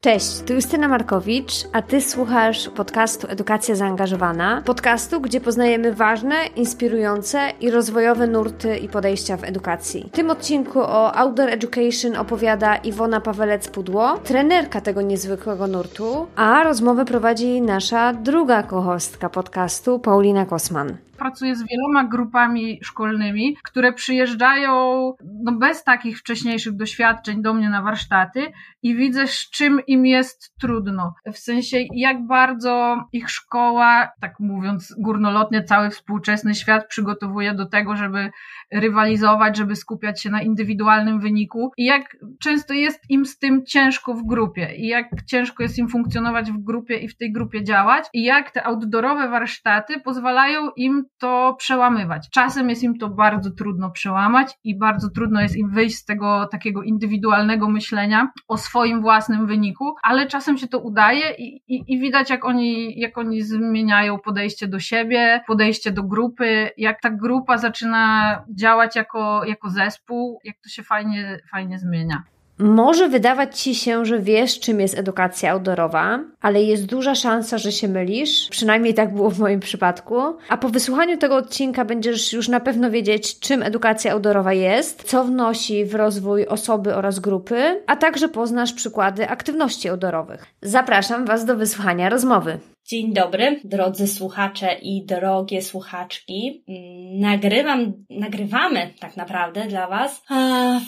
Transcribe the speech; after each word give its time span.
Cześć, 0.00 0.40
tu 0.40 0.54
Justyna 0.54 0.88
Markowicz, 0.88 1.52
a 1.72 1.82
Ty 1.82 2.00
słuchasz 2.00 2.68
podcastu 2.68 3.26
Edukacja 3.30 3.74
Zaangażowana. 3.74 4.62
Podcastu, 4.64 5.20
gdzie 5.20 5.40
poznajemy 5.40 5.94
ważne, 5.94 6.34
inspirujące 6.56 7.38
i 7.60 7.70
rozwojowe 7.70 8.26
nurty 8.26 8.76
i 8.76 8.88
podejścia 8.88 9.36
w 9.36 9.44
edukacji. 9.44 10.08
W 10.12 10.16
tym 10.16 10.30
odcinku 10.30 10.80
o 10.80 11.14
Outdoor 11.14 11.48
Education 11.48 12.16
opowiada 12.16 12.76
Iwona 12.76 13.20
Pawelec-Pudło, 13.20 14.18
trenerka 14.18 14.80
tego 14.80 15.02
niezwykłego 15.02 15.66
nurtu, 15.66 16.26
a 16.36 16.64
rozmowę 16.64 17.04
prowadzi 17.04 17.62
nasza 17.62 18.12
druga 18.12 18.62
kohostka 18.62 19.28
podcastu, 19.28 19.98
Paulina 19.98 20.46
Kosman 20.46 20.96
pracuję 21.18 21.56
z 21.56 21.64
wieloma 21.66 22.04
grupami 22.04 22.78
szkolnymi, 22.82 23.56
które 23.64 23.92
przyjeżdżają 23.92 25.12
no, 25.42 25.52
bez 25.52 25.84
takich 25.84 26.18
wcześniejszych 26.18 26.76
doświadczeń 26.76 27.42
do 27.42 27.54
mnie 27.54 27.70
na 27.70 27.82
warsztaty 27.82 28.52
i 28.82 28.96
widzę, 28.96 29.26
z 29.26 29.50
czym 29.50 29.80
im 29.86 30.06
jest 30.06 30.54
trudno. 30.60 31.14
W 31.32 31.38
sensie, 31.38 31.78
jak 31.94 32.26
bardzo 32.26 33.04
ich 33.12 33.30
szkoła, 33.30 34.12
tak 34.20 34.40
mówiąc 34.40 34.94
górnolotnie, 34.98 35.64
cały 35.64 35.90
współczesny 35.90 36.54
świat 36.54 36.88
przygotowuje 36.88 37.54
do 37.54 37.66
tego, 37.66 37.96
żeby 37.96 38.30
rywalizować, 38.72 39.56
żeby 39.56 39.76
skupiać 39.76 40.22
się 40.22 40.30
na 40.30 40.42
indywidualnym 40.42 41.20
wyniku. 41.20 41.70
I 41.76 41.84
jak 41.84 42.16
często 42.40 42.74
jest 42.74 43.00
im 43.08 43.26
z 43.26 43.38
tym 43.38 43.66
ciężko 43.66 44.14
w 44.14 44.26
grupie? 44.26 44.74
I 44.76 44.86
jak 44.86 45.06
ciężko 45.26 45.62
jest 45.62 45.78
im 45.78 45.88
funkcjonować 45.88 46.52
w 46.52 46.64
grupie 46.64 46.96
i 46.96 47.08
w 47.08 47.16
tej 47.16 47.32
grupie 47.32 47.64
działać? 47.64 48.04
I 48.12 48.24
jak 48.24 48.50
te 48.50 48.66
outdoorowe 48.66 49.28
warsztaty 49.28 50.00
pozwalają 50.00 50.70
im 50.76 51.04
to 51.18 51.54
przełamywać. 51.58 52.28
Czasem 52.30 52.70
jest 52.70 52.82
im 52.82 52.98
to 52.98 53.08
bardzo 53.08 53.50
trudno 53.50 53.90
przełamać 53.90 54.54
i 54.64 54.78
bardzo 54.78 55.10
trudno 55.10 55.40
jest 55.40 55.56
im 55.56 55.70
wyjść 55.70 55.96
z 55.96 56.04
tego 56.04 56.48
takiego 56.50 56.82
indywidualnego 56.82 57.70
myślenia 57.70 58.30
o 58.48 58.56
swoim 58.56 59.00
własnym 59.00 59.46
wyniku, 59.46 59.94
ale 60.02 60.26
czasem 60.26 60.58
się 60.58 60.68
to 60.68 60.78
udaje 60.78 61.34
i, 61.38 61.62
i, 61.68 61.84
i 61.88 62.00
widać, 62.00 62.30
jak 62.30 62.44
oni, 62.44 63.00
jak 63.00 63.18
oni 63.18 63.42
zmieniają 63.42 64.18
podejście 64.18 64.68
do 64.68 64.78
siebie, 64.78 65.40
podejście 65.46 65.92
do 65.92 66.02
grupy, 66.02 66.70
jak 66.76 67.00
ta 67.00 67.10
grupa 67.10 67.58
zaczyna 67.58 68.44
działać 68.58 68.96
jako, 68.96 69.44
jako 69.44 69.70
zespół, 69.70 70.40
jak 70.44 70.56
to 70.62 70.68
się 70.68 70.82
fajnie, 70.82 71.38
fajnie 71.50 71.78
zmienia. 71.78 72.22
Może 72.58 73.08
wydawać 73.08 73.60
ci 73.60 73.74
się, 73.74 74.04
że 74.04 74.18
wiesz, 74.18 74.60
czym 74.60 74.80
jest 74.80 74.98
edukacja 74.98 75.52
outdoorowa, 75.52 76.20
ale 76.40 76.62
jest 76.62 76.86
duża 76.86 77.14
szansa, 77.14 77.58
że 77.58 77.72
się 77.72 77.88
mylisz. 77.88 78.48
Przynajmniej 78.50 78.94
tak 78.94 79.14
było 79.14 79.30
w 79.30 79.38
moim 79.38 79.60
przypadku. 79.60 80.20
A 80.48 80.56
po 80.56 80.68
wysłuchaniu 80.68 81.18
tego 81.18 81.36
odcinka 81.36 81.84
będziesz 81.84 82.32
już 82.32 82.48
na 82.48 82.60
pewno 82.60 82.90
wiedzieć, 82.90 83.38
czym 83.38 83.62
edukacja 83.62 84.12
outdoorowa 84.12 84.52
jest, 84.52 85.02
co 85.02 85.24
wnosi 85.24 85.84
w 85.84 85.94
rozwój 85.94 86.46
osoby 86.46 86.94
oraz 86.94 87.18
grupy, 87.18 87.82
a 87.86 87.96
także 87.96 88.28
poznasz 88.28 88.72
przykłady 88.72 89.28
aktywności 89.28 89.88
outdoorowych. 89.88 90.46
Zapraszam 90.62 91.24
Was 91.24 91.44
do 91.44 91.56
wysłuchania 91.56 92.08
rozmowy. 92.08 92.58
Dzień 92.90 93.12
dobry, 93.12 93.60
drodzy 93.64 94.06
słuchacze 94.06 94.78
i 94.82 95.04
drogie 95.06 95.62
słuchaczki. 95.62 96.64
Mm, 96.68 97.20
nagrywam, 97.20 97.92
nagrywamy 98.10 98.94
tak 99.00 99.16
naprawdę 99.16 99.66
dla 99.66 99.86
Was 99.86 100.22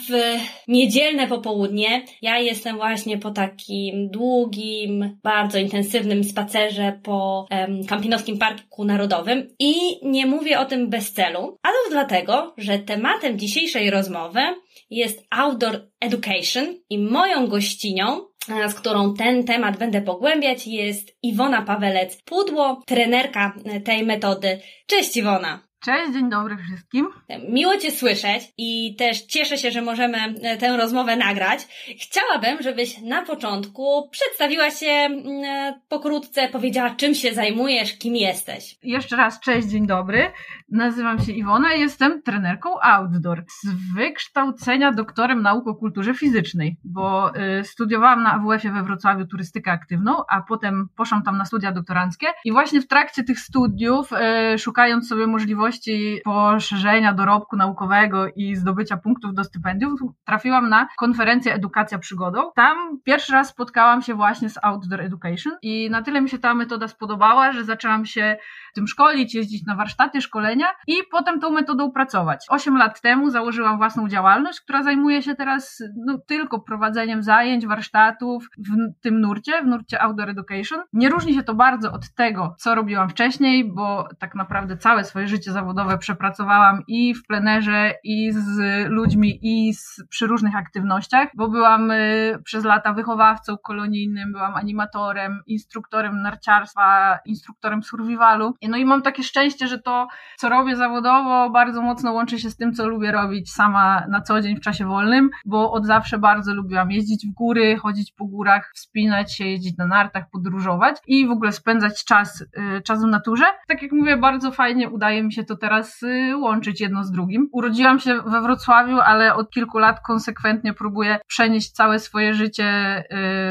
w 0.09 0.37
niedzielne 0.67 1.27
popołudnie. 1.27 2.05
Ja 2.21 2.39
jestem 2.39 2.75
właśnie 2.75 3.17
po 3.17 3.31
takim 3.31 4.09
długim, 4.09 5.17
bardzo 5.23 5.57
intensywnym 5.57 6.23
spacerze 6.23 6.99
po 7.03 7.47
Kampinowskim 7.87 8.37
Parku 8.37 8.85
Narodowym 8.85 9.47
i 9.59 9.73
nie 10.03 10.25
mówię 10.25 10.59
o 10.59 10.65
tym 10.65 10.89
bez 10.89 11.13
celu, 11.13 11.57
ale 11.63 11.75
dlatego, 11.89 12.53
że 12.57 12.79
tematem 12.79 13.39
dzisiejszej 13.39 13.89
rozmowy 13.89 14.41
jest 14.89 15.27
Outdoor 15.29 15.87
Education 15.99 16.65
i 16.89 16.99
moją 16.99 17.47
gościnią 17.47 18.30
z 18.47 18.73
którą 18.73 19.13
ten 19.13 19.43
temat 19.43 19.77
będę 19.77 20.01
pogłębiać, 20.01 20.67
jest 20.67 21.17
Iwona 21.23 21.65
Pawelec-Pudło, 21.65 22.81
trenerka 22.85 23.53
tej 23.85 24.05
metody. 24.05 24.59
Cześć 24.87 25.17
Iwona! 25.17 25.71
Cześć, 25.85 26.13
dzień 26.13 26.29
dobry 26.29 26.57
wszystkim. 26.57 27.07
Miło 27.49 27.77
Cię 27.77 27.91
słyszeć 27.91 28.43
i 28.57 28.95
też 28.95 29.21
cieszę 29.21 29.57
się, 29.57 29.71
że 29.71 29.81
możemy 29.81 30.17
e, 30.17 30.57
tę 30.57 30.77
rozmowę 30.77 31.15
nagrać. 31.15 31.59
Chciałabym, 32.01 32.61
żebyś 32.61 33.01
na 33.01 33.25
początku 33.25 34.09
przedstawiła 34.09 34.71
się 34.71 34.87
e, 34.87 35.81
pokrótce, 35.89 36.49
powiedziała 36.49 36.95
czym 36.95 37.15
się 37.15 37.33
zajmujesz, 37.33 37.97
kim 37.97 38.15
jesteś. 38.15 38.75
Jeszcze 38.83 39.15
raz 39.15 39.39
cześć, 39.39 39.67
dzień 39.67 39.87
dobry. 39.87 40.31
Nazywam 40.71 41.19
się 41.19 41.31
Iwona 41.31 41.73
i 41.73 41.79
jestem 41.79 42.21
trenerką 42.21 42.69
outdoor. 42.81 43.43
Z 43.47 43.93
wykształcenia 43.95 44.91
doktorem 44.91 45.41
nauk 45.41 45.67
o 45.67 45.75
kulturze 45.75 46.13
fizycznej, 46.13 46.77
bo 46.83 47.31
y, 47.59 47.63
studiowałam 47.63 48.23
na 48.23 48.33
AWF-ie 48.33 48.73
we 48.73 48.83
Wrocławiu 48.83 49.25
turystykę 49.25 49.71
aktywną, 49.71 50.23
a 50.29 50.41
potem 50.41 50.87
poszłam 50.95 51.23
tam 51.23 51.37
na 51.37 51.45
studia 51.45 51.71
doktoranckie 51.71 52.27
i 52.45 52.51
właśnie 52.51 52.81
w 52.81 52.87
trakcie 52.87 53.23
tych 53.23 53.39
studiów, 53.39 54.09
y, 54.53 54.57
szukając 54.57 55.07
sobie 55.07 55.27
możliwości 55.27 56.21
poszerzenia 56.23 57.13
dorobku 57.13 57.55
naukowego 57.55 58.27
i 58.35 58.55
zdobycia 58.55 58.97
punktów 58.97 59.33
do 59.33 59.43
stypendiów, 59.43 59.99
trafiłam 60.25 60.69
na 60.69 60.87
konferencję 60.97 61.53
Edukacja 61.53 61.99
Przygodą. 61.99 62.51
Tam 62.55 62.77
pierwszy 63.03 63.33
raz 63.33 63.49
spotkałam 63.49 64.01
się 64.01 64.13
właśnie 64.13 64.49
z 64.49 64.57
Outdoor 64.63 65.01
Education 65.01 65.53
i 65.61 65.89
na 65.89 66.01
tyle 66.01 66.21
mi 66.21 66.29
się 66.29 66.39
ta 66.39 66.53
metoda 66.53 66.87
spodobała, 66.87 67.51
że 67.51 67.63
zaczęłam 67.63 68.05
się 68.05 68.37
tym 68.73 68.87
szkolić, 68.87 69.35
jeździć 69.35 69.65
na 69.65 69.75
warsztaty, 69.75 70.21
szkolenia 70.21 70.67
i 70.87 70.93
potem 71.11 71.39
tą 71.39 71.49
metodą 71.49 71.91
pracować. 71.91 72.45
Osiem 72.49 72.77
lat 72.77 73.01
temu 73.01 73.29
założyłam 73.29 73.77
własną 73.77 74.07
działalność, 74.07 74.61
która 74.61 74.83
zajmuje 74.83 75.21
się 75.21 75.35
teraz 75.35 75.83
no, 76.05 76.17
tylko 76.27 76.59
prowadzeniem 76.59 77.23
zajęć, 77.23 77.67
warsztatów 77.67 78.47
w 78.57 79.01
tym 79.01 79.21
nurcie, 79.21 79.61
w 79.63 79.65
nurcie 79.65 80.01
Outdoor 80.01 80.29
Education. 80.29 80.79
Nie 80.93 81.09
różni 81.09 81.33
się 81.33 81.43
to 81.43 81.55
bardzo 81.55 81.91
od 81.91 82.13
tego, 82.13 82.55
co 82.59 82.75
robiłam 82.75 83.09
wcześniej, 83.09 83.73
bo 83.73 84.07
tak 84.19 84.35
naprawdę 84.35 84.77
całe 84.77 85.03
swoje 85.03 85.27
życie 85.27 85.51
zawodowe 85.51 85.97
przepracowałam 85.97 86.83
i 86.87 87.13
w 87.13 87.27
plenerze, 87.27 87.93
i 88.03 88.31
z 88.31 88.59
ludźmi, 88.89 89.39
i 89.41 89.73
z, 89.73 90.03
przy 90.09 90.27
różnych 90.27 90.55
aktywnościach, 90.55 91.29
bo 91.35 91.49
byłam 91.49 91.91
y, 91.91 92.39
przez 92.43 92.65
lata 92.65 92.93
wychowawcą 92.93 93.57
kolonijnym, 93.57 94.31
byłam 94.31 94.55
animatorem, 94.55 95.43
instruktorem 95.47 96.21
narciarstwa, 96.21 97.19
instruktorem 97.25 97.83
survivalu. 97.83 98.55
No 98.69 98.77
i 98.77 98.85
mam 98.85 99.01
takie 99.01 99.23
szczęście, 99.23 99.67
że 99.67 99.79
to, 99.79 100.07
co 100.37 100.49
robię 100.49 100.75
zawodowo, 100.75 101.49
bardzo 101.49 101.81
mocno 101.81 102.11
łączy 102.11 102.39
się 102.39 102.49
z 102.49 102.57
tym, 102.57 102.73
co 102.73 102.87
lubię 102.87 103.11
robić 103.11 103.51
sama 103.51 104.03
na 104.09 104.21
co 104.21 104.41
dzień 104.41 104.55
w 104.55 104.61
czasie 104.61 104.85
wolnym, 104.85 105.29
bo 105.45 105.71
od 105.71 105.85
zawsze 105.85 106.17
bardzo 106.17 106.53
lubiłam 106.53 106.91
jeździć 106.91 107.27
w 107.27 107.33
góry, 107.33 107.77
chodzić 107.77 108.11
po 108.11 108.25
górach, 108.25 108.71
wspinać 108.75 109.35
się, 109.35 109.45
jeździć 109.45 109.77
na 109.77 109.87
nartach, 109.87 110.23
podróżować 110.31 110.97
i 111.07 111.27
w 111.27 111.31
ogóle 111.31 111.51
spędzać 111.51 112.05
czas, 112.05 112.41
y, 112.41 112.81
czas 112.81 113.03
w 113.03 113.07
naturze. 113.07 113.45
Tak 113.67 113.81
jak 113.81 113.91
mówię, 113.91 114.17
bardzo 114.17 114.51
fajnie 114.51 114.89
udaje 114.89 115.23
mi 115.23 115.33
się 115.33 115.43
to 115.43 115.55
teraz 115.57 116.03
y, 116.03 116.37
łączyć 116.37 116.81
jedno 116.81 117.03
z 117.03 117.11
drugim. 117.11 117.49
Urodziłam 117.51 117.99
się 117.99 118.21
we 118.25 118.41
Wrocławiu, 118.41 118.99
ale 118.99 119.35
od 119.35 119.49
kilku 119.49 119.77
lat 119.77 119.99
konsekwentnie 120.07 120.73
próbuję 120.73 121.19
przenieść 121.27 121.71
całe 121.71 121.99
swoje 121.99 122.33
życie 122.33 122.99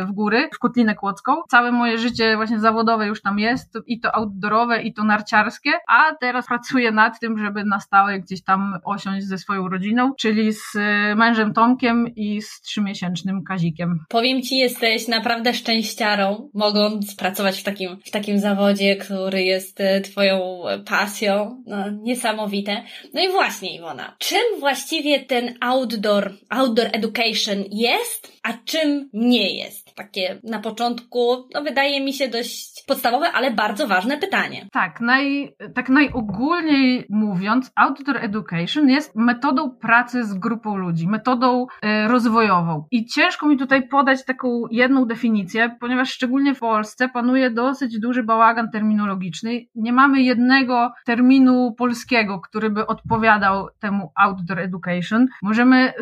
y, 0.03 0.07
w 0.07 0.13
góry, 0.13 0.49
w 0.55 0.59
Kotlinę 0.59 0.95
Kłodzką. 0.95 1.33
Całe 1.49 1.73
moje 1.73 1.99
życie 1.99 2.37
właśnie 2.37 2.61
zawodowe 2.61 3.07
już 3.07 3.23
tam 3.23 3.39
jest, 3.39 3.79
i 3.87 4.01
to 4.01 4.15
outdoorowe, 4.15 4.83
i 4.83 4.95
to 4.95 5.00
narciarskie, 5.05 5.71
a 5.89 6.15
teraz 6.21 6.47
pracuję 6.47 6.93
nad 6.93 7.21
tym, 7.21 7.39
żeby 7.39 7.65
na 7.65 7.81
stałe 7.81 8.21
gdzieś 8.21 8.45
tam 8.45 8.79
osiąść 8.85 9.27
ze 9.27 9.39
swoją 9.39 9.69
rodziną, 9.69 10.13
czyli 10.19 10.53
z 10.53 10.75
y, 10.75 11.15
mężem 11.17 11.55
Tomkiem 11.55 12.15
i 12.17 12.43
z 12.43 12.61
trzymiesięcznym 12.61 13.45
Kazikiem. 13.45 13.99
Powiem 14.09 14.43
Ci, 14.43 14.57
jesteś 14.57 15.09
naprawdę 15.09 15.55
szczęściarą, 15.55 16.51
mogąc 16.55 17.17
pracować 17.17 17.61
w 17.61 17.63
takim, 17.63 17.99
w 18.07 18.11
takim 18.11 18.39
zawodzie, 18.39 18.97
który 18.97 19.43
jest 19.43 19.79
Twoją 20.05 20.63
pasją. 20.87 21.63
No, 21.67 21.91
niesamowite. 21.91 22.83
No 23.15 23.23
i 23.23 23.29
właśnie, 23.29 23.77
Iwona, 23.77 24.17
czym 24.19 24.61
właściwie 24.61 25.21
ten 25.21 25.55
outdoor, 25.61 26.33
outdoor 26.51 26.89
education 26.93 27.65
jest, 27.71 28.41
a 28.43 28.53
czym 28.65 29.11
nie 29.13 29.59
jest? 29.59 29.90
Takie 30.01 30.41
na 30.45 30.59
początku, 30.59 31.49
no 31.55 31.63
wydaje 31.63 32.05
mi 32.05 32.13
się 32.13 32.29
dość 32.29 32.85
podstawowe, 32.87 33.33
ale 33.33 33.51
bardzo 33.51 33.87
ważne 33.87 34.19
pytanie. 34.19 34.67
Tak, 34.73 35.01
naj, 35.01 35.55
tak 35.75 35.89
najogólniej 35.89 37.07
mówiąc, 37.11 37.71
outdoor 37.77 38.17
education 38.17 38.89
jest 38.89 39.17
metodą 39.17 39.71
pracy 39.71 40.25
z 40.25 40.35
grupą 40.35 40.77
ludzi, 40.77 41.09
metodą 41.09 41.67
y, 41.67 42.09
rozwojową. 42.09 42.85
I 42.91 43.07
ciężko 43.07 43.47
mi 43.47 43.57
tutaj 43.57 43.89
podać 43.89 44.25
taką 44.25 44.63
jedną 44.71 45.05
definicję, 45.05 45.77
ponieważ 45.81 46.11
szczególnie 46.11 46.55
w 46.55 46.59
Polsce 46.59 47.09
panuje 47.09 47.51
dosyć 47.51 47.99
duży 47.99 48.23
bałagan 48.23 48.71
terminologiczny. 48.71 49.61
Nie 49.75 49.93
mamy 49.93 50.23
jednego 50.23 50.93
terminu 51.05 51.75
polskiego, 51.79 52.41
który 52.41 52.71
by 52.71 52.87
odpowiadał 52.87 53.69
temu 53.81 54.13
outdoor 54.17 54.59
education. 54.59 55.27
Możemy 55.43 55.93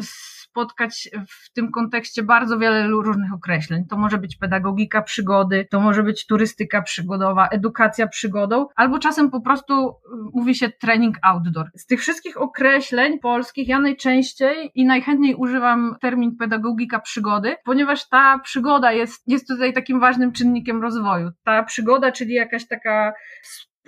spotkać 0.58 1.08
w 1.28 1.52
tym 1.52 1.70
kontekście 1.72 2.22
bardzo 2.22 2.58
wiele 2.58 2.86
różnych 2.86 3.32
określeń. 3.32 3.84
To 3.90 3.96
może 3.96 4.18
być 4.18 4.36
pedagogika 4.36 5.02
przygody, 5.02 5.66
to 5.70 5.80
może 5.80 6.02
być 6.02 6.26
turystyka 6.26 6.82
przygodowa, 6.82 7.48
edukacja 7.48 8.08
przygodą, 8.08 8.66
albo 8.76 8.98
czasem 8.98 9.30
po 9.30 9.40
prostu 9.40 9.88
y, 9.88 9.92
mówi 10.34 10.54
się 10.54 10.68
trening 10.68 11.16
outdoor. 11.22 11.66
Z 11.74 11.86
tych 11.86 12.00
wszystkich 12.00 12.40
określeń 12.40 13.18
polskich 13.18 13.68
ja 13.68 13.80
najczęściej 13.80 14.70
i 14.74 14.84
najchętniej 14.84 15.34
używam 15.34 15.96
termin 16.00 16.36
pedagogika 16.36 17.00
przygody, 17.00 17.56
ponieważ 17.64 18.08
ta 18.08 18.38
przygoda 18.38 18.92
jest, 18.92 19.22
jest 19.26 19.48
tutaj 19.48 19.72
takim 19.72 20.00
ważnym 20.00 20.32
czynnikiem 20.32 20.82
rozwoju. 20.82 21.30
Ta 21.44 21.62
przygoda, 21.62 22.12
czyli 22.12 22.34
jakaś 22.34 22.68
taka 22.68 23.12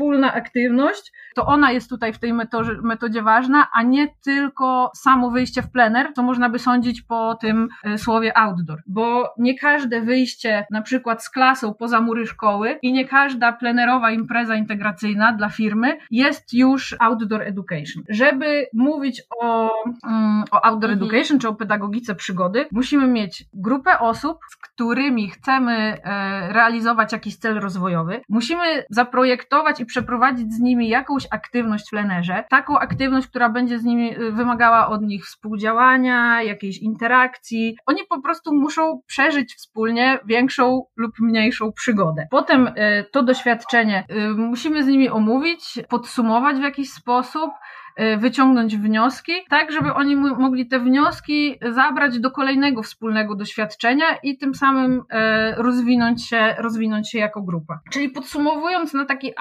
wspólna 0.00 0.32
aktywność, 0.34 1.12
to 1.34 1.46
ona 1.46 1.72
jest 1.72 1.90
tutaj 1.90 2.12
w 2.12 2.18
tej 2.18 2.32
metodzie, 2.32 2.72
metodzie 2.82 3.22
ważna, 3.22 3.66
a 3.74 3.82
nie 3.82 4.08
tylko 4.24 4.90
samo 4.94 5.30
wyjście 5.30 5.62
w 5.62 5.70
plener, 5.70 6.12
co 6.16 6.22
można 6.22 6.50
by 6.50 6.58
sądzić 6.58 7.02
po 7.02 7.34
tym 7.34 7.68
e, 7.84 7.98
słowie 7.98 8.38
outdoor. 8.38 8.82
Bo 8.86 9.34
nie 9.38 9.58
każde 9.58 10.00
wyjście 10.00 10.66
na 10.70 10.82
przykład 10.82 11.24
z 11.24 11.30
klasą 11.30 11.74
poza 11.74 12.00
mury 12.00 12.26
szkoły 12.26 12.78
i 12.82 12.92
nie 12.92 13.08
każda 13.08 13.52
plenerowa 13.52 14.10
impreza 14.10 14.56
integracyjna 14.56 15.32
dla 15.32 15.48
firmy 15.48 15.98
jest 16.10 16.54
już 16.54 16.96
outdoor 17.00 17.42
education. 17.42 18.02
Żeby 18.08 18.66
mówić 18.74 19.22
o, 19.40 19.70
mm, 20.06 20.44
o 20.50 20.64
outdoor 20.64 20.90
mhm. 20.90 21.02
education 21.02 21.38
czy 21.38 21.48
o 21.48 21.54
pedagogice 21.54 22.14
przygody, 22.14 22.66
musimy 22.72 23.06
mieć 23.06 23.44
grupę 23.54 23.98
osób, 23.98 24.38
z 24.50 24.56
którymi 24.56 25.30
chcemy 25.30 25.72
e, 25.72 26.52
realizować 26.52 27.12
jakiś 27.12 27.36
cel 27.36 27.60
rozwojowy. 27.60 28.20
Musimy 28.28 28.84
zaprojektować 28.90 29.80
i 29.80 29.86
przeprowadzić 29.90 30.52
z 30.52 30.60
nimi 30.60 30.88
jakąś 30.88 31.26
aktywność 31.30 31.86
w 31.86 31.90
plenerze, 31.90 32.44
taką 32.50 32.78
aktywność, 32.78 33.26
która 33.26 33.48
będzie 33.48 33.78
z 33.78 33.84
nimi 33.84 34.18
y, 34.18 34.32
wymagała 34.32 34.88
od 34.88 35.02
nich 35.02 35.26
współdziałania, 35.26 36.42
jakiejś 36.42 36.78
interakcji. 36.78 37.76
Oni 37.86 38.00
po 38.08 38.22
prostu 38.22 38.54
muszą 38.54 39.00
przeżyć 39.06 39.54
wspólnie 39.54 40.18
większą 40.24 40.82
lub 40.96 41.12
mniejszą 41.20 41.72
przygodę. 41.72 42.26
Potem 42.30 42.66
y, 42.66 42.72
to 43.12 43.22
doświadczenie 43.22 44.04
y, 44.10 44.28
musimy 44.28 44.84
z 44.84 44.86
nimi 44.86 45.08
omówić, 45.08 45.78
podsumować 45.88 46.56
w 46.56 46.62
jakiś 46.62 46.90
sposób, 46.90 47.50
wyciągnąć 48.18 48.76
wnioski, 48.76 49.32
tak 49.48 49.72
żeby 49.72 49.94
oni 49.94 50.16
mogli 50.16 50.66
te 50.66 50.78
wnioski 50.80 51.58
zabrać 51.70 52.20
do 52.20 52.30
kolejnego 52.30 52.82
wspólnego 52.82 53.34
doświadczenia 53.34 54.04
i 54.22 54.38
tym 54.38 54.54
samym 54.54 55.02
e, 55.10 55.54
rozwinąć 55.54 56.28
się, 56.28 56.54
rozwinąć 56.58 57.10
się 57.10 57.18
jako 57.18 57.42
grupa. 57.42 57.80
Czyli 57.92 58.08
podsumowując 58.08 58.94
na 58.94 59.04
taki, 59.04 59.32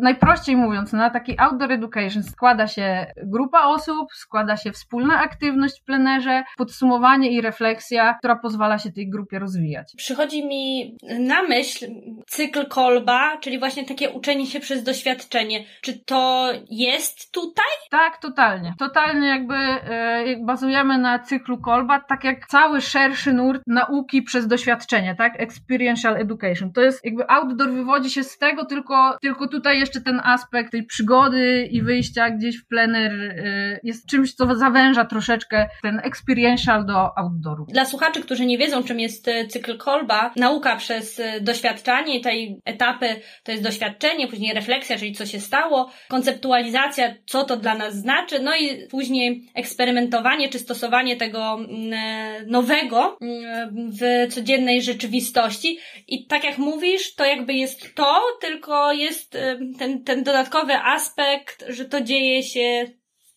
najprościej 0.00 0.56
mówiąc, 0.56 0.92
na 0.92 1.10
taki 1.10 1.38
outdoor 1.38 1.72
education 1.72 2.22
składa 2.22 2.66
się 2.66 3.06
grupa 3.24 3.64
osób, 3.64 4.12
składa 4.12 4.56
się 4.56 4.72
wspólna 4.72 5.20
aktywność 5.20 5.80
w 5.80 5.84
plenerze, 5.84 6.42
podsumowanie 6.56 7.30
i 7.30 7.40
refleksja, 7.40 8.14
która 8.18 8.36
pozwala 8.36 8.78
się 8.78 8.92
tej 8.92 9.10
grupie 9.10 9.38
rozwijać. 9.38 9.92
Przychodzi 9.96 10.46
mi 10.46 10.96
na 11.20 11.42
myśl 11.42 11.86
cykl 12.26 12.66
kolba, 12.66 13.36
czyli 13.36 13.58
właśnie 13.58 13.84
takie 13.84 14.10
uczenie 14.10 14.46
się 14.46 14.60
przez 14.60 14.82
doświadczenie. 14.82 15.64
Czy 15.80 15.98
to 16.04 16.50
jest 16.70 17.32
tutaj? 17.32 17.64
Tak, 17.90 18.01
totalnie. 18.10 18.74
Totalnie 18.78 19.28
jakby 19.28 19.54
e, 19.54 20.36
bazujemy 20.46 20.98
na 20.98 21.18
cyklu 21.18 21.58
Kolba, 21.58 22.00
tak 22.00 22.24
jak 22.24 22.46
cały 22.46 22.80
szerszy 22.80 23.32
nurt 23.32 23.62
nauki 23.66 24.22
przez 24.22 24.46
doświadczenie, 24.46 25.14
tak? 25.14 25.40
Experiential 25.40 26.16
education. 26.16 26.72
To 26.72 26.80
jest 26.80 27.04
jakby 27.04 27.30
outdoor 27.30 27.70
wywodzi 27.70 28.10
się 28.10 28.24
z 28.24 28.38
tego, 28.38 28.64
tylko, 28.64 29.18
tylko 29.22 29.48
tutaj 29.48 29.78
jeszcze 29.78 30.00
ten 30.00 30.20
aspekt 30.24 30.72
tej 30.72 30.86
przygody 30.86 31.68
i 31.70 31.82
wyjścia 31.82 32.30
gdzieś 32.30 32.58
w 32.58 32.66
plener 32.66 33.12
e, 33.12 33.80
jest 33.82 34.08
czymś, 34.08 34.34
co 34.34 34.54
zawęża 34.54 35.04
troszeczkę 35.04 35.68
ten 35.82 36.00
experiential 36.04 36.86
do 36.86 37.18
outdooru. 37.18 37.66
Dla 37.68 37.84
słuchaczy, 37.84 38.22
którzy 38.22 38.46
nie 38.46 38.58
wiedzą, 38.58 38.82
czym 38.82 39.00
jest 39.00 39.28
e, 39.28 39.46
cykl 39.46 39.78
Kolba, 39.78 40.32
nauka 40.36 40.76
przez 40.76 41.20
e, 41.20 41.40
doświadczanie, 41.40 42.20
tej 42.20 42.60
etapy 42.64 43.06
to 43.44 43.52
jest 43.52 43.64
doświadczenie, 43.64 44.28
później 44.28 44.54
refleksja, 44.54 44.98
czyli 44.98 45.12
co 45.12 45.26
się 45.26 45.40
stało, 45.40 45.90
konceptualizacja, 46.08 47.14
co 47.26 47.44
to 47.44 47.56
dla 47.56 47.74
nas 47.74 47.81
nas 47.82 47.94
znaczy, 47.94 48.38
no 48.38 48.56
i 48.56 48.86
później 48.88 49.48
eksperymentowanie 49.54 50.48
czy 50.48 50.58
stosowanie 50.58 51.16
tego 51.16 51.54
mm, 51.54 51.92
e, 51.92 52.46
nowego 52.46 53.18
mm, 53.20 53.90
w 53.92 54.32
codziennej 54.34 54.82
rzeczywistości. 54.82 55.78
I 56.08 56.26
tak 56.26 56.44
jak 56.44 56.58
mówisz, 56.58 57.14
to 57.14 57.24
jakby 57.24 57.52
jest 57.54 57.94
to, 57.94 58.20
tylko 58.40 58.92
jest 58.92 59.34
e, 59.34 59.58
ten, 59.78 60.04
ten 60.04 60.22
dodatkowy 60.22 60.76
aspekt, 60.76 61.64
że 61.68 61.84
to 61.84 62.00
dzieje 62.00 62.42
się 62.42 62.86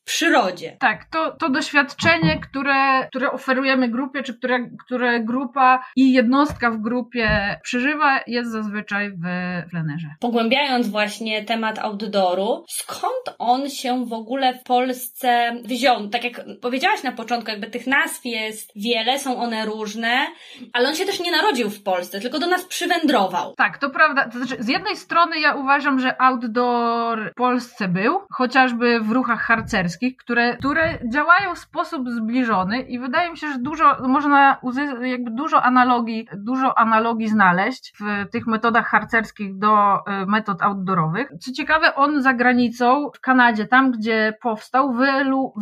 przyrodzie. 0.06 0.78
Tak, 0.80 1.06
to, 1.06 1.32
to 1.32 1.50
doświadczenie, 1.50 2.40
które, 2.40 3.08
które 3.08 3.32
oferujemy 3.32 3.90
grupie, 3.90 4.24
czy 4.24 4.38
które, 4.38 4.60
które 4.86 5.20
grupa 5.20 5.84
i 5.96 6.14
jednostka 6.14 6.72
w 6.72 6.78
grupie 6.78 7.58
przeżywa, 7.64 8.20
jest 8.28 8.52
zazwyczaj 8.52 9.12
w 9.12 9.24
plenerze. 9.70 10.08
Pogłębiając 10.20 10.88
właśnie 10.88 11.44
temat 11.44 11.80
outdooru, 11.80 12.66
skąd 12.68 13.36
on 13.40 13.70
się 13.70 14.06
w 14.06 14.14
ogóle 14.14 14.54
w 14.54 14.64
Polsce 14.64 15.52
wziął? 15.64 16.10
Tak 16.10 16.24
jak 16.24 16.42
powiedziałaś 16.62 17.04
na 17.04 17.12
początku, 17.12 17.52
jakby 17.52 17.68
tych 17.68 17.88
nazw 17.88 18.26
jest 18.26 18.72
wiele, 18.76 19.20
są 19.20 19.38
one 19.38 19.66
różne, 19.66 20.28
ale 20.74 20.90
on 20.90 20.96
się 20.96 21.06
też 21.06 21.20
nie 21.20 21.32
narodził 21.32 21.70
w 21.70 21.84
Polsce, 21.84 22.20
tylko 22.20 22.40
do 22.40 22.48
nas 22.48 22.66
przywędrował. 22.66 23.54
Tak, 23.58 23.78
to 23.78 23.90
prawda. 23.90 24.30
To 24.30 24.38
znaczy, 24.38 24.64
z 24.64 24.68
jednej 24.68 24.98
strony 24.98 25.40
ja 25.40 25.56
uważam, 25.56 26.00
że 26.00 26.22
outdoor 26.22 27.32
w 27.32 27.36
Polsce 27.36 27.88
był, 27.88 28.20
chociażby 28.32 29.00
w 29.00 29.12
ruchach 29.12 29.42
harcerskich, 29.42 29.95
które, 30.24 30.58
które 30.58 31.00
działają 31.14 31.56
w 31.56 31.60
sposób 31.60 32.10
zbliżony 32.10 32.82
i 32.82 33.00
wydaje 33.00 33.32
mi 33.32 33.38
się, 33.38 33.48
że 33.48 33.60
dużo 33.60 33.98
można 34.08 34.58
jakby 35.02 35.32
dużo 35.32 35.64
analogii, 35.64 36.28
dużo 36.38 36.78
analogii 36.78 37.28
znaleźć 37.28 37.94
w 38.00 38.30
tych 38.32 38.48
metodach 38.48 38.88
harcerskich 38.88 39.58
do 39.58 40.00
e, 40.06 40.26
metod 40.26 40.62
outdoorowych. 40.62 41.30
Co 41.40 41.52
ciekawe, 41.52 41.96
on 41.96 42.22
za 42.22 42.34
granicą, 42.34 43.10
w 43.16 43.20
Kanadzie, 43.20 43.66
tam 43.66 43.92
gdzie 43.92 44.34
powstał, 44.42 44.94
wyelu, 44.94 45.54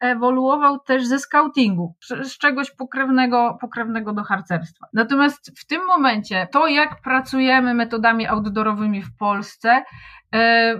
wyewoluował 0.00 0.78
też 0.78 1.06
ze 1.06 1.18
scoutingu, 1.18 1.94
z 2.22 2.38
czegoś 2.38 2.70
pokrewnego, 2.70 3.58
pokrewnego 3.60 4.12
do 4.12 4.22
harcerstwa. 4.22 4.86
Natomiast 4.92 5.60
w 5.60 5.66
tym 5.66 5.86
momencie 5.86 6.48
to, 6.52 6.66
jak 6.66 7.00
pracujemy 7.02 7.74
metodami 7.74 8.26
outdoorowymi 8.26 9.02
w 9.02 9.16
Polsce, 9.16 9.84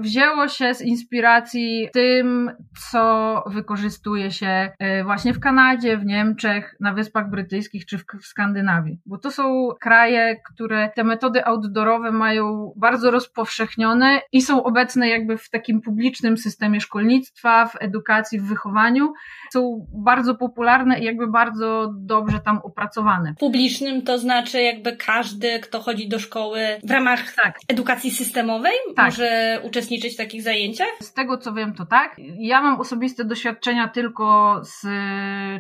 wzięło 0.01 0.49
się 0.49 0.75
z 0.75 0.83
inspiracji 0.83 1.89
tym, 1.93 2.51
co 2.91 3.45
wykorzystuje 3.47 4.31
się 4.31 4.73
e, 4.79 5.05
właśnie 5.05 5.33
w 5.33 5.41
Kanadzie, 5.41 5.97
w 5.97 6.05
Niemczech, 6.07 6.77
na 6.81 6.93
Wyspach 6.93 7.31
Brytyjskich 7.31 7.87
czy 7.87 7.99
w, 7.99 8.05
Skandynawii. 8.23 8.99
Bo 9.07 9.19
to 9.19 9.31
są 9.31 9.69
kraje, 9.81 10.37
które 10.55 10.91
te 10.97 11.05
metody 11.05 11.45
outdoorowe 11.45 12.13
mają 12.13 12.73
bardzo 12.77 13.11
rozpowszechnione 13.11 14.21
i 14.33 14.43
są 14.43 14.63
obecne 14.63 15.09
jakby 15.09 15.39
w 15.39 15.51
takim 15.51 15.81
publicznym 15.81 16.39
systemie 16.39 16.81
szkolnictwa, 16.81 17.67
w 17.67 17.77
edukacji, 17.81 18.41
w 18.41 18.49
wychowaniu. 18.49 19.13
Są 19.53 19.87
bardzo 19.95 20.35
popularne 20.35 21.01
i 21.01 21.05
jakby 21.05 21.27
bardzo 21.27 21.93
dobrze 21.99 22.41
tam 22.41 22.59
opracowane. 22.59 23.35
Publicznym 23.39 24.03
to 24.03 24.19
znaczy 24.19 24.63
jakby 24.63 24.97
każdy, 24.97 25.59
kto 25.59 25.81
chodzi 25.81 26.09
do 26.09 26.19
szkoły 26.19 26.61
w 26.85 26.91
ramach 26.91 27.33
tak. 27.33 27.59
edukacji 27.69 28.11
systemowej, 28.11 28.73
tak. 28.97 29.07
może 29.07 29.40
uczestniczyć 29.63 30.15
w 30.15 30.17
takich 30.17 30.43
zajęciach? 30.43 30.89
Z 31.01 31.13
tego 31.13 31.39
co 31.39 31.53
wiem, 31.53 31.75
to 31.75 31.87
tak. 31.87 32.17
Ja 32.39 32.63
mam 32.63 32.81
osobiste 32.81 33.25
doświadczenia 33.25 33.89
tylko 33.89 34.61
z 34.65 34.87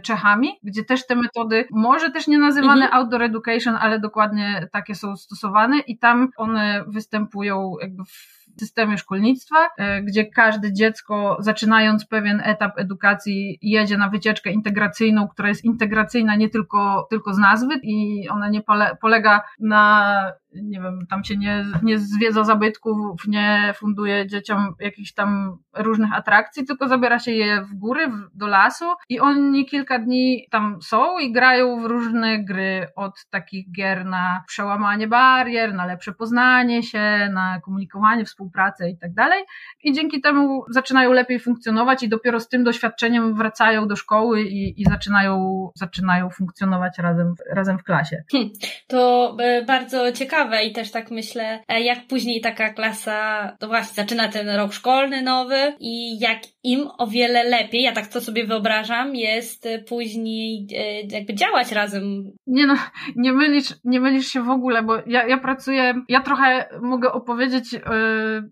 Czechami, 0.02 0.49
gdzie 0.62 0.84
też 0.84 1.06
te 1.06 1.16
metody, 1.16 1.64
może 1.70 2.10
też 2.10 2.26
nie 2.26 2.38
nazywane 2.38 2.84
mhm. 2.84 2.94
outdoor 2.94 3.22
education, 3.22 3.76
ale 3.80 4.00
dokładnie 4.00 4.68
takie 4.72 4.94
są 4.94 5.16
stosowane 5.16 5.78
i 5.78 5.99
tam 5.99 6.28
one 6.37 6.84
występują 6.87 7.75
jakby 7.80 8.04
w 8.04 8.40
systemie 8.60 8.99
szkolnictwa, 8.99 9.56
e, 9.78 10.02
gdzie 10.02 10.26
każde 10.26 10.72
dziecko, 10.72 11.37
zaczynając 11.40 12.06
pewien 12.06 12.42
etap 12.44 12.78
edukacji, 12.78 13.58
jedzie 13.62 13.99
na 13.99 14.08
wycieczkę 14.08 14.50
integracyjną, 14.50 15.28
która 15.28 15.49
jest 15.49 15.64
integracyjna 15.64 16.37
nie 16.37 16.49
tylko, 16.49 17.06
tylko 17.10 17.34
z 17.34 17.38
nazwy 17.38 17.75
i 17.82 18.28
ona 18.28 18.49
nie 18.49 18.62
pole, 18.62 18.96
polega 19.00 19.42
na 19.60 20.32
nie 20.54 20.80
wiem, 20.80 21.07
tam 21.11 21.25
się 21.25 21.37
nie, 21.37 21.64
nie 21.83 21.99
zwiedza 21.99 22.45
zabytków, 22.45 23.26
nie 23.26 23.75
funduje 23.76 24.26
dzieciom 24.26 24.75
jakichś 24.80 25.12
tam 25.12 25.59
różnych 25.76 26.14
atrakcji, 26.14 26.66
tylko 26.66 26.88
zabiera 26.88 27.19
się 27.19 27.33
je 27.33 27.62
w 27.62 27.75
góry, 27.75 28.09
w, 28.09 28.38
do 28.38 28.47
lasu 28.47 28.85
i 29.09 29.21
oni 29.21 29.66
kilka 29.66 29.99
dni 29.99 30.47
tam 30.50 30.83
są 30.83 31.19
i 31.19 31.33
grają 31.33 31.80
w 31.80 31.85
różne 31.85 32.45
gry, 32.45 32.87
od 32.97 33.26
takich 33.30 33.73
gier 33.73 34.04
na 34.04 34.45
przełamanie 34.47 35.09
barier, 35.09 35.75
na 35.75 35.87
lepsze 35.87 36.12
poznanie 36.12 36.83
się, 36.83 37.28
na 37.33 37.61
komunikowanie, 37.61 38.25
współpracę 38.25 38.90
i 38.90 38.99
tak 38.99 39.14
dalej. 39.14 39.45
I 39.83 39.92
dzięki 39.92 40.21
temu 40.21 40.64
zaczynają 40.71 41.12
lepiej 41.12 41.40
funkcjonować 41.40 42.02
i 42.02 42.09
dopiero 42.09 42.40
z 42.40 42.49
tym 42.49 42.64
doświadczeniem 42.64 43.35
wracają 43.35 43.88
do 43.88 43.97
szkoły 43.97 44.42
i, 44.42 44.83
i 44.83 44.85
zaczynają, 44.85 45.69
zaczynają 45.75 46.30
funkcjonować 46.30 46.99
razem, 46.99 47.35
razem 47.50 47.78
w 47.78 47.83
klasie. 47.83 48.23
Hm, 48.33 48.50
to 48.87 49.37
e, 49.40 49.64
bardzo 49.64 50.12
ciekawe 50.12 50.39
ciekawe 50.40 50.64
i 50.64 50.73
też 50.73 50.90
tak 50.90 51.11
myślę, 51.11 51.62
e, 51.68 51.80
jak 51.80 52.06
później 52.06 52.40
taka 52.40 52.73
klasa, 52.73 53.50
to 53.59 53.68
właśnie 53.68 53.94
zaczyna 53.94 54.28
ten 54.28 54.49
rok 54.49 54.73
szkolny 54.73 55.23
nowy 55.23 55.75
i 55.80 56.18
jak 56.18 56.38
im 56.62 56.88
o 56.99 57.06
wiele 57.06 57.44
lepiej, 57.44 57.82
ja 57.82 57.92
tak 57.92 58.06
to 58.06 58.20
sobie 58.20 58.47
wyobrażam, 58.47 59.14
jest 59.14 59.68
później 59.88 60.66
e, 60.76 61.02
jakby 61.16 61.35
działać 61.35 61.73
razem. 61.73 62.02
Nie 62.47 62.66
no, 62.66 62.75
nie 63.16 63.32
mylisz, 63.32 63.75
nie 63.85 64.00
mylisz 64.00 64.26
się 64.26 64.42
w 64.42 64.50
ogóle, 64.50 64.82
bo 64.82 64.97
ja, 65.06 65.26
ja 65.26 65.38
pracuję, 65.38 65.94
ja 66.09 66.20
trochę 66.20 66.68
mogę 66.82 67.12
opowiedzieć, 67.12 67.73
yy, 67.73 67.80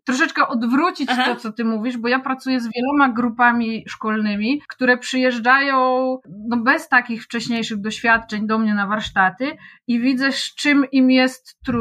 troszeczkę 0.04 0.49
odwrócić 0.49 1.09
Aha. 1.12 1.25
to, 1.25 1.37
co 1.37 1.52
ty 1.52 1.64
mówisz, 1.64 1.97
bo 1.97 2.09
ja 2.09 2.18
pracuję 2.18 2.61
z 2.61 2.68
wieloma 2.76 3.14
grupami 3.14 3.85
szkolnymi, 3.88 4.62
które 4.68 4.99
przyjeżdżają 4.99 6.18
no 6.49 6.57
bez 6.57 6.88
takich 6.88 7.25
wcześniejszych 7.25 7.80
doświadczeń 7.80 8.47
do 8.47 8.59
mnie 8.59 8.75
na 8.75 8.87
warsztaty 8.87 9.57
i 9.87 10.00
widzę, 10.00 10.33
z 10.33 10.54
czym 10.54 10.87
im 10.92 11.11
jest 11.11 11.59
trudno. 11.64 11.77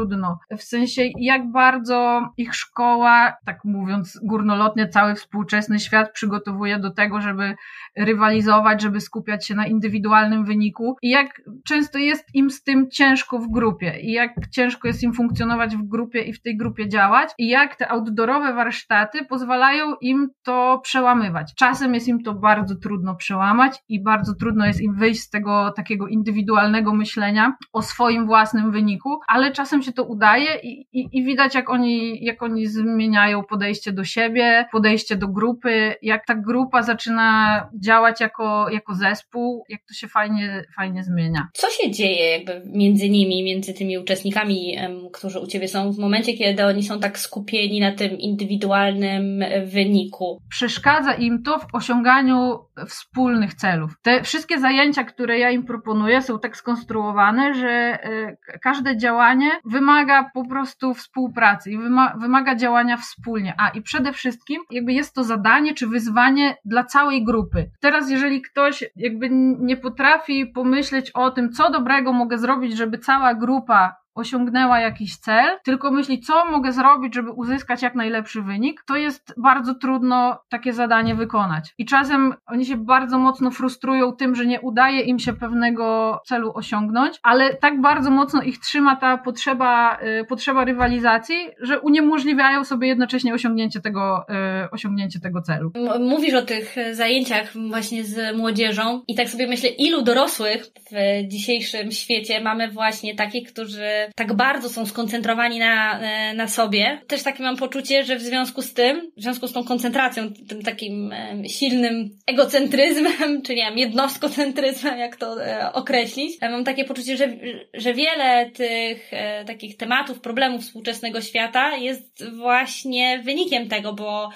W 0.58 0.62
sensie, 0.62 1.02
jak 1.18 1.50
bardzo 1.52 2.28
ich 2.36 2.54
szkoła, 2.54 3.32
tak 3.46 3.64
mówiąc 3.64 4.20
górnolotnie, 4.22 4.88
cały 4.88 5.14
współczesny 5.14 5.80
świat 5.80 6.12
przygotowuje 6.12 6.78
do 6.78 6.90
tego, 6.90 7.20
żeby 7.20 7.54
rywalizować, 7.96 8.82
żeby 8.82 9.00
skupiać 9.00 9.46
się 9.46 9.54
na 9.54 9.66
indywidualnym 9.66 10.44
wyniku. 10.44 10.96
I 11.02 11.10
jak 11.10 11.42
często 11.66 11.98
jest 11.98 12.24
im 12.34 12.50
z 12.50 12.62
tym 12.62 12.90
ciężko 12.90 13.38
w 13.38 13.50
grupie? 13.50 14.00
I 14.00 14.12
jak 14.12 14.30
ciężko 14.50 14.88
jest 14.88 15.02
im 15.02 15.12
funkcjonować 15.12 15.76
w 15.76 15.88
grupie 15.88 16.22
i 16.22 16.32
w 16.32 16.42
tej 16.42 16.56
grupie 16.56 16.88
działać? 16.88 17.30
I 17.38 17.48
jak 17.48 17.76
te 17.76 17.88
outdoorowe 17.88 18.54
warsztaty 18.54 19.24
pozwalają 19.24 19.94
im 20.00 20.28
to 20.42 20.80
przełamywać. 20.82 21.54
Czasem 21.54 21.94
jest 21.94 22.08
im 22.08 22.22
to 22.22 22.34
bardzo 22.34 22.76
trudno 22.76 23.14
przełamać 23.14 23.78
i 23.88 24.02
bardzo 24.02 24.34
trudno 24.34 24.66
jest 24.66 24.80
im 24.80 24.94
wyjść 24.94 25.20
z 25.20 25.30
tego 25.30 25.72
takiego 25.76 26.06
indywidualnego 26.06 26.94
myślenia 26.94 27.56
o 27.72 27.82
swoim 27.82 28.26
własnym 28.26 28.70
wyniku, 28.70 29.20
ale 29.28 29.52
czasem 29.52 29.82
się 29.82 29.87
to 29.92 30.04
udaje 30.04 30.60
i, 30.62 30.86
i, 30.92 31.08
i 31.12 31.24
widać 31.24 31.54
jak 31.54 31.70
oni, 31.70 32.24
jak 32.24 32.42
oni 32.42 32.66
zmieniają 32.66 33.44
podejście 33.44 33.92
do 33.92 34.04
siebie, 34.04 34.66
podejście 34.72 35.16
do 35.16 35.28
grupy, 35.28 35.94
jak 36.02 36.26
ta 36.26 36.34
grupa 36.34 36.82
zaczyna 36.82 37.68
działać 37.84 38.20
jako, 38.20 38.66
jako 38.70 38.94
zespół, 38.94 39.64
jak 39.68 39.80
to 39.88 39.94
się 39.94 40.08
fajnie, 40.08 40.64
fajnie 40.76 41.04
zmienia. 41.04 41.48
Co 41.54 41.70
się 41.70 41.90
dzieje 41.90 42.30
jakby 42.30 42.62
między 42.66 43.10
nimi, 43.10 43.44
między 43.44 43.74
tymi 43.74 43.98
uczestnikami, 43.98 44.76
którzy 45.12 45.40
u 45.40 45.46
Ciebie 45.46 45.68
są 45.68 45.92
w 45.92 45.98
momencie, 45.98 46.32
kiedy 46.32 46.64
oni 46.64 46.82
są 46.82 47.00
tak 47.00 47.18
skupieni 47.18 47.80
na 47.80 47.92
tym 47.92 48.18
indywidualnym 48.18 49.44
wyniku? 49.66 50.38
Przeszkadza 50.50 51.14
im 51.14 51.42
to 51.42 51.58
w 51.58 51.66
osiąganiu 51.72 52.58
wspólnych 52.86 53.54
celów. 53.54 53.92
Te 54.02 54.22
wszystkie 54.22 54.58
zajęcia, 54.58 55.04
które 55.04 55.38
ja 55.38 55.50
im 55.50 55.64
proponuję, 55.64 56.22
są 56.22 56.38
tak 56.38 56.56
skonstruowane, 56.56 57.54
że 57.54 57.68
e, 57.68 58.36
każde 58.62 58.96
działanie 58.96 59.50
wymaga 59.64 60.30
po 60.34 60.48
prostu 60.48 60.94
współpracy 60.94 61.70
i 61.70 61.78
wymaga 62.20 62.54
działania 62.54 62.96
wspólnie. 62.96 63.54
A 63.58 63.68
i 63.68 63.82
przede 63.82 64.12
wszystkim, 64.12 64.62
jakby 64.70 64.92
jest 64.92 65.14
to 65.14 65.24
zadanie 65.24 65.74
czy 65.74 65.86
wyzwanie 65.86 66.56
dla 66.64 66.84
całej 66.84 67.24
grupy. 67.24 67.70
Teraz, 67.80 68.10
jeżeli 68.10 68.42
ktoś 68.42 68.84
jakby 68.96 69.28
nie 69.60 69.76
potrafi 69.76 70.46
pomyśleć 70.46 71.10
o 71.10 71.30
tym, 71.30 71.52
co 71.52 71.70
dobrego 71.70 72.12
mogę 72.12 72.38
zrobić, 72.38 72.76
żeby 72.76 72.98
cała 72.98 73.34
grupa 73.34 73.96
osiągnęła 74.18 74.80
jakiś 74.80 75.16
cel, 75.16 75.58
tylko 75.64 75.90
myśli, 75.90 76.20
co 76.20 76.44
mogę 76.50 76.72
zrobić, 76.72 77.14
żeby 77.14 77.30
uzyskać 77.30 77.82
jak 77.82 77.94
najlepszy 77.94 78.42
wynik, 78.42 78.82
to 78.86 78.96
jest 78.96 79.34
bardzo 79.36 79.74
trudno 79.74 80.38
takie 80.48 80.72
zadanie 80.72 81.14
wykonać. 81.14 81.74
I 81.78 81.84
czasem 81.84 82.34
oni 82.46 82.66
się 82.66 82.76
bardzo 82.76 83.18
mocno 83.18 83.50
frustrują 83.50 84.12
tym, 84.12 84.34
że 84.34 84.46
nie 84.46 84.60
udaje 84.60 85.00
im 85.00 85.18
się 85.18 85.32
pewnego 85.32 86.18
celu 86.26 86.52
osiągnąć, 86.54 87.18
ale 87.22 87.54
tak 87.54 87.80
bardzo 87.80 88.10
mocno 88.10 88.42
ich 88.42 88.58
trzyma 88.58 88.96
ta 88.96 89.18
potrzeba, 89.18 89.98
y, 90.20 90.24
potrzeba 90.24 90.64
rywalizacji, 90.64 91.48
że 91.60 91.80
uniemożliwiają 91.80 92.64
sobie 92.64 92.88
jednocześnie 92.88 93.34
osiągnięcie 93.34 93.80
tego, 93.80 94.26
y, 94.64 94.70
osiągnięcie 94.70 95.20
tego 95.20 95.42
celu. 95.42 95.72
Mówisz 96.00 96.34
o 96.34 96.42
tych 96.42 96.76
zajęciach 96.92 97.52
właśnie 97.68 98.04
z 98.04 98.36
młodzieżą 98.36 99.02
i 99.08 99.14
tak 99.14 99.28
sobie 99.28 99.46
myślę, 99.46 99.68
ilu 99.68 100.02
dorosłych 100.02 100.64
w 100.90 101.28
dzisiejszym 101.28 101.92
świecie 101.92 102.40
mamy 102.40 102.70
właśnie 102.70 103.14
takich, 103.14 103.52
którzy 103.52 104.07
tak 104.14 104.32
bardzo 104.32 104.68
są 104.68 104.86
skoncentrowani 104.86 105.58
na, 105.58 106.00
e, 106.00 106.34
na 106.34 106.48
sobie. 106.48 107.00
Też 107.06 107.22
takie 107.22 107.42
mam 107.42 107.56
poczucie, 107.56 108.04
że 108.04 108.16
w 108.16 108.22
związku 108.22 108.62
z 108.62 108.74
tym, 108.74 109.10
w 109.16 109.22
związku 109.22 109.48
z 109.48 109.52
tą 109.52 109.64
koncentracją, 109.64 110.32
tym 110.48 110.62
takim 110.62 111.12
e, 111.12 111.48
silnym 111.48 112.10
egocentryzmem, 112.26 113.42
czy 113.46 113.54
nie 113.54 113.62
wiem, 113.62 113.78
jednostkocentryzmem, 113.78 114.98
jak 114.98 115.16
to 115.16 115.44
e, 115.44 115.72
określić, 115.72 116.40
mam 116.40 116.64
takie 116.64 116.84
poczucie, 116.84 117.16
że, 117.16 117.28
że 117.74 117.94
wiele 117.94 118.50
tych 118.50 119.10
takich 119.46 119.76
tematów, 119.76 120.20
problemów 120.20 120.62
współczesnego 120.62 121.20
świata 121.20 121.76
jest 121.76 122.30
właśnie 122.30 123.18
wynikiem 123.24 123.68
tego, 123.68 123.92
bo 123.92 124.30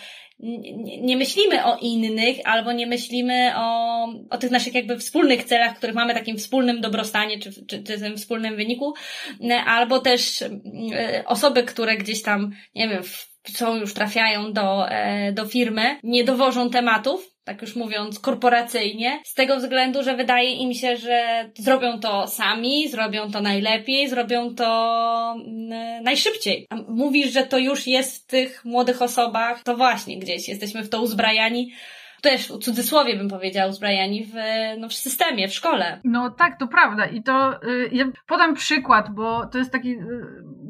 nie 1.00 1.16
myślimy 1.16 1.64
o 1.64 1.76
innych, 1.76 2.36
albo 2.44 2.72
nie 2.72 2.86
myślimy 2.86 3.52
o, 3.56 4.04
o 4.30 4.38
tych 4.38 4.50
naszych 4.50 4.74
jakby 4.74 4.98
wspólnych 4.98 5.44
celach, 5.44 5.76
których 5.76 5.96
mamy 5.96 6.14
takim 6.14 6.38
wspólnym 6.38 6.80
dobrostanie, 6.80 7.38
czy, 7.38 7.66
czy, 7.66 7.82
czy 7.82 8.00
tym 8.00 8.16
wspólnym 8.16 8.56
wyniku, 8.56 8.94
albo 9.66 9.98
też 9.98 10.42
e, 10.42 11.22
osoby, 11.26 11.62
które 11.62 11.96
gdzieś 11.96 12.22
tam, 12.22 12.50
nie 12.74 12.88
wiem, 12.88 13.02
są 13.50 13.76
już 13.76 13.94
trafiają 13.94 14.52
do, 14.52 14.88
e, 14.88 15.32
do 15.32 15.46
firmy, 15.46 15.98
nie 16.02 16.24
dowożą 16.24 16.70
tematów, 16.70 17.32
tak 17.44 17.62
już 17.62 17.76
mówiąc 17.76 18.18
korporacyjnie, 18.18 19.20
z 19.24 19.34
tego 19.34 19.56
względu, 19.56 20.02
że 20.02 20.16
wydaje 20.16 20.52
im 20.52 20.74
się, 20.74 20.96
że 20.96 21.50
zrobią 21.58 22.00
to 22.00 22.26
sami, 22.26 22.88
zrobią 22.88 23.30
to 23.30 23.40
najlepiej, 23.40 24.08
zrobią 24.08 24.54
to 24.54 25.34
mm, 25.46 26.04
najszybciej. 26.04 26.66
A 26.70 26.76
mówisz, 26.88 27.32
że 27.32 27.46
to 27.46 27.58
już 27.58 27.86
jest 27.86 28.24
w 28.24 28.26
tych 28.26 28.64
młodych 28.64 29.02
osobach, 29.02 29.62
to 29.62 29.76
właśnie 29.76 30.18
gdzieś 30.18 30.48
jesteśmy 30.48 30.82
w 30.82 30.88
to 30.88 31.02
uzbrajani 31.02 31.72
też 32.22 32.48
w 32.48 32.58
cudzysłowie 32.58 33.16
bym 33.16 33.28
powiedział, 33.28 33.70
uzbrajani 33.70 34.24
w, 34.24 34.32
no, 34.78 34.88
w 34.88 34.94
systemie, 34.94 35.48
w 35.48 35.54
szkole. 35.54 36.00
No 36.04 36.30
tak, 36.30 36.58
to 36.58 36.68
prawda. 36.68 37.06
I 37.06 37.22
to 37.22 37.64
y, 37.64 37.88
ja 37.92 38.04
podam 38.26 38.54
przykład, 38.54 39.14
bo 39.14 39.46
to 39.46 39.58
jest 39.58 39.72
taki, 39.72 39.90
y, 39.90 39.98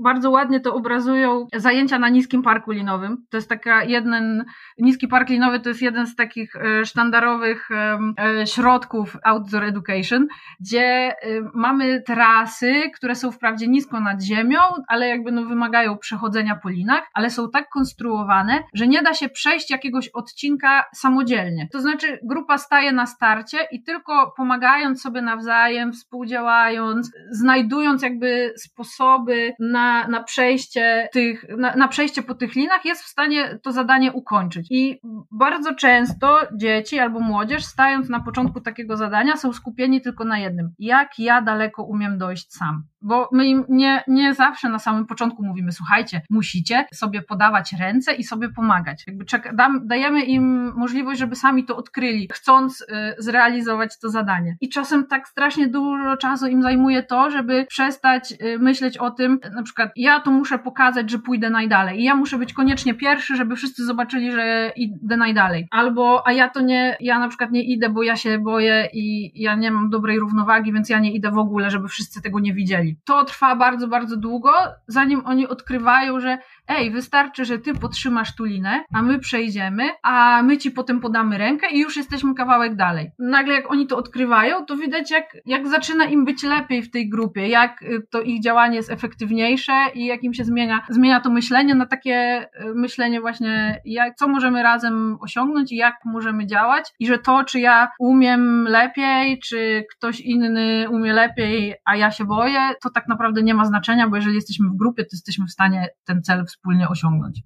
bardzo 0.02 0.30
ładnie 0.30 0.60
to 0.60 0.74
obrazują 0.74 1.46
zajęcia 1.56 1.98
na 1.98 2.08
niskim 2.08 2.42
parku 2.42 2.70
linowym. 2.70 3.26
To 3.30 3.36
jest 3.36 3.48
taka 3.48 3.84
jeden, 3.84 4.44
niski 4.78 5.08
park 5.08 5.28
linowy 5.28 5.60
to 5.60 5.68
jest 5.68 5.82
jeden 5.82 6.06
z 6.06 6.16
takich 6.16 6.56
y, 6.56 6.86
sztandarowych 6.86 7.68
y, 7.70 8.46
środków 8.46 9.16
outdoor 9.24 9.64
education, 9.64 10.26
gdzie 10.60 11.14
y, 11.24 11.42
mamy 11.54 12.02
trasy, 12.02 12.82
które 12.94 13.14
są 13.14 13.30
wprawdzie 13.30 13.68
nisko 13.68 14.00
nad 14.00 14.22
ziemią, 14.22 14.60
ale 14.88 15.08
jakby 15.08 15.32
no 15.32 15.44
wymagają 15.44 15.98
przechodzenia 15.98 16.56
po 16.62 16.68
linach, 16.68 17.02
ale 17.14 17.30
są 17.30 17.50
tak 17.50 17.68
konstruowane, 17.68 18.62
że 18.74 18.86
nie 18.86 19.02
da 19.02 19.14
się 19.14 19.28
przejść 19.28 19.70
jakiegoś 19.70 20.08
odcinka 20.08 20.84
samodzielnie 20.94 21.41
to 21.72 21.80
znaczy, 21.80 22.18
grupa 22.22 22.58
staje 22.58 22.92
na 22.92 23.06
starcie 23.06 23.58
i 23.72 23.82
tylko 23.82 24.32
pomagając 24.36 25.02
sobie 25.02 25.22
nawzajem, 25.22 25.92
współdziałając, 25.92 27.12
znajdując 27.30 28.02
jakby 28.02 28.54
sposoby 28.56 29.52
na, 29.58 30.08
na 30.08 30.22
przejście 30.22 31.08
tych, 31.12 31.44
na, 31.58 31.76
na 31.76 31.88
przejście 31.88 32.22
po 32.22 32.34
tych 32.34 32.54
linach, 32.54 32.84
jest 32.84 33.02
w 33.02 33.08
stanie 33.08 33.58
to 33.62 33.72
zadanie 33.72 34.12
ukończyć. 34.12 34.66
I 34.70 35.00
bardzo 35.30 35.74
często 35.74 36.40
dzieci 36.56 36.98
albo 36.98 37.20
młodzież, 37.20 37.64
stając 37.64 38.08
na 38.08 38.20
początku 38.20 38.60
takiego 38.60 38.96
zadania, 38.96 39.36
są 39.36 39.52
skupieni 39.52 40.00
tylko 40.00 40.24
na 40.24 40.38
jednym. 40.38 40.70
Jak 40.78 41.18
ja 41.18 41.42
daleko 41.42 41.82
umiem 41.82 42.18
dojść 42.18 42.52
sam? 42.52 42.84
Bo 43.02 43.28
my 43.32 43.46
im 43.46 43.64
nie, 43.68 44.04
nie 44.08 44.34
zawsze 44.34 44.68
na 44.68 44.78
samym 44.78 45.06
początku 45.06 45.44
mówimy, 45.44 45.72
słuchajcie, 45.72 46.20
musicie 46.30 46.86
sobie 46.94 47.22
podawać 47.22 47.72
ręce 47.72 48.14
i 48.14 48.24
sobie 48.24 48.48
pomagać. 48.48 49.04
Jakby 49.06 49.24
dam, 49.54 49.86
dajemy 49.86 50.24
im 50.24 50.72
możliwość, 50.76 51.20
żeby 51.20 51.31
sami 51.36 51.64
to 51.64 51.76
odkryli, 51.76 52.28
chcąc 52.32 52.80
y, 52.80 52.84
zrealizować 53.18 53.98
to 53.98 54.08
zadanie. 54.08 54.56
I 54.60 54.68
czasem 54.68 55.06
tak 55.06 55.28
strasznie 55.28 55.68
dużo 55.68 56.16
czasu 56.16 56.46
im 56.46 56.62
zajmuje 56.62 57.02
to, 57.02 57.30
żeby 57.30 57.66
przestać 57.68 58.32
y, 58.32 58.58
myśleć 58.58 58.98
o 58.98 59.10
tym, 59.10 59.38
na 59.54 59.62
przykład 59.62 59.90
ja 59.96 60.20
to 60.20 60.30
muszę 60.30 60.58
pokazać, 60.58 61.10
że 61.10 61.18
pójdę 61.18 61.50
najdalej 61.50 62.00
i 62.00 62.04
ja 62.04 62.14
muszę 62.14 62.38
być 62.38 62.52
koniecznie 62.52 62.94
pierwszy, 62.94 63.36
żeby 63.36 63.56
wszyscy 63.56 63.84
zobaczyli, 63.84 64.32
że 64.32 64.72
idę 64.76 65.16
najdalej. 65.16 65.68
Albo, 65.70 66.26
a 66.26 66.32
ja 66.32 66.48
to 66.48 66.60
nie, 66.60 66.96
ja 67.00 67.18
na 67.18 67.28
przykład 67.28 67.50
nie 67.50 67.62
idę, 67.62 67.88
bo 67.88 68.02
ja 68.02 68.16
się 68.16 68.38
boję 68.38 68.88
i 68.92 69.32
ja 69.42 69.54
nie 69.54 69.70
mam 69.70 69.90
dobrej 69.90 70.18
równowagi, 70.18 70.72
więc 70.72 70.88
ja 70.88 70.98
nie 70.98 71.12
idę 71.12 71.30
w 71.30 71.38
ogóle, 71.38 71.70
żeby 71.70 71.88
wszyscy 71.88 72.22
tego 72.22 72.40
nie 72.40 72.54
widzieli. 72.54 72.96
To 73.04 73.24
trwa 73.24 73.56
bardzo, 73.56 73.88
bardzo 73.88 74.16
długo, 74.16 74.52
zanim 74.86 75.22
oni 75.24 75.46
odkrywają, 75.46 76.20
że 76.20 76.38
ej, 76.68 76.90
wystarczy, 76.90 77.44
że 77.44 77.58
ty 77.58 77.74
potrzymasz 77.74 78.36
tu 78.36 78.44
linę, 78.44 78.84
a 78.94 79.02
my 79.02 79.18
przejdziemy, 79.18 79.90
a 80.02 80.42
my 80.42 80.58
ci 80.58 80.70
potem 80.70 81.00
podamy 81.00 81.21
podamy 81.22 81.38
rękę 81.38 81.66
i 81.70 81.80
już 81.80 81.96
jesteśmy 81.96 82.34
kawałek 82.34 82.76
dalej. 82.76 83.10
Nagle 83.18 83.54
jak 83.54 83.70
oni 83.70 83.86
to 83.86 83.96
odkrywają, 83.96 84.66
to 84.66 84.76
widać 84.76 85.10
jak, 85.10 85.36
jak 85.46 85.68
zaczyna 85.68 86.04
im 86.04 86.24
być 86.24 86.42
lepiej 86.42 86.82
w 86.82 86.90
tej 86.90 87.08
grupie, 87.08 87.48
jak 87.48 87.82
y, 87.82 88.06
to 88.10 88.20
ich 88.20 88.42
działanie 88.42 88.76
jest 88.76 88.90
efektywniejsze 88.90 89.72
i 89.94 90.06
jak 90.06 90.24
im 90.24 90.34
się 90.34 90.44
zmienia, 90.44 90.80
zmienia 90.88 91.20
to 91.20 91.30
myślenie 91.30 91.74
na 91.74 91.86
takie 91.86 92.46
y, 92.60 92.74
myślenie 92.74 93.20
właśnie, 93.20 93.80
jak, 93.84 94.16
co 94.16 94.28
możemy 94.28 94.62
razem 94.62 95.18
osiągnąć 95.20 95.72
i 95.72 95.76
jak 95.76 95.94
możemy 96.04 96.46
działać 96.46 96.92
i 96.98 97.06
że 97.06 97.18
to, 97.18 97.44
czy 97.44 97.60
ja 97.60 97.88
umiem 97.98 98.64
lepiej, 98.68 99.38
czy 99.38 99.84
ktoś 99.96 100.20
inny 100.20 100.86
umie 100.90 101.12
lepiej, 101.12 101.74
a 101.84 101.96
ja 101.96 102.10
się 102.10 102.24
boję, 102.24 102.60
to 102.82 102.90
tak 102.90 103.08
naprawdę 103.08 103.42
nie 103.42 103.54
ma 103.54 103.64
znaczenia, 103.64 104.08
bo 104.08 104.16
jeżeli 104.16 104.34
jesteśmy 104.34 104.68
w 104.68 104.76
grupie, 104.76 105.02
to 105.02 105.08
jesteśmy 105.12 105.46
w 105.46 105.50
stanie 105.50 105.88
ten 106.04 106.22
cel 106.22 106.46
wspólnie 106.46 106.88
osiągnąć 106.88 107.42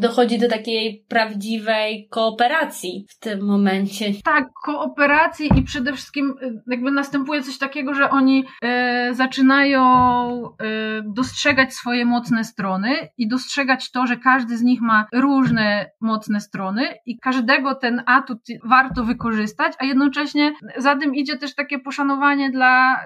dochodzi 0.00 0.38
do 0.38 0.48
takiej 0.48 1.04
prawdziwej 1.08 2.08
kooperacji 2.10 3.06
w 3.08 3.18
tym 3.18 3.46
momencie. 3.46 4.12
Tak, 4.24 4.48
kooperacji 4.64 5.50
i 5.56 5.62
przede 5.62 5.92
wszystkim 5.92 6.34
y, 6.42 6.62
jakby 6.66 6.90
następuje 6.90 7.42
coś 7.42 7.58
takiego, 7.58 7.94
że 7.94 8.10
oni 8.10 8.44
e, 8.62 9.14
zaczynają 9.14 9.82
e, 10.42 10.52
dostrzegać 11.14 11.74
swoje 11.74 12.04
mocne 12.04 12.44
strony 12.44 12.90
i 13.18 13.28
dostrzegać 13.28 13.90
to, 13.90 14.06
że 14.06 14.16
każdy 14.16 14.56
z 14.56 14.62
nich 14.62 14.80
ma 14.80 15.06
różne 15.12 15.90
mocne 16.00 16.40
strony 16.40 16.82
i 17.06 17.18
każdego 17.18 17.74
ten 17.74 18.02
atut 18.06 18.38
warto 18.64 19.04
wykorzystać, 19.04 19.72
a 19.78 19.84
jednocześnie 19.84 20.52
za 20.76 20.96
tym 20.96 21.14
idzie 21.14 21.36
też 21.36 21.54
takie 21.54 21.78
poszanowanie 21.78 22.50
dla, 22.50 23.04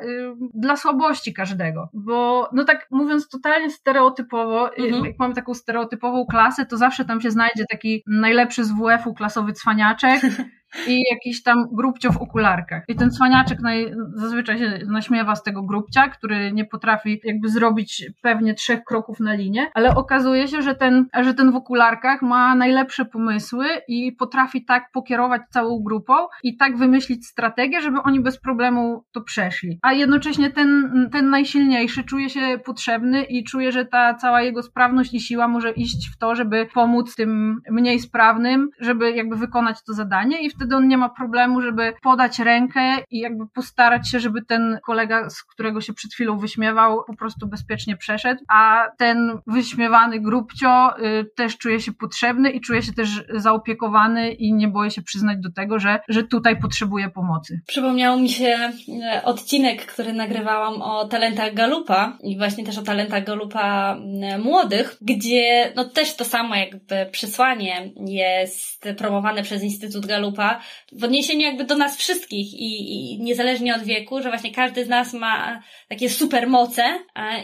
dla 0.54 0.76
słabości 0.76 1.32
każdego, 1.32 1.88
bo 1.94 2.48
no 2.52 2.64
tak 2.64 2.86
mówiąc 2.90 3.28
totalnie 3.28 3.70
stereotypowo, 3.70 4.76
mhm. 4.76 5.04
jak 5.04 5.18
mamy 5.18 5.34
taką 5.34 5.54
stereotypową 5.54 6.26
klasę, 6.26 6.59
klasy, 6.60 6.70
to 6.70 6.76
zawsze 6.76 7.04
tam 7.04 7.20
się 7.20 7.30
znajdzie 7.30 7.64
taki 7.70 8.02
najlepszy 8.06 8.64
z 8.64 8.72
WF-u 8.72 9.14
klasowy 9.14 9.52
cwaniaczek, 9.52 10.22
i 10.86 11.02
jakiś 11.10 11.42
tam 11.42 11.66
grubcio 11.72 12.12
w 12.12 12.16
okularkach. 12.16 12.84
I 12.88 12.96
ten 12.96 13.10
cwaniaczek 13.10 13.60
naj, 13.60 13.92
zazwyczaj 14.14 14.58
się 14.58 14.78
naśmiewa 14.86 15.36
z 15.36 15.42
tego 15.42 15.62
grubcia, 15.62 16.08
który 16.08 16.52
nie 16.52 16.64
potrafi 16.64 17.20
jakby 17.24 17.48
zrobić 17.48 18.04
pewnie 18.22 18.54
trzech 18.54 18.84
kroków 18.84 19.20
na 19.20 19.34
linię, 19.34 19.66
ale 19.74 19.94
okazuje 19.94 20.48
się, 20.48 20.62
że 20.62 20.74
ten, 20.74 21.06
że 21.22 21.34
ten 21.34 21.52
w 21.52 21.56
okularkach 21.56 22.22
ma 22.22 22.54
najlepsze 22.54 23.04
pomysły 23.04 23.66
i 23.88 24.12
potrafi 24.12 24.64
tak 24.64 24.90
pokierować 24.92 25.42
całą 25.50 25.82
grupą 25.82 26.14
i 26.42 26.56
tak 26.56 26.76
wymyślić 26.76 27.26
strategię, 27.26 27.80
żeby 27.80 28.02
oni 28.02 28.20
bez 28.20 28.40
problemu 28.40 29.04
to 29.12 29.20
przeszli. 29.20 29.78
A 29.82 29.92
jednocześnie 29.92 30.50
ten, 30.50 30.90
ten 31.12 31.30
najsilniejszy 31.30 32.04
czuje 32.04 32.30
się 32.30 32.58
potrzebny 32.64 33.22
i 33.22 33.44
czuje, 33.44 33.72
że 33.72 33.84
ta 33.84 34.14
cała 34.14 34.42
jego 34.42 34.62
sprawność 34.62 35.14
i 35.14 35.20
siła 35.20 35.48
może 35.48 35.70
iść 35.70 36.10
w 36.14 36.18
to, 36.18 36.34
żeby 36.34 36.66
pomóc 36.74 37.16
tym 37.16 37.60
mniej 37.70 37.98
sprawnym, 37.98 38.70
żeby 38.80 39.12
jakby 39.12 39.36
wykonać 39.36 39.84
to 39.84 39.92
zadanie 39.92 40.42
i 40.42 40.50
w 40.50 40.59
wtedy 40.60 40.76
on 40.76 40.88
nie 40.88 40.98
ma 40.98 41.08
problemu, 41.08 41.62
żeby 41.62 41.92
podać 42.02 42.38
rękę 42.38 42.80
i 43.10 43.18
jakby 43.18 43.44
postarać 43.54 44.10
się, 44.10 44.20
żeby 44.20 44.44
ten 44.44 44.78
kolega, 44.86 45.30
z 45.30 45.42
którego 45.42 45.80
się 45.80 45.92
przed 45.92 46.12
chwilą 46.12 46.38
wyśmiewał, 46.38 47.04
po 47.06 47.16
prostu 47.16 47.46
bezpiecznie 47.46 47.96
przeszedł, 47.96 48.40
a 48.48 48.86
ten 48.98 49.38
wyśmiewany 49.46 50.20
grubcio 50.20 50.98
y, 50.98 51.26
też 51.36 51.58
czuje 51.58 51.80
się 51.80 51.92
potrzebny 51.92 52.50
i 52.50 52.60
czuje 52.60 52.82
się 52.82 52.92
też 52.92 53.24
zaopiekowany 53.34 54.32
i 54.32 54.54
nie 54.54 54.68
boję 54.68 54.90
się 54.90 55.02
przyznać 55.02 55.38
do 55.40 55.52
tego, 55.52 55.78
że, 55.78 56.00
że 56.08 56.22
tutaj 56.22 56.60
potrzebuje 56.60 57.10
pomocy. 57.10 57.60
Przypomniał 57.66 58.20
mi 58.20 58.28
się 58.28 58.72
e, 59.02 59.24
odcinek, 59.24 59.86
który 59.86 60.12
nagrywałam 60.12 60.82
o 60.82 61.08
talentach 61.08 61.54
Galupa 61.54 62.18
i 62.22 62.38
właśnie 62.38 62.64
też 62.64 62.78
o 62.78 62.82
talentach 62.82 63.24
Galupa 63.24 63.96
młodych, 64.44 64.96
gdzie 65.00 65.72
no 65.76 65.84
też 65.84 66.16
to 66.16 66.24
samo 66.24 66.54
jakby 66.54 67.06
przesłanie 67.12 67.90
jest 68.06 68.88
promowane 68.98 69.42
przez 69.42 69.62
Instytut 69.62 70.06
Galupa, 70.06 70.49
w 70.92 71.04
odniesieniu 71.04 71.40
jakby 71.40 71.64
do 71.64 71.76
nas 71.76 71.96
wszystkich 71.96 72.54
i, 72.54 72.94
i 72.94 73.20
niezależnie 73.20 73.74
od 73.74 73.82
wieku, 73.82 74.22
że 74.22 74.28
właśnie 74.28 74.54
każdy 74.54 74.84
z 74.84 74.88
nas 74.88 75.12
ma 75.12 75.62
takie 75.88 76.10
super 76.10 76.48
moce 76.48 76.98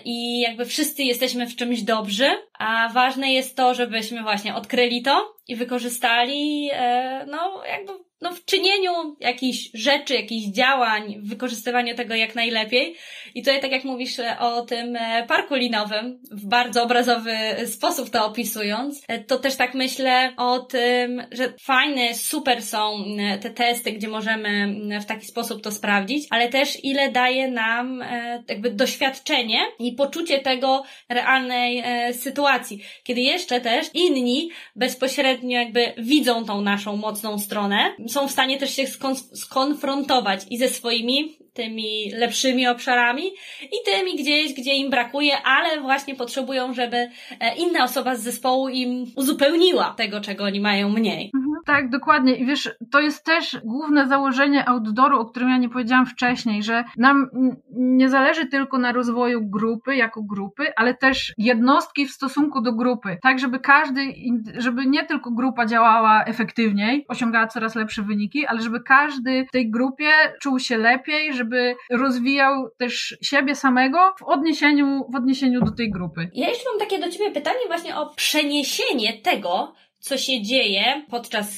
i 0.05 0.41
jakby 0.41 0.65
wszyscy 0.65 1.03
jesteśmy 1.03 1.47
w 1.47 1.57
czymś 1.57 1.83
dobrzy, 1.83 2.31
a 2.59 2.89
ważne 2.89 3.33
jest 3.33 3.57
to, 3.57 3.75
żebyśmy 3.75 4.23
właśnie 4.23 4.55
odkryli 4.55 5.03
to 5.03 5.37
i 5.49 5.57
wykorzystali, 5.57 6.71
e, 6.73 7.27
no 7.27 7.63
jakby 7.69 7.93
no, 8.21 8.31
w 8.33 8.45
czynieniu 8.45 8.93
jakichś 9.21 9.71
rzeczy, 9.75 10.15
jakichś 10.15 10.47
działań, 10.47 11.17
wykorzystywaniu 11.23 11.95
tego 11.95 12.15
jak 12.15 12.35
najlepiej. 12.35 12.97
I 13.35 13.43
tutaj, 13.43 13.61
tak 13.61 13.73
jak 13.73 13.85
mówisz 13.85 14.17
o 14.41 14.63
tym 14.63 14.97
e, 14.97 15.27
parku 15.29 15.55
linowym, 15.55 16.19
w 16.31 16.47
bardzo 16.47 16.83
obrazowy 16.83 17.37
sposób 17.67 18.11
to 18.11 18.27
opisując, 18.27 19.03
e, 19.09 19.25
to 19.25 19.39
też 19.39 19.57
tak 19.57 19.75
myślę 19.75 20.33
o 20.37 20.59
tym, 20.59 21.23
że 21.33 21.53
fajne, 21.61 22.15
super 22.15 22.63
są 22.63 23.05
e, 23.19 23.39
te 23.39 23.51
testy, 23.51 23.93
gdzie 23.93 24.09
możemy 24.09 24.77
w 25.01 25.05
taki 25.05 25.27
sposób 25.27 25.63
to 25.63 25.73
sprawdzić, 25.73 26.27
ale 26.31 26.49
też 26.49 26.85
ile 26.85 27.13
daje 27.13 27.51
nam 27.51 28.05
jakby 28.49 28.71
doświadczenie 28.71 29.59
i 29.79 29.93
poczucie 29.93 30.39
tego 30.39 30.83
realnej 31.09 31.83
sytuacji, 32.13 32.83
kiedy 33.05 33.21
jeszcze 33.21 33.61
też 33.61 33.87
inni 33.95 34.51
bezpośrednio 34.77 35.59
jakby 35.59 35.93
widzą 35.99 36.45
tą 36.45 36.61
naszą 36.61 36.97
mocną 36.97 37.39
stronę, 37.39 37.95
są 38.17 38.29
w 38.29 38.33
stanie 38.33 38.59
też 38.59 38.71
się 38.77 38.85
skon- 38.85 39.37
skonfrontować 39.37 40.41
i 40.51 40.59
ze 40.59 40.69
swoimi 40.69 41.39
tymi 41.57 42.11
lepszymi 42.13 42.69
obszarami 42.69 43.23
i 43.63 43.77
tymi 43.85 44.17
gdzieś, 44.17 44.55
gdzie 44.55 44.75
im 44.75 44.91
brakuje, 44.91 45.33
ale 45.45 45.81
właśnie 45.81 46.15
potrzebują, 46.15 46.75
żeby 46.75 46.97
e, 46.97 47.11
inna 47.59 47.85
osoba 47.85 48.17
z 48.17 48.23
zespołu 48.23 48.69
im 48.69 49.05
uzupełniła 49.17 49.95
tego, 49.97 50.21
czego 50.21 50.45
oni 50.45 50.61
mają 50.61 50.89
mniej. 50.89 51.31
Mhm, 51.35 51.55
tak, 51.67 51.91
dokładnie. 51.91 52.35
I 52.37 52.47
wiesz, 52.47 52.71
to 52.91 53.01
jest 53.01 53.25
też 53.25 53.57
główne 53.65 54.09
założenie 54.09 54.69
outdooru, 54.69 55.21
o 55.21 55.25
którym 55.25 55.49
ja 55.49 55.59
nie 55.59 55.69
powiedziałam 55.69 56.07
wcześniej, 56.07 56.63
że 56.63 56.85
nam 56.97 57.31
nie 57.71 58.09
zależy 58.09 58.47
tylko 58.47 58.79
na 58.79 58.93
rozwoju 58.93 59.51
grupy 59.51 59.97
jako 59.97 60.23
grupy, 60.23 60.65
ale 60.77 60.95
też 60.95 61.35
jednostki 61.39 62.07
w 62.07 62.13
stosunku 62.13 62.61
do 62.61 62.73
grupy. 62.73 63.19
Tak, 63.23 63.39
żeby 63.39 63.61
każdy, 63.61 64.15
żeby 64.59 64.87
nie 64.87 65.05
tylko 65.05 65.31
grupa 65.31 65.67
działała 65.67 66.25
efektywniej, 66.25 67.05
osiągała 67.09 67.47
coraz 67.47 67.75
lepsze 67.75 68.03
wyniki, 68.03 68.47
ale 68.47 68.61
żeby 68.61 68.81
każdy 68.81 69.47
w 69.49 69.53
tej 69.53 69.71
grupie 69.71 70.11
czuł 70.41 70.59
się 70.59 70.79
lepiej, 70.79 71.35
żeby 71.35 71.46
żeby 71.47 71.77
rozwijał 71.91 72.69
też 72.79 73.17
siebie 73.23 73.55
samego 73.55 74.15
w 74.19 74.23
odniesieniu, 74.23 75.05
w 75.13 75.17
odniesieniu 75.17 75.61
do 75.61 75.71
tej 75.71 75.91
grupy. 75.91 76.31
Ja 76.35 76.49
jeszcze 76.49 76.65
mam 76.71 76.79
takie 76.79 76.99
do 76.99 77.11
Ciebie 77.11 77.31
pytanie 77.31 77.59
właśnie 77.67 77.97
o 77.97 78.15
przeniesienie 78.15 79.21
tego, 79.23 79.75
co 79.99 80.19
się 80.19 80.43
dzieje 80.43 81.05
podczas 81.11 81.49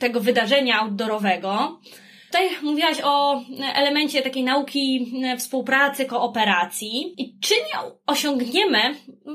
tego 0.00 0.20
wydarzenia 0.20 0.80
outdoorowego 0.80 1.80
Tutaj 2.34 2.48
mówiłaś 2.62 3.00
o 3.04 3.42
elemencie 3.74 4.22
takiej 4.22 4.44
nauki 4.44 5.12
e, 5.24 5.36
współpracy, 5.36 6.04
kooperacji. 6.04 7.14
I 7.18 7.38
czy 7.40 7.54
nie 7.54 7.90
osiągniemy, 8.06 8.78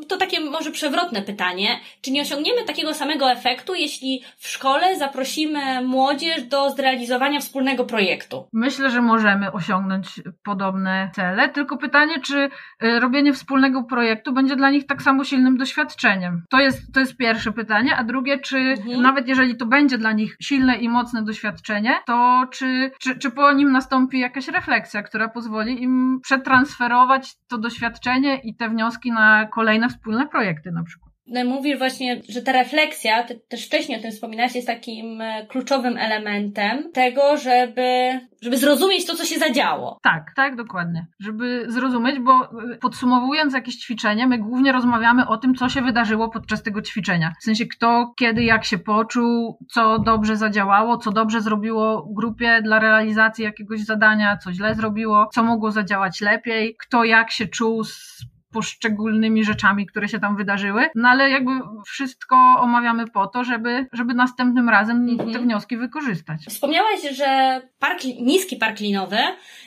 to 0.08 0.18
takie 0.18 0.40
może 0.40 0.72
przewrotne 0.72 1.22
pytanie, 1.22 1.80
czy 2.02 2.12
nie 2.12 2.22
osiągniemy 2.22 2.64
takiego 2.64 2.94
samego 2.94 3.32
efektu, 3.32 3.76
jeśli 3.76 4.24
w 4.38 4.48
szkole 4.48 4.98
zaprosimy 4.98 5.60
młodzież 5.84 6.44
do 6.44 6.70
zrealizowania 6.70 7.40
wspólnego 7.40 7.86
projektu? 7.86 8.48
Myślę, 8.54 8.90
że 8.90 9.02
możemy 9.02 9.52
osiągnąć 9.52 10.08
podobne 10.44 11.12
cele, 11.16 11.50
tylko 11.50 11.78
pytanie, 11.78 12.22
czy 12.22 12.50
e, 12.80 13.00
robienie 13.00 13.34
wspólnego 13.34 13.84
projektu 13.84 14.34
będzie 14.34 14.56
dla 14.56 14.70
nich 14.70 14.86
tak 14.88 15.02
samo 15.02 15.24
silnym 15.24 15.58
doświadczeniem. 15.58 16.44
To 16.50 16.60
jest, 16.60 16.94
to 16.94 17.00
jest 17.00 17.18
pierwsze 17.18 17.52
pytanie, 17.52 17.96
a 17.96 18.04
drugie, 18.04 18.40
czy 18.40 18.58
mhm. 18.58 19.02
nawet 19.02 19.28
jeżeli 19.28 19.58
to 19.58 19.66
będzie 19.66 19.98
dla 19.98 20.12
nich 20.12 20.38
silne 20.42 20.76
i 20.76 20.90
mocne 20.90 21.24
doświadczenie, 21.24 21.94
to 22.06 22.46
czy 22.52 22.89
czy, 23.00 23.20
czy 23.20 23.32
po 23.32 23.52
nim 23.52 23.72
nastąpi 23.72 24.20
jakaś 24.20 24.48
refleksja, 24.48 25.04
która 25.04 25.30
pozwoli 25.30 25.84
im 25.84 26.20
przetransferować 26.24 27.36
to 27.48 27.58
doświadczenie 27.58 28.42
i 28.44 28.56
te 28.56 28.70
wnioski 28.70 29.12
na 29.12 29.46
kolejne 29.46 29.90
wspólne 29.90 30.28
projekty 30.28 30.72
na 30.72 30.84
przykład. 30.84 31.09
No, 31.30 31.46
mówisz 31.46 31.78
właśnie, 31.78 32.22
że 32.30 32.42
ta 32.42 32.52
refleksja, 32.52 33.24
ty 33.24 33.42
też 33.48 33.66
wcześniej 33.66 34.00
o 34.00 34.02
tym 34.02 34.12
wspominałaś, 34.12 34.56
jest 34.56 34.68
takim 34.68 35.22
e, 35.22 35.46
kluczowym 35.46 35.98
elementem 35.98 36.92
tego, 36.92 37.38
żeby, 37.38 38.20
żeby 38.42 38.58
zrozumieć 38.58 39.06
to, 39.06 39.16
co 39.16 39.26
się 39.26 39.40
zadziało. 39.40 40.00
Tak, 40.04 40.24
tak, 40.36 40.56
dokładnie. 40.56 41.08
Żeby 41.20 41.66
zrozumieć, 41.68 42.20
bo 42.20 42.32
e, 42.32 42.78
podsumowując 42.82 43.54
jakieś 43.54 43.76
ćwiczenie, 43.76 44.28
my 44.28 44.38
głównie 44.38 44.72
rozmawiamy 44.72 45.28
o 45.28 45.38
tym, 45.38 45.56
co 45.56 45.70
się 45.70 45.82
wydarzyło 45.82 46.30
podczas 46.30 46.64
tego 46.64 46.82
ćwiczenia. 46.82 47.34
W 47.42 47.44
sensie 47.44 47.66
kto, 47.66 48.14
kiedy, 48.18 48.44
jak 48.44 48.66
się 48.66 48.78
poczuł, 48.78 49.58
co 49.72 50.00
dobrze 50.00 50.36
zadziałało, 50.36 50.98
co 50.98 51.12
dobrze 51.12 51.42
zrobiło 51.42 52.08
grupie 52.12 52.62
dla 52.64 52.80
realizacji 52.80 53.44
jakiegoś 53.44 53.80
zadania, 53.86 54.38
co 54.38 54.54
źle 54.54 54.76
zrobiło, 54.76 55.30
co 55.34 55.44
mogło 55.44 55.72
zadziałać 55.72 56.22
lepiej, 56.22 56.76
kto 56.80 57.04
jak 57.04 57.32
się 57.32 57.48
czuł 57.48 57.84
z 57.84 58.26
poszczególnymi 58.52 59.44
rzeczami, 59.44 59.86
które 59.86 60.08
się 60.08 60.20
tam 60.20 60.38
wydarzyły, 60.38 60.90
no 60.96 61.10
ale 61.10 61.30
jakby 61.30 61.52
wszystko 61.88 62.36
omawiamy 62.60 63.08
po 63.08 63.28
to, 63.28 63.44
żeby, 63.44 63.88
żeby 63.94 64.14
następnym 64.14 64.70
razem 64.70 65.10
mhm. 65.10 65.34
te 65.34 65.40
wnioski 65.40 65.78
wykorzystać. 65.78 66.42
Wspomniałaś, 66.50 67.02
że 67.12 67.62
park, 67.80 68.04
niski 68.22 68.56
park 68.56 68.80
linowy 68.80 69.18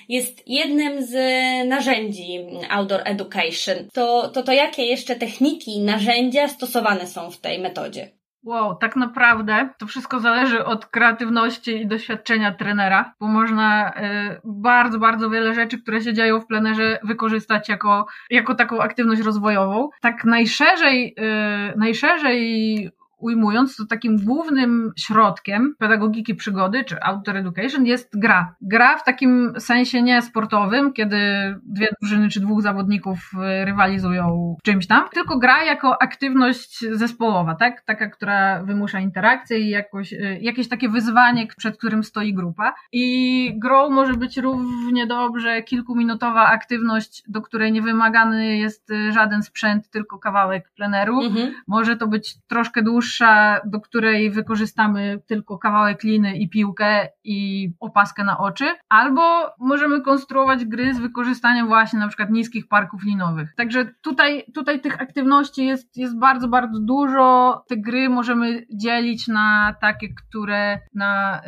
jest 0.09 0.49
jednym 0.49 1.03
z 1.03 1.14
narzędzi 1.68 2.47
outdoor 2.71 3.01
education. 3.05 3.77
To, 3.92 4.29
to, 4.29 4.42
to 4.42 4.53
jakie 4.53 4.85
jeszcze 4.85 5.16
techniki, 5.16 5.81
narzędzia 5.81 6.49
stosowane 6.49 7.07
są 7.07 7.31
w 7.31 7.40
tej 7.40 7.61
metodzie? 7.61 8.21
Wow, 8.44 8.74
tak 8.74 8.96
naprawdę 8.96 9.68
to 9.78 9.87
wszystko 9.87 10.20
zależy 10.20 10.64
od 10.64 10.87
kreatywności 10.87 11.76
i 11.76 11.87
doświadczenia 11.87 12.52
trenera, 12.52 13.14
bo 13.20 13.26
można 13.26 13.90
y, 13.90 14.40
bardzo, 14.44 14.98
bardzo 14.98 15.31
wiele 15.31 15.55
rzeczy, 15.55 15.83
które 15.83 16.00
się 16.00 16.14
dzieją 16.14 16.40
w 16.40 16.46
plenerze, 16.46 16.98
wykorzystać 17.02 17.68
jako, 17.68 18.07
jako 18.31 18.55
taką 18.55 18.81
aktywność 18.81 19.22
rozwojową. 19.22 19.88
Tak 20.00 20.24
najszerzej, 20.24 21.14
y, 21.74 21.78
najszerzej 21.78 22.90
ujmując, 23.22 23.76
to 23.76 23.87
takim 23.87 24.16
głównym 24.24 24.92
środkiem 24.98 25.74
pedagogiki 25.78 26.35
przygody 26.35 26.85
czy 26.85 27.02
outdoor 27.02 27.37
education 27.37 27.87
jest 27.87 28.18
gra. 28.18 28.54
Gra 28.61 28.98
w 28.98 29.04
takim 29.04 29.52
sensie 29.58 30.02
nie 30.02 30.22
sportowym, 30.22 30.92
kiedy 30.92 31.16
dwie 31.62 31.88
drużyny 32.00 32.28
czy 32.28 32.40
dwóch 32.40 32.62
zawodników 32.62 33.18
y, 33.35 33.64
rywalizują 33.64 34.56
w 34.61 34.62
czymś 34.64 34.87
tam, 34.87 35.08
tylko 35.14 35.38
gra 35.38 35.64
jako 35.64 36.02
aktywność 36.02 36.85
zespołowa, 36.92 37.54
tak? 37.54 37.80
Taka, 37.80 38.08
która 38.08 38.62
wymusza 38.62 39.00
interakcję 39.00 39.58
i 39.58 39.68
jakoś, 39.68 40.12
y, 40.12 40.38
jakieś 40.40 40.68
takie 40.68 40.88
wyzwanie, 40.88 41.46
przed 41.56 41.78
którym 41.78 42.04
stoi 42.04 42.35
grupa. 42.35 42.74
I 42.92 43.54
grą 43.56 43.90
może 43.90 44.14
być 44.14 44.37
równie 44.37 45.06
dobrze 45.06 45.62
kilkuminutowa 45.62 46.46
aktywność, 46.46 47.22
do 47.28 47.42
której 47.42 47.72
nie 47.72 47.82
wymagany 47.82 48.56
jest 48.56 48.90
y, 48.90 49.12
żaden 49.12 49.42
sprzęt, 49.42 49.90
tylko 49.90 50.18
kawałek 50.18 50.70
pleneru. 50.76 51.20
Mhm. 51.20 51.54
Może 51.66 51.96
to 51.96 52.06
być 52.06 52.35
troszkę 52.48 52.82
dłuższe 52.82 53.12
dłuższa, 53.12 53.61
do 53.64 53.81
której 53.81 54.31
wykorzystamy 54.31 55.18
tylko 55.27 55.59
kawałek 55.59 56.03
liny 56.03 56.37
i 56.37 56.48
piłkę 56.48 57.09
i 57.25 57.70
opaskę 57.81 58.25
na 58.25 58.38
oczy, 58.38 58.64
albo 58.88 59.22
możemy 59.61 60.01
konstruować 60.01 60.64
gry 60.64 60.94
z 60.94 60.98
wykorzystaniem 60.98 61.66
właśnie 61.66 61.98
na 61.98 62.09
przykład 62.09 62.31
niskich 62.31 62.68
parków 62.68 63.03
linowych. 63.05 63.55
Także 63.57 63.85
tutaj, 64.03 64.44
tutaj 64.55 64.81
tych 64.81 65.03
aktywności 65.03 65.66
jest, 65.66 65.96
jest 65.96 66.18
bardzo, 66.18 66.48
bardzo 66.48 66.81
dużo. 66.81 67.64
Te 67.68 67.77
gry 67.77 68.09
możemy 68.09 68.66
dzielić 68.75 69.29
na 69.29 69.75
takie, 69.81 70.09
które 70.14 70.79
na, 70.94 71.40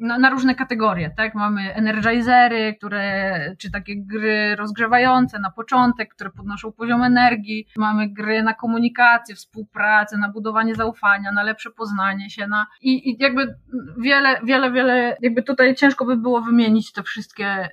na, 0.00 0.18
na 0.18 0.30
różne 0.30 0.54
kategorie, 0.54 1.10
tak? 1.16 1.34
Mamy 1.34 1.74
energizery, 1.74 2.74
które, 2.78 3.34
czy 3.58 3.70
takie 3.70 3.94
gry 3.96 4.56
rozgrzewające 4.56 5.38
na 5.38 5.50
początek, 5.50 6.14
które 6.14 6.30
podnoszą 6.30 6.72
poziom 6.72 7.02
energii. 7.02 7.66
Mamy 7.76 8.08
gry 8.08 8.42
na 8.42 8.54
komunikację, 8.54 9.34
współpracę, 9.34 10.18
na 10.18 10.28
budowanie 10.28 10.74
zaufania, 10.84 11.32
na 11.32 11.42
lepsze 11.42 11.70
poznanie 11.70 12.30
się, 12.30 12.46
na 12.46 12.66
i, 12.82 13.10
i 13.10 13.16
jakby 13.20 13.54
wiele, 13.98 14.40
wiele, 14.44 14.72
wiele, 14.72 15.16
jakby 15.22 15.42
tutaj 15.42 15.74
ciężko 15.74 16.04
by 16.04 16.16
było 16.16 16.40
wymienić 16.40 16.92
te 16.92 17.02
wszystkie, 17.02 17.68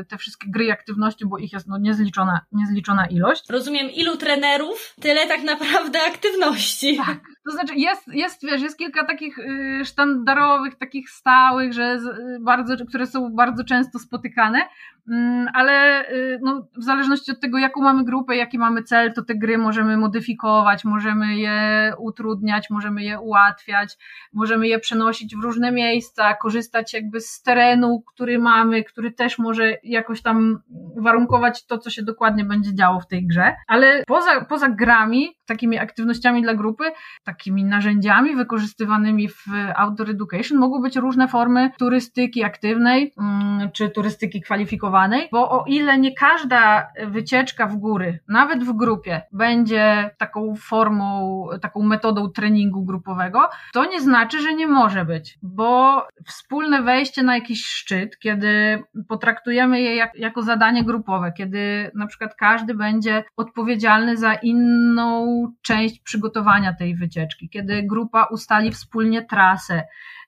y, 0.00 0.04
te 0.04 0.18
wszystkie 0.18 0.50
gry 0.50 0.64
i 0.64 0.70
aktywności, 0.70 1.26
bo 1.26 1.38
ich 1.38 1.52
jest 1.52 1.66
no 1.66 1.78
niezliczona, 1.78 2.40
niezliczona 2.52 3.06
ilość. 3.06 3.50
Rozumiem, 3.50 3.90
ilu 3.90 4.16
trenerów, 4.16 4.94
tyle 5.00 5.26
tak 5.26 5.42
naprawdę 5.42 5.98
aktywności. 6.02 6.96
Tak. 7.06 7.33
To 7.44 7.50
znaczy 7.50 7.74
jest, 7.74 8.08
jest, 8.08 8.46
wiesz, 8.46 8.62
jest 8.62 8.78
kilka 8.78 9.06
takich 9.06 9.38
y, 9.38 9.84
sztandarowych, 9.84 10.74
takich 10.74 11.10
stałych, 11.10 11.72
że 11.72 11.98
bardzo, 12.40 12.74
które 12.86 13.06
są 13.06 13.34
bardzo 13.34 13.64
często 13.64 13.98
spotykane, 13.98 14.60
Mm, 15.08 15.48
ale 15.54 16.08
y, 16.10 16.38
no, 16.42 16.66
w 16.76 16.82
zależności 16.82 17.32
od 17.32 17.40
tego, 17.40 17.58
jaką 17.58 17.82
mamy 17.82 18.04
grupę, 18.04 18.36
jaki 18.36 18.58
mamy 18.58 18.82
cel, 18.82 19.12
to 19.12 19.22
te 19.22 19.34
gry 19.34 19.58
możemy 19.58 19.96
modyfikować, 19.96 20.84
możemy 20.84 21.36
je 21.36 21.92
utrudniać, 21.98 22.70
możemy 22.70 23.04
je 23.04 23.20
ułatwiać, 23.20 23.96
możemy 24.32 24.68
je 24.68 24.78
przenosić 24.78 25.36
w 25.36 25.42
różne 25.42 25.72
miejsca, 25.72 26.34
korzystać 26.34 26.94
jakby 26.94 27.20
z 27.20 27.42
terenu, 27.42 28.02
który 28.14 28.38
mamy, 28.38 28.84
który 28.84 29.12
też 29.12 29.38
może 29.38 29.76
jakoś 29.82 30.22
tam 30.22 30.58
warunkować 30.96 31.66
to, 31.66 31.78
co 31.78 31.90
się 31.90 32.02
dokładnie 32.02 32.44
będzie 32.44 32.74
działo 32.74 33.00
w 33.00 33.06
tej 33.06 33.26
grze. 33.26 33.54
Ale 33.68 34.02
poza, 34.06 34.44
poza 34.44 34.68
grami, 34.68 35.28
takimi 35.46 35.78
aktywnościami 35.78 36.42
dla 36.42 36.54
grupy, 36.54 36.84
takimi 37.34 37.64
narzędziami 37.64 38.36
wykorzystywanymi 38.36 39.28
w 39.28 39.46
outdoor 39.76 40.10
education. 40.10 40.58
Mogą 40.58 40.82
być 40.82 40.96
różne 40.96 41.28
formy 41.28 41.70
turystyki 41.78 42.44
aktywnej, 42.44 43.14
mm, 43.18 43.70
czy 43.72 43.90
turystyki 43.90 44.40
kwalifikowanej, 44.40 45.28
bo 45.32 45.50
o 45.50 45.64
ile 45.66 45.98
nie 45.98 46.14
każda 46.14 46.88
wycieczka 47.06 47.66
w 47.66 47.76
góry, 47.76 48.18
nawet 48.28 48.64
w 48.64 48.72
grupie, 48.72 49.22
będzie 49.32 50.10
taką 50.18 50.54
formą, 50.56 51.46
taką 51.62 51.82
metodą 51.82 52.28
treningu 52.30 52.84
grupowego, 52.84 53.48
to 53.72 53.84
nie 53.84 54.00
znaczy, 54.00 54.42
że 54.42 54.54
nie 54.54 54.66
może 54.66 55.04
być, 55.04 55.38
bo 55.42 56.02
wspólne 56.26 56.82
wejście 56.82 57.22
na 57.22 57.34
jakiś 57.34 57.66
szczyt, 57.66 58.18
kiedy 58.18 58.82
potraktujemy 59.08 59.80
je 59.80 59.96
jak, 59.96 60.14
jako 60.14 60.42
zadanie 60.42 60.84
grupowe, 60.84 61.32
kiedy 61.32 61.90
na 61.94 62.06
przykład 62.06 62.34
każdy 62.34 62.74
będzie 62.74 63.24
odpowiedzialny 63.36 64.16
za 64.16 64.34
inną 64.34 65.26
część 65.62 66.00
przygotowania 66.00 66.72
tej 66.72 66.96
wycieczki, 66.96 67.23
kiedy 67.52 67.82
grupa 67.82 68.24
ustali 68.24 68.72
wspólnie 68.72 69.22
trasę, 69.22 69.82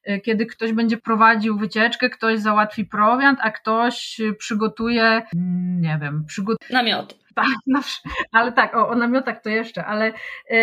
E, 0.07 0.21
kiedy 0.21 0.47
ktoś 0.47 0.73
będzie 0.73 0.97
prowadził 0.97 1.59
wycieczkę, 1.59 2.11
ktoś 2.11 2.41
załatwi 2.41 2.85
prowiant, 2.85 3.39
a 3.43 3.51
ktoś 3.51 4.21
przygotuje, 4.39 5.03
mm, 5.03 5.81
nie 5.81 5.99
wiem, 6.03 6.25
przygotuje. 6.27 6.71
Namioty. 6.73 7.15
Tak, 7.37 7.47
no, 7.67 7.81
ale 8.33 8.53
tak, 8.53 8.77
o, 8.77 8.89
o 8.89 8.95
namiotach 8.95 9.43
to 9.43 9.51
jeszcze, 9.51 9.85
ale, 9.85 10.13
yy, 10.51 10.57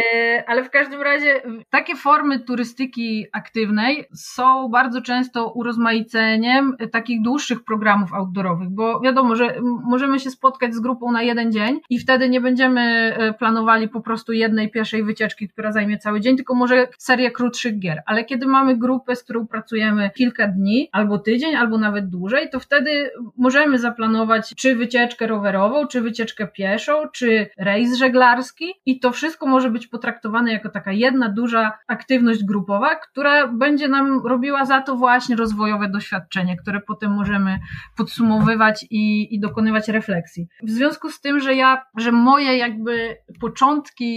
ale 0.47 0.63
w 0.63 0.69
każdym 0.69 1.01
razie 1.01 1.41
takie 1.69 1.95
formy 1.95 2.39
turystyki 2.39 3.25
aktywnej 3.31 4.05
są 4.13 4.69
bardzo 4.69 5.01
często 5.01 5.51
urozmaiceniem 5.51 6.77
takich 6.91 7.21
dłuższych 7.21 7.63
programów 7.63 8.13
outdoorowych, 8.13 8.69
bo 8.69 8.99
wiadomo, 8.99 9.35
że 9.35 9.55
możemy 9.83 10.19
się 10.19 10.31
spotkać 10.31 10.73
z 10.73 10.79
grupą 10.79 11.11
na 11.11 11.21
jeden 11.21 11.51
dzień 11.51 11.79
i 11.89 11.99
wtedy 11.99 12.29
nie 12.29 12.41
będziemy 12.41 12.81
e, 12.81 13.33
planowali 13.33 13.89
po 13.89 14.01
prostu 14.01 14.33
jednej 14.33 14.71
pierwszej 14.71 15.03
wycieczki, 15.03 15.49
która 15.49 15.71
zajmie 15.71 15.97
cały 15.97 16.21
dzień, 16.21 16.35
tylko 16.35 16.55
może 16.55 16.87
serię 16.97 17.31
krótszych 17.31 17.79
gier, 17.79 18.01
ale 18.05 18.25
kiedy 18.25 18.47
mamy 18.47 18.77
grupę, 18.77 19.15
z 19.15 19.23
którą 19.23 19.47
pracujemy 19.47 20.09
kilka 20.15 20.47
dni, 20.47 20.89
albo 20.91 21.19
tydzień, 21.19 21.55
albo 21.55 21.77
nawet 21.77 22.09
dłużej, 22.09 22.49
to 22.49 22.59
wtedy 22.59 23.11
możemy 23.37 23.79
zaplanować 23.79 24.53
czy 24.55 24.75
wycieczkę 24.75 25.27
rowerową, 25.27 25.87
czy 25.87 26.01
wycieczkę 26.01 26.47
pieszą, 26.47 26.62
pieszą, 26.63 26.93
czy 27.13 27.49
rejs 27.57 27.97
żeglarski 27.97 28.65
i 28.85 28.99
to 28.99 29.11
wszystko 29.11 29.47
może 29.47 29.69
być 29.69 29.87
potraktowane 29.87 30.53
jako 30.53 30.69
taka 30.69 30.91
jedna 30.91 31.29
duża 31.29 31.71
aktywność 31.87 32.43
grupowa, 32.43 32.95
która 32.95 33.47
będzie 33.47 33.87
nam 33.87 34.21
robiła 34.25 34.65
za 34.65 34.81
to 34.81 34.95
właśnie 34.95 35.35
rozwojowe 35.35 35.89
doświadczenie, 35.89 36.57
które 36.57 36.81
potem 36.81 37.11
możemy 37.11 37.59
podsumowywać 37.97 38.85
i, 38.89 39.35
i 39.35 39.39
dokonywać 39.39 39.87
refleksji. 39.87 40.47
W 40.63 40.69
związku 40.69 41.09
z 41.09 41.21
tym, 41.21 41.39
że 41.39 41.55
ja, 41.55 41.85
że 41.97 42.11
moje 42.11 42.57
jakby 42.57 43.17
początki 43.41 44.13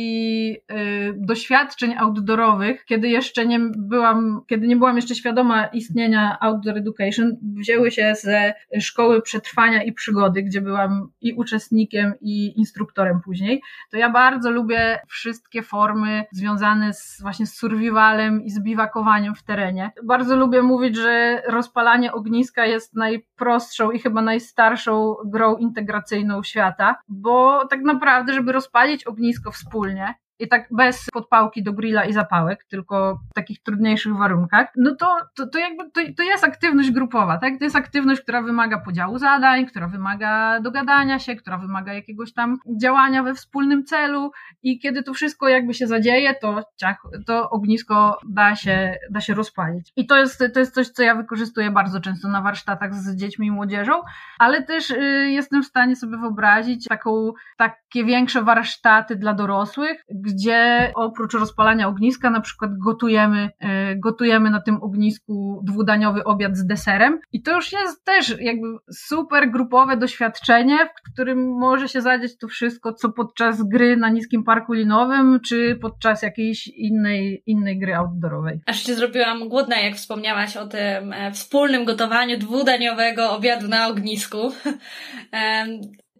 y, 0.52 1.14
doświadczeń 1.16 1.94
outdoorowych, 1.98 2.84
kiedy 2.84 3.08
jeszcze 3.08 3.46
nie 3.46 3.60
byłam, 3.76 4.40
kiedy 4.46 4.66
nie 4.66 4.76
byłam 4.76 4.96
jeszcze 4.96 5.14
świadoma 5.14 5.66
istnienia 5.66 6.38
outdoor 6.40 6.76
education, 6.78 7.36
wzięły 7.42 7.90
się 7.90 8.14
ze 8.14 8.54
szkoły 8.80 9.22
przetrwania 9.22 9.82
i 9.82 9.92
przygody, 9.92 10.42
gdzie 10.42 10.60
byłam 10.60 11.08
i 11.20 11.32
uczestnikiem, 11.32 12.12
i 12.20 12.35
instruktorem 12.44 13.20
później, 13.20 13.62
to 13.90 13.96
ja 13.96 14.10
bardzo 14.10 14.50
lubię 14.50 15.00
wszystkie 15.08 15.62
formy 15.62 16.24
związane 16.32 16.94
z 16.94 17.22
właśnie 17.22 17.46
z 17.46 17.54
survivalem 17.54 18.42
i 18.42 18.50
z 18.50 18.60
biwakowaniem 18.60 19.34
w 19.34 19.42
terenie. 19.42 19.90
Bardzo 20.04 20.36
lubię 20.36 20.62
mówić, 20.62 20.96
że 20.96 21.42
rozpalanie 21.46 22.12
ogniska 22.12 22.66
jest 22.66 22.94
najprostszą 22.94 23.90
i 23.90 23.98
chyba 23.98 24.22
najstarszą 24.22 25.14
grą 25.24 25.56
integracyjną 25.56 26.42
świata, 26.42 26.96
bo 27.08 27.66
tak 27.66 27.80
naprawdę, 27.80 28.32
żeby 28.32 28.52
rozpalić 28.52 29.04
ognisko 29.04 29.50
wspólnie, 29.50 30.14
i 30.38 30.48
tak 30.48 30.68
bez 30.70 31.06
podpałki 31.12 31.62
do 31.62 31.72
grilla 31.72 32.04
i 32.04 32.12
zapałek, 32.12 32.64
tylko 32.64 33.20
w 33.30 33.34
takich 33.34 33.62
trudniejszych 33.62 34.16
warunkach, 34.16 34.68
no 34.76 34.94
to, 34.94 35.18
to, 35.34 35.46
to 35.46 35.58
jakby 35.58 35.90
to, 35.90 36.00
to 36.16 36.22
jest 36.22 36.44
aktywność 36.44 36.90
grupowa, 36.90 37.38
tak? 37.38 37.58
To 37.58 37.64
jest 37.64 37.76
aktywność, 37.76 38.20
która 38.20 38.42
wymaga 38.42 38.80
podziału 38.80 39.18
zadań, 39.18 39.66
która 39.66 39.88
wymaga 39.88 40.60
dogadania 40.60 41.18
się, 41.18 41.36
która 41.36 41.58
wymaga 41.58 41.94
jakiegoś 41.94 42.32
tam 42.32 42.58
działania 42.80 43.22
we 43.22 43.34
wspólnym 43.34 43.84
celu 43.84 44.30
i 44.62 44.78
kiedy 44.78 45.02
to 45.02 45.14
wszystko 45.14 45.48
jakby 45.48 45.74
się 45.74 45.86
zadzieje, 45.86 46.34
to 46.34 46.62
ciach, 46.76 47.02
to 47.26 47.50
ognisko 47.50 48.18
da 48.28 48.56
się, 48.56 48.94
da 49.10 49.20
się 49.20 49.34
rozpalić. 49.34 49.92
I 49.96 50.06
to 50.06 50.16
jest, 50.16 50.44
to 50.54 50.60
jest 50.60 50.74
coś, 50.74 50.88
co 50.88 51.02
ja 51.02 51.14
wykorzystuję 51.14 51.70
bardzo 51.70 52.00
często 52.00 52.28
na 52.28 52.42
warsztatach 52.42 52.94
z 52.94 53.16
dziećmi 53.16 53.46
i 53.46 53.50
młodzieżą, 53.50 53.92
ale 54.38 54.62
też 54.62 54.90
y, 54.90 55.30
jestem 55.30 55.62
w 55.62 55.66
stanie 55.66 55.96
sobie 55.96 56.18
wyobrazić 56.18 56.84
taką, 56.84 57.32
takie 57.56 58.04
większe 58.04 58.42
warsztaty 58.42 59.16
dla 59.16 59.34
dorosłych, 59.34 60.04
gdzie 60.26 60.92
oprócz 60.94 61.34
rozpalania 61.34 61.88
ogniska 61.88 62.30
na 62.30 62.40
przykład 62.40 62.70
gotujemy, 62.84 63.50
e, 63.60 63.96
gotujemy 63.96 64.50
na 64.50 64.60
tym 64.60 64.82
ognisku 64.82 65.62
dwudaniowy 65.64 66.24
obiad 66.24 66.56
z 66.56 66.66
deserem 66.66 67.20
i 67.32 67.42
to 67.42 67.54
już 67.54 67.72
jest 67.72 68.04
też 68.04 68.34
jakby 68.40 68.66
super 68.92 69.50
grupowe 69.50 69.96
doświadczenie, 69.96 70.78
w 70.98 71.12
którym 71.12 71.58
może 71.58 71.88
się 71.88 72.02
zadzieć 72.02 72.38
to 72.38 72.48
wszystko, 72.48 72.92
co 72.92 73.12
podczas 73.12 73.62
gry 73.62 73.96
na 73.96 74.08
niskim 74.08 74.44
parku 74.44 74.72
linowym, 74.72 75.40
czy 75.40 75.78
podczas 75.82 76.22
jakiejś 76.22 76.68
innej, 76.68 77.42
innej 77.46 77.78
gry 77.78 77.94
outdoorowej. 77.94 78.60
Aż 78.66 78.86
się 78.86 78.94
zrobiłam 78.94 79.48
głodna, 79.48 79.80
jak 79.80 79.94
wspomniałaś 79.94 80.56
o 80.56 80.66
tym 80.66 81.12
e, 81.12 81.32
wspólnym 81.32 81.84
gotowaniu 81.84 82.38
dwudaniowego 82.38 83.30
obiadu 83.30 83.68
na 83.68 83.88
ognisku. 83.88 84.38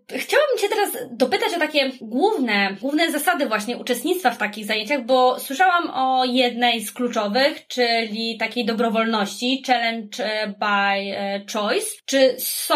chciałabym 0.08 0.58
Cię 0.58 0.68
teraz 0.68 0.96
dopytać 1.10 1.54
o 1.56 1.58
takie 1.58 1.90
główne, 2.00 2.76
główne 2.80 3.10
zasady 3.10 3.46
właśnie 3.46 3.76
uczestnictwa 3.76 4.30
w 4.30 4.38
takich 4.38 4.66
zajęciach, 4.66 5.04
bo 5.06 5.40
słyszałam 5.40 5.90
o 5.94 6.24
jednej 6.24 6.80
z 6.80 6.92
kluczowych, 6.92 7.66
czyli 7.66 8.36
takiej 8.38 8.66
dobrowolności, 8.66 9.62
challenge 9.66 10.24
e, 10.24 10.46
by 10.48 10.66
e, 10.66 11.44
choice. 11.52 11.86
Czy 12.06 12.34
są 12.38 12.74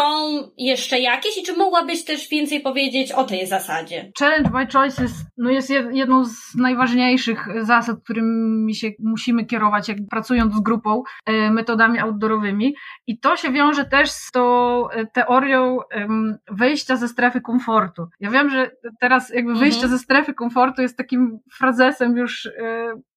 jeszcze 0.57 0.99
jakieś 0.99 1.37
i 1.37 1.43
czy 1.43 1.57
mogłabyś 1.57 2.05
też 2.05 2.29
więcej 2.29 2.59
powiedzieć 2.61 3.11
o 3.11 3.23
tej 3.23 3.47
zasadzie? 3.47 4.11
Challenge 4.19 4.49
by 4.49 4.67
choice 4.73 5.01
jest, 5.01 5.15
no 5.37 5.49
jest 5.49 5.69
jedną 5.91 6.25
z 6.25 6.55
najważniejszych 6.55 7.47
zasad, 7.61 7.95
którymi 8.03 8.75
się 8.75 8.87
musimy 8.99 9.45
kierować, 9.45 9.89
jak 9.89 9.97
pracując 10.09 10.55
z 10.55 10.59
grupą 10.59 11.03
metodami 11.51 11.99
outdoorowymi. 11.99 12.75
I 13.07 13.19
to 13.19 13.37
się 13.37 13.51
wiąże 13.51 13.85
też 13.85 14.09
z 14.09 14.31
tą 14.31 14.83
teorią 15.13 15.77
wyjścia 16.51 16.95
ze 16.95 17.07
strefy 17.07 17.20
komfortu. 17.41 18.07
Ja 18.19 18.29
wiem, 18.31 18.49
że 18.49 18.71
teraz 18.99 19.29
jakby 19.29 19.55
wyjście 19.55 19.83
mhm. 19.83 19.91
ze 19.91 20.03
strefy 20.03 20.33
komfortu 20.33 20.81
jest 20.81 20.97
takim 20.97 21.39
frazesem 21.51 22.17
już 22.17 22.45
y, 22.45 22.51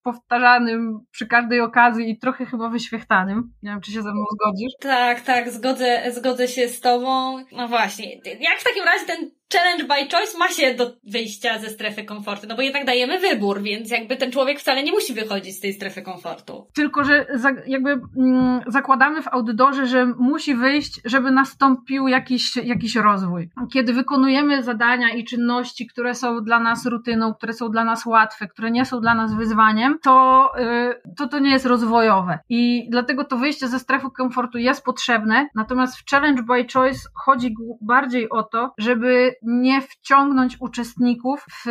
powtarzanym 0.04 0.98
przy 1.10 1.26
każdej 1.26 1.60
okazji 1.60 2.10
i 2.10 2.18
trochę 2.18 2.46
chyba 2.46 2.68
wyświechtanym. 2.68 3.52
Nie 3.62 3.70
wiem, 3.70 3.80
czy 3.80 3.92
się 3.92 4.02
ze 4.02 4.12
mną 4.12 4.24
zgodzisz? 4.32 4.72
Tak, 4.80 5.20
tak, 5.20 5.50
zgodzę, 5.50 6.02
zgodzę 6.10 6.48
się 6.48 6.68
z 6.68 6.80
tobą. 6.80 7.38
No 7.52 7.68
właśnie. 7.68 8.14
Jak 8.40 8.58
w 8.58 8.64
takim 8.64 8.84
razie 8.84 9.06
ten 9.06 9.30
challenge 9.52 9.84
by 9.84 10.16
choice 10.16 10.38
ma 10.38 10.48
się 10.48 10.74
do 10.74 10.92
wyjścia 11.04 11.58
ze 11.58 11.68
strefy 11.68 12.04
komfortu, 12.04 12.46
no 12.48 12.56
bo 12.56 12.62
jednak 12.62 12.84
dajemy 12.84 13.18
wybór, 13.18 13.62
więc 13.62 13.90
jakby 13.90 14.16
ten 14.16 14.32
człowiek 14.32 14.60
wcale 14.60 14.82
nie 14.82 14.92
musi 14.92 15.14
wychodzić 15.14 15.56
z 15.56 15.60
tej 15.60 15.72
strefy 15.72 16.02
komfortu. 16.02 16.66
Tylko, 16.74 17.04
że 17.04 17.26
jakby 17.66 17.90
mm, 17.90 18.60
zakładamy 18.66 19.22
w 19.22 19.28
audytorze, 19.28 19.86
że 19.86 20.06
musi 20.06 20.54
wyjść, 20.54 21.00
żeby 21.04 21.30
nastąpił 21.30 22.08
jakiś, 22.08 22.56
jakiś 22.56 22.96
rozwój. 22.96 23.50
Kiedy 23.72 23.92
wykonujemy 23.92 24.62
zadania 24.62 25.10
i 25.10 25.24
czynności, 25.24 25.86
które 25.86 26.14
są 26.14 26.44
dla 26.44 26.60
nas 26.60 26.86
rutyną, 26.86 27.34
które 27.34 27.52
są 27.52 27.68
dla 27.68 27.84
nas 27.84 28.06
łatwe, 28.06 28.48
które 28.48 28.70
nie 28.70 28.84
są 28.84 29.00
dla 29.00 29.14
nas 29.14 29.34
wyzwaniem, 29.34 29.93
to 30.02 30.50
y, 30.58 31.14
to, 31.16 31.28
to 31.28 31.38
nie 31.38 31.50
jest 31.50 31.66
rozwojowe. 31.66 32.38
I 32.48 32.86
dlatego 32.90 33.24
to 33.24 33.36
wyjście 33.36 33.68
ze 33.68 33.78
strefy 33.78 34.06
komfortu 34.16 34.58
jest 34.58 34.84
potrzebne, 34.84 35.48
natomiast 35.54 35.96
w 35.96 36.10
challenge 36.10 36.42
by 36.42 36.66
choice 36.72 37.08
chodzi 37.14 37.54
bardziej 37.80 38.30
o 38.30 38.42
to, 38.42 38.74
żeby 38.78 39.34
nie 39.42 39.80
wciągnąć 39.80 40.56
uczestników 40.60 41.46
w 41.64 41.66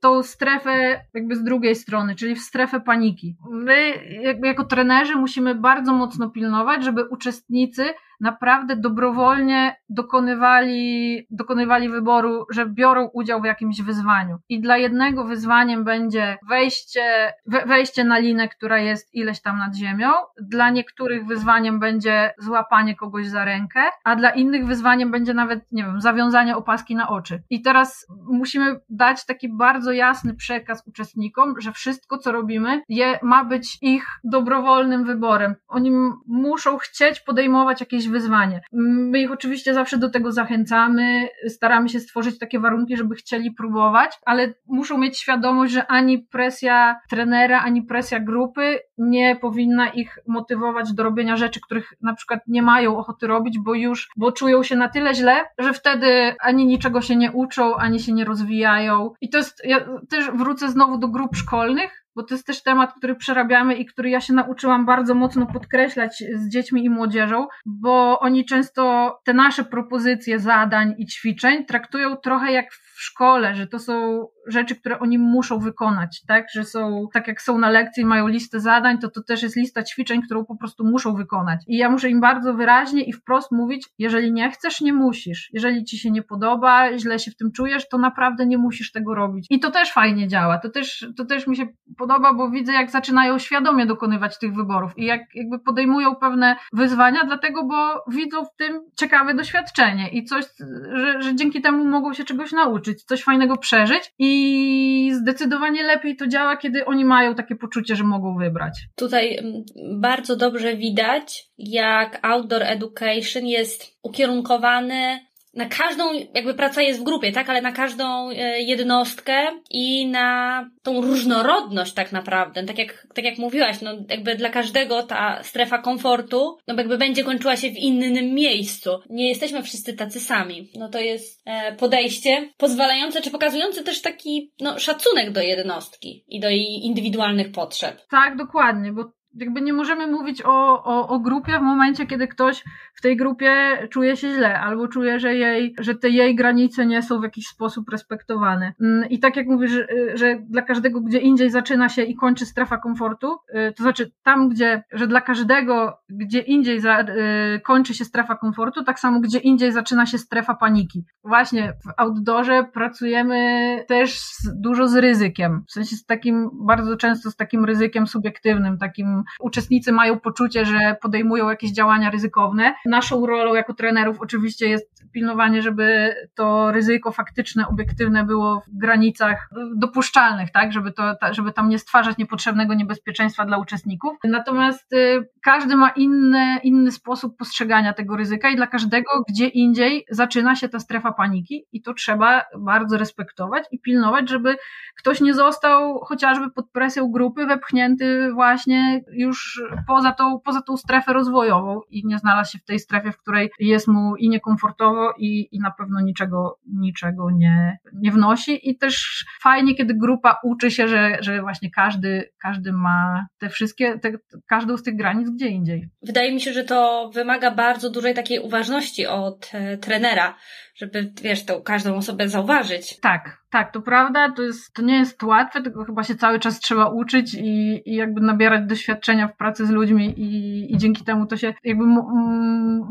tą 0.00 0.22
strefę 0.22 1.04
jakby 1.14 1.36
z 1.36 1.44
drugiej 1.44 1.74
strony, 1.74 2.14
czyli 2.14 2.34
w 2.34 2.40
strefę 2.40 2.80
paniki. 2.80 3.36
My 3.50 4.04
jakby 4.22 4.46
jako 4.46 4.64
trenerzy 4.64 5.16
musimy 5.16 5.54
bardzo 5.54 5.92
mocno 5.92 6.30
pilnować, 6.30 6.84
żeby 6.84 7.04
uczestnicy 7.04 7.84
naprawdę 8.20 8.76
dobrowolnie 8.76 9.76
dokonywali, 9.88 11.26
dokonywali 11.30 11.88
wyboru, 11.88 12.46
że 12.50 12.66
biorą 12.66 13.10
udział 13.12 13.40
w 13.40 13.44
jakimś 13.44 13.82
wyzwaniu. 13.82 14.38
I 14.48 14.60
dla 14.60 14.76
jednego 14.76 15.24
wyzwaniem 15.24 15.84
będzie 15.84 16.38
wejście, 16.48 17.32
wejście 17.46 18.04
na 18.04 18.18
linę, 18.18 18.48
która 18.48 18.78
jest 18.78 19.14
ileś 19.14 19.42
tam 19.42 19.58
nad 19.58 19.74
ziemią, 19.74 20.10
dla 20.40 20.70
niektórych 20.70 21.26
wyzwaniem 21.26 21.80
będzie 21.80 22.34
złapanie 22.38 22.96
kogoś 22.96 23.26
za 23.28 23.44
rękę, 23.44 23.80
a 24.04 24.16
dla 24.16 24.30
innych 24.30 24.66
wyzwaniem 24.66 25.10
będzie 25.10 25.34
nawet, 25.34 25.72
nie 25.72 25.84
wiem, 25.84 26.00
zawiązanie 26.00 26.56
opaski 26.56 26.94
na 26.94 27.08
oczy. 27.08 27.42
I 27.50 27.62
teraz 27.62 28.06
musimy 28.30 28.80
dać 28.90 29.26
taki 29.26 29.48
bardzo 29.48 29.92
jasny 29.92 30.34
przekaz 30.34 30.82
uczestnikom, 30.86 31.60
że 31.60 31.72
wszystko, 31.72 32.18
co 32.18 32.32
robimy, 32.32 32.82
je, 32.88 33.18
ma 33.22 33.44
być 33.44 33.78
ich 33.82 34.06
dobrowolnym 34.24 35.04
wyborem. 35.04 35.54
Oni 35.68 35.90
muszą 36.26 36.78
chcieć 36.78 37.20
podejmować 37.20 37.80
jakieś 37.80 38.03
wyzwanie. 38.08 38.60
My 38.72 39.20
ich 39.20 39.32
oczywiście 39.32 39.74
zawsze 39.74 39.98
do 39.98 40.10
tego 40.10 40.32
zachęcamy, 40.32 41.28
staramy 41.48 41.88
się 41.88 42.00
stworzyć 42.00 42.38
takie 42.38 42.60
warunki, 42.60 42.96
żeby 42.96 43.14
chcieli 43.14 43.52
próbować, 43.52 44.18
ale 44.26 44.54
muszą 44.66 44.98
mieć 44.98 45.18
świadomość, 45.18 45.72
że 45.72 45.86
ani 45.86 46.18
presja 46.18 47.00
trenera, 47.10 47.60
ani 47.60 47.82
presja 47.82 48.20
grupy 48.20 48.78
nie 48.98 49.36
powinna 49.36 49.88
ich 49.88 50.18
motywować 50.26 50.92
do 50.92 51.02
robienia 51.02 51.36
rzeczy, 51.36 51.60
których 51.60 51.92
na 52.00 52.14
przykład 52.14 52.40
nie 52.46 52.62
mają 52.62 52.96
ochoty 52.96 53.26
robić, 53.26 53.58
bo 53.58 53.74
już, 53.74 54.08
bo 54.16 54.32
czują 54.32 54.62
się 54.62 54.76
na 54.76 54.88
tyle 54.88 55.14
źle, 55.14 55.44
że 55.58 55.72
wtedy 55.72 56.34
ani 56.40 56.66
niczego 56.66 57.00
się 57.00 57.16
nie 57.16 57.32
uczą, 57.32 57.76
ani 57.76 58.00
się 58.00 58.12
nie 58.12 58.24
rozwijają. 58.24 59.12
I 59.20 59.28
to 59.28 59.38
jest, 59.38 59.62
ja 59.64 59.80
też 60.10 60.30
wrócę 60.30 60.70
znowu 60.70 60.98
do 60.98 61.08
grup 61.08 61.36
szkolnych, 61.36 62.03
bo 62.16 62.22
to 62.22 62.34
jest 62.34 62.46
też 62.46 62.62
temat, 62.62 62.92
który 62.92 63.14
przerabiamy 63.14 63.74
i 63.74 63.86
który 63.86 64.10
ja 64.10 64.20
się 64.20 64.32
nauczyłam 64.32 64.86
bardzo 64.86 65.14
mocno 65.14 65.46
podkreślać 65.46 66.24
z 66.34 66.48
dziećmi 66.48 66.84
i 66.84 66.90
młodzieżą, 66.90 67.46
bo 67.66 68.20
oni 68.20 68.44
często 68.44 69.14
te 69.24 69.34
nasze 69.34 69.64
propozycje 69.64 70.38
zadań 70.38 70.94
i 70.98 71.06
ćwiczeń 71.06 71.66
traktują 71.66 72.16
trochę 72.16 72.52
jak 72.52 72.72
w 72.72 73.02
szkole, 73.02 73.54
że 73.54 73.66
to 73.66 73.78
są 73.78 74.26
rzeczy, 74.46 74.76
które 74.76 74.98
oni 74.98 75.18
muszą 75.18 75.58
wykonać, 75.58 76.22
tak? 76.26 76.46
Że 76.52 76.64
są, 76.64 77.06
tak 77.12 77.28
jak 77.28 77.42
są 77.42 77.58
na 77.58 77.70
lekcji, 77.70 78.04
mają 78.04 78.28
listę 78.28 78.60
zadań, 78.60 78.98
to 78.98 79.10
to 79.10 79.22
też 79.22 79.42
jest 79.42 79.56
lista 79.56 79.82
ćwiczeń, 79.82 80.22
którą 80.22 80.44
po 80.44 80.56
prostu 80.56 80.84
muszą 80.84 81.14
wykonać. 81.14 81.60
I 81.66 81.76
ja 81.76 81.90
muszę 81.90 82.10
im 82.10 82.20
bardzo 82.20 82.54
wyraźnie 82.54 83.04
i 83.04 83.12
wprost 83.12 83.52
mówić, 83.52 83.88
jeżeli 83.98 84.32
nie 84.32 84.50
chcesz, 84.50 84.80
nie 84.80 84.92
musisz. 84.92 85.50
Jeżeli 85.52 85.84
ci 85.84 85.98
się 85.98 86.10
nie 86.10 86.22
podoba, 86.22 86.98
źle 86.98 87.18
się 87.18 87.30
w 87.30 87.36
tym 87.36 87.52
czujesz, 87.52 87.88
to 87.88 87.98
naprawdę 87.98 88.46
nie 88.46 88.58
musisz 88.58 88.92
tego 88.92 89.14
robić. 89.14 89.46
I 89.50 89.60
to 89.60 89.70
też 89.70 89.92
fajnie 89.92 90.28
działa. 90.28 90.58
To 90.58 90.70
też, 90.70 91.06
to 91.16 91.24
też 91.24 91.46
mi 91.46 91.56
się 91.56 91.66
podoba, 91.98 92.34
bo 92.34 92.50
widzę, 92.50 92.72
jak 92.72 92.90
zaczynają 92.90 93.38
świadomie 93.38 93.86
dokonywać 93.86 94.38
tych 94.38 94.54
wyborów 94.54 94.92
i 94.96 95.04
jak 95.04 95.20
jakby 95.34 95.58
podejmują 95.58 96.14
pewne 96.14 96.56
wyzwania, 96.72 97.20
dlatego, 97.26 97.64
bo 97.64 98.04
widzą 98.08 98.44
w 98.44 98.56
tym 98.56 98.80
ciekawe 98.96 99.34
doświadczenie 99.34 100.08
i 100.08 100.24
coś, 100.24 100.44
że, 100.92 101.22
że 101.22 101.34
dzięki 101.34 101.62
temu 101.62 101.84
mogą 101.84 102.12
się 102.14 102.24
czegoś 102.24 102.52
nauczyć, 102.52 103.04
coś 103.04 103.22
fajnego 103.22 103.56
przeżyć 103.56 104.12
i 104.18 104.33
i 104.34 105.14
zdecydowanie 105.14 105.82
lepiej 105.82 106.16
to 106.16 106.26
działa, 106.26 106.56
kiedy 106.56 106.84
oni 106.84 107.04
mają 107.04 107.34
takie 107.34 107.56
poczucie, 107.56 107.96
że 107.96 108.04
mogą 108.04 108.36
wybrać. 108.36 108.80
Tutaj 108.96 109.38
mm, 109.38 109.62
bardzo 110.00 110.36
dobrze 110.36 110.76
widać, 110.76 111.44
jak 111.58 112.18
outdoor 112.22 112.62
education 112.62 113.46
jest 113.46 113.98
ukierunkowany 114.02 115.20
na 115.56 115.68
każdą, 115.68 116.04
jakby 116.34 116.54
praca 116.54 116.82
jest 116.82 117.00
w 117.00 117.02
grupie, 117.02 117.32
tak, 117.32 117.50
ale 117.50 117.62
na 117.62 117.72
każdą 117.72 118.30
e, 118.30 118.60
jednostkę 118.60 119.46
i 119.70 120.06
na 120.06 120.70
tą 120.82 121.00
różnorodność 121.00 121.92
tak 121.92 122.12
naprawdę. 122.12 122.64
Tak 122.64 122.78
jak, 122.78 123.06
tak 123.14 123.24
jak 123.24 123.38
mówiłaś, 123.38 123.80
no 123.80 123.90
jakby 124.08 124.34
dla 124.34 124.50
każdego 124.50 125.02
ta 125.02 125.42
strefa 125.42 125.78
komfortu, 125.78 126.56
no 126.68 126.74
jakby 126.74 126.98
będzie 126.98 127.24
kończyła 127.24 127.56
się 127.56 127.70
w 127.70 127.76
innym 127.76 128.34
miejscu. 128.34 128.90
Nie 129.10 129.28
jesteśmy 129.28 129.62
wszyscy 129.62 129.94
tacy 129.94 130.20
sami. 130.20 130.70
No 130.78 130.88
to 130.88 131.00
jest 131.00 131.42
e, 131.46 131.72
podejście 131.72 132.48
pozwalające, 132.56 133.22
czy 133.22 133.30
pokazujące 133.30 133.82
też 133.82 134.02
taki, 134.02 134.52
no, 134.60 134.78
szacunek 134.78 135.30
do 135.30 135.40
jednostki 135.40 136.24
i 136.28 136.40
do 136.40 136.48
jej 136.48 136.86
indywidualnych 136.86 137.52
potrzeb. 137.52 138.00
Tak, 138.10 138.36
dokładnie, 138.36 138.92
bo 138.92 139.04
jakby 139.36 139.62
nie 139.62 139.72
możemy 139.72 140.06
mówić 140.06 140.42
o, 140.42 140.84
o, 140.84 141.08
o 141.08 141.18
grupie 141.18 141.58
w 141.58 141.62
momencie, 141.62 142.06
kiedy 142.06 142.28
ktoś 142.28 142.64
w 142.94 143.00
tej 143.00 143.16
grupie 143.16 143.52
czuje 143.90 144.16
się 144.16 144.34
źle, 144.34 144.60
albo 144.60 144.88
czuje, 144.88 145.20
że 145.20 145.34
jej, 145.34 145.74
że 145.78 145.94
te 145.94 146.10
jej 146.10 146.34
granice 146.34 146.86
nie 146.86 147.02
są 147.02 147.20
w 147.20 147.22
jakiś 147.22 147.46
sposób 147.46 147.88
respektowane. 147.90 148.72
Mm, 148.80 149.08
I 149.08 149.18
tak 149.18 149.36
jak 149.36 149.46
mówisz, 149.46 149.70
że, 149.70 149.86
że 150.14 150.38
dla 150.48 150.62
każdego 150.62 151.00
gdzie 151.00 151.18
indziej 151.18 151.50
zaczyna 151.50 151.88
się 151.88 152.02
i 152.02 152.14
kończy 152.14 152.46
strefa 152.46 152.78
komfortu, 152.78 153.36
y, 153.48 153.72
to 153.76 153.82
znaczy 153.82 154.10
tam, 154.22 154.48
gdzie, 154.48 154.82
że 154.92 155.06
dla 155.06 155.20
każdego 155.20 155.98
gdzie 156.08 156.40
indziej 156.40 156.80
za, 156.80 157.00
y, 157.00 157.60
kończy 157.60 157.94
się 157.94 158.04
strefa 158.04 158.36
komfortu, 158.36 158.84
tak 158.84 159.00
samo 159.00 159.20
gdzie 159.20 159.38
indziej 159.38 159.72
zaczyna 159.72 160.06
się 160.06 160.18
strefa 160.18 160.54
paniki. 160.54 161.04
Właśnie 161.24 161.72
w 161.72 161.92
outdoorze 161.96 162.64
pracujemy 162.72 163.44
też 163.88 164.20
dużo 164.54 164.88
z 164.88 164.94
ryzykiem, 164.94 165.64
w 165.68 165.72
sensie 165.72 165.96
z 165.96 166.06
takim, 166.06 166.50
bardzo 166.52 166.96
często 166.96 167.30
z 167.30 167.36
takim 167.36 167.64
ryzykiem 167.64 168.06
subiektywnym, 168.06 168.78
takim 168.78 169.23
uczestnicy 169.40 169.92
mają 169.92 170.20
poczucie, 170.20 170.64
że 170.64 170.96
podejmują 171.02 171.50
jakieś 171.50 171.72
działania 171.72 172.10
ryzykowne. 172.10 172.74
Naszą 172.86 173.26
rolą 173.26 173.54
jako 173.54 173.74
trenerów 173.74 174.20
oczywiście 174.20 174.68
jest 174.68 175.04
pilnowanie, 175.12 175.62
żeby 175.62 176.14
to 176.34 176.72
ryzyko 176.72 177.12
faktyczne, 177.12 177.68
obiektywne 177.68 178.24
było 178.24 178.60
w 178.60 178.78
granicach 178.78 179.48
dopuszczalnych, 179.76 180.50
tak, 180.50 180.72
żeby, 180.72 180.92
to, 180.92 181.16
żeby 181.30 181.52
tam 181.52 181.68
nie 181.68 181.78
stwarzać 181.78 182.16
niepotrzebnego 182.18 182.74
niebezpieczeństwa 182.74 183.44
dla 183.44 183.58
uczestników. 183.58 184.16
Natomiast 184.24 184.92
y, 184.92 185.28
każdy 185.42 185.76
ma 185.76 185.88
inny, 185.90 186.58
inny 186.62 186.92
sposób 186.92 187.36
postrzegania 187.36 187.92
tego 187.92 188.16
ryzyka 188.16 188.50
i 188.50 188.56
dla 188.56 188.66
każdego 188.66 189.10
gdzie 189.28 189.48
indziej 189.48 190.04
zaczyna 190.10 190.56
się 190.56 190.68
ta 190.68 190.80
strefa 190.80 191.12
paniki 191.12 191.66
i 191.72 191.82
to 191.82 191.94
trzeba 191.94 192.44
bardzo 192.58 192.98
respektować 192.98 193.64
i 193.70 193.80
pilnować, 193.80 194.28
żeby 194.28 194.56
ktoś 194.96 195.20
nie 195.20 195.34
został 195.34 195.98
chociażby 195.98 196.50
pod 196.50 196.70
presją 196.70 197.10
grupy 197.12 197.46
wepchnięty 197.46 198.32
właśnie 198.32 199.00
już 199.14 199.62
poza 199.86 200.12
tą, 200.12 200.40
poza 200.40 200.62
tą 200.62 200.76
strefę 200.76 201.12
rozwojową 201.12 201.80
i 201.90 202.06
nie 202.06 202.18
znalazł 202.18 202.52
się 202.52 202.58
w 202.58 202.64
tej 202.64 202.78
strefie, 202.78 203.12
w 203.12 203.18
której 203.18 203.50
jest 203.58 203.88
mu 203.88 204.16
i 204.16 204.28
niekomfortowo 204.28 205.14
i, 205.18 205.48
i 205.56 205.60
na 205.60 205.70
pewno 205.70 206.00
niczego, 206.00 206.58
niczego 206.66 207.30
nie, 207.30 207.78
nie 207.92 208.12
wnosi 208.12 208.70
i 208.70 208.78
też 208.78 209.24
fajnie, 209.40 209.74
kiedy 209.74 209.94
grupa 209.94 210.40
uczy 210.42 210.70
się, 210.70 210.88
że, 210.88 211.16
że 211.20 211.40
właśnie 211.40 211.70
każdy, 211.70 212.32
każdy 212.38 212.72
ma 212.72 213.26
te 213.38 213.48
wszystkie, 213.48 213.98
te, 213.98 214.12
każdą 214.46 214.76
z 214.76 214.82
tych 214.82 214.96
granic 214.96 215.30
gdzie 215.30 215.48
indziej. 215.48 215.88
Wydaje 216.02 216.32
mi 216.32 216.40
się, 216.40 216.52
że 216.52 216.64
to 216.64 217.10
wymaga 217.14 217.50
bardzo 217.50 217.90
dużej 217.90 218.14
takiej 218.14 218.38
uważności 218.38 219.06
od 219.06 219.50
e, 219.52 219.78
trenera, 219.78 220.34
żeby, 220.74 221.12
wiesz, 221.22 221.44
tą 221.44 221.62
każdą 221.62 221.94
osobę 221.94 222.28
zauważyć. 222.28 223.00
Tak, 223.00 223.38
tak, 223.50 223.72
to 223.72 223.82
prawda, 223.82 224.32
to, 224.32 224.42
jest, 224.42 224.72
to 224.72 224.82
nie 224.82 224.98
jest 224.98 225.22
łatwe, 225.22 225.62
tylko 225.62 225.84
chyba 225.84 226.02
się 226.02 226.14
cały 226.14 226.38
czas 226.38 226.60
trzeba 226.60 226.88
uczyć 226.88 227.34
i, 227.34 227.82
i 227.90 227.94
jakby 227.94 228.20
nabierać 228.20 228.66
doświadczenia 228.66 229.28
w 229.28 229.36
pracy 229.36 229.66
z 229.66 229.70
ludźmi 229.70 230.20
i, 230.20 230.72
i 230.74 230.78
dzięki 230.78 231.04
temu 231.04 231.26
to 231.26 231.36
się 231.36 231.54
jakby 231.64 231.84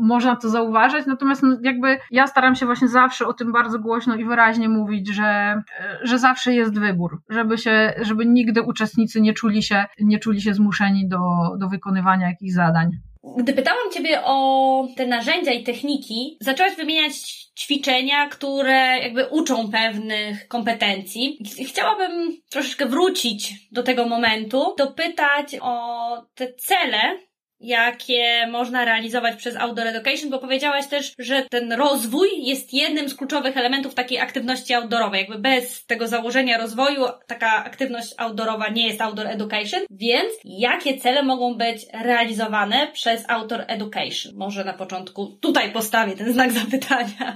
można 0.00 0.36
to 0.36 0.48
zauważać, 0.48 1.06
natomiast 1.06 1.42
no, 1.42 1.58
jakby 1.62 1.98
ja 2.10 2.26
staram 2.26 2.54
się 2.54 2.66
właśnie 2.66 2.88
zawsze 2.88 3.26
o 3.26 3.32
tym 3.32 3.52
bardzo 3.52 3.78
głośno 3.78 4.16
i 4.16 4.24
wyraźnie 4.24 4.68
mówić, 4.68 5.14
że, 5.14 5.62
że 6.02 6.18
zawsze 6.18 6.54
jest 6.54 6.78
wybór, 6.78 7.22
żeby 7.28 7.58
się, 7.58 7.94
żeby 8.02 8.26
nigdy 8.26 8.62
uczestnicy 8.62 9.20
nie 9.20 9.32
czuli 9.32 9.62
się, 9.62 9.84
nie 10.00 10.18
czuli 10.18 10.40
się 10.40 10.54
zmuszeni 10.54 11.08
do, 11.08 11.18
do 11.58 11.68
wykonywania 11.68 12.28
jakichś 12.28 12.52
zadań. 12.52 12.90
Gdy 13.36 13.52
pytałam 13.52 13.90
Ciebie 13.92 14.22
o 14.24 14.88
te 14.96 15.06
narzędzia 15.06 15.52
i 15.52 15.64
techniki, 15.64 16.36
zaczęłaś 16.40 16.76
wymieniać 16.76 17.14
ćwiczenia, 17.58 18.28
które 18.28 18.98
jakby 18.98 19.26
uczą 19.26 19.70
pewnych 19.70 20.48
kompetencji. 20.48 21.38
Chciałabym 21.68 22.36
troszeczkę 22.50 22.86
wrócić 22.86 23.52
do 23.72 23.82
tego 23.82 24.08
momentu, 24.08 24.74
dopytać 24.78 25.56
o 25.60 26.26
te 26.34 26.52
cele, 26.52 27.18
jakie 27.64 28.46
można 28.50 28.84
realizować 28.84 29.36
przez 29.36 29.56
Outdoor 29.56 29.88
Education, 29.88 30.30
bo 30.30 30.38
powiedziałaś 30.38 30.86
też, 30.86 31.12
że 31.18 31.42
ten 31.50 31.72
rozwój 31.72 32.28
jest 32.38 32.74
jednym 32.74 33.08
z 33.08 33.14
kluczowych 33.14 33.56
elementów 33.56 33.94
takiej 33.94 34.18
aktywności 34.18 34.74
outdoorowej. 34.74 35.20
Jakby 35.20 35.38
bez 35.38 35.86
tego 35.86 36.08
założenia 36.08 36.58
rozwoju 36.58 37.04
taka 37.26 37.64
aktywność 37.64 38.14
outdoorowa 38.18 38.68
nie 38.68 38.86
jest 38.86 39.00
Outdoor 39.00 39.26
Education, 39.26 39.80
więc 39.90 40.32
jakie 40.44 40.98
cele 40.98 41.22
mogą 41.22 41.54
być 41.54 41.86
realizowane 41.92 42.88
przez 42.92 43.30
Outdoor 43.30 43.64
Education? 43.66 44.32
Może 44.36 44.64
na 44.64 44.74
początku 44.74 45.38
tutaj 45.40 45.72
postawię 45.72 46.16
ten 46.16 46.32
znak 46.32 46.52
zapytania. 46.52 47.34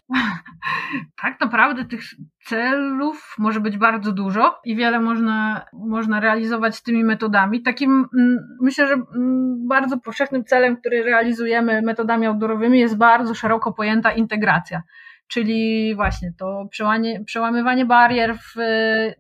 Tak 1.23 1.41
naprawdę 1.41 1.85
tych 1.85 2.01
celów 2.49 3.35
może 3.39 3.61
być 3.61 3.79
bardzo 3.79 4.13
dużo 4.13 4.61
i 4.65 4.77
wiele 4.77 5.01
można, 5.01 5.65
można 5.73 6.21
realizować 6.21 6.83
tymi 6.83 7.05
metodami. 7.05 7.63
Takim 7.63 8.09
mm, 8.19 8.39
myślę, 8.61 8.87
że 8.87 8.95
mm, 8.95 9.69
bardzo 9.69 9.99
powszechnym 9.99 10.45
celem, 10.45 10.77
który 10.77 11.03
realizujemy 11.03 11.83
metodami 11.83 12.27
outdoorowymi 12.27 12.81
jest 12.81 12.99
bardzo 12.99 13.35
szeroko 13.35 13.73
pojęta 13.73 14.13
integracja. 14.13 14.83
Czyli 15.29 15.95
właśnie 15.95 16.33
to 16.39 16.67
przełamywanie, 16.71 17.25
przełamywanie 17.25 17.85
barier 17.85 18.35
w 18.39 18.55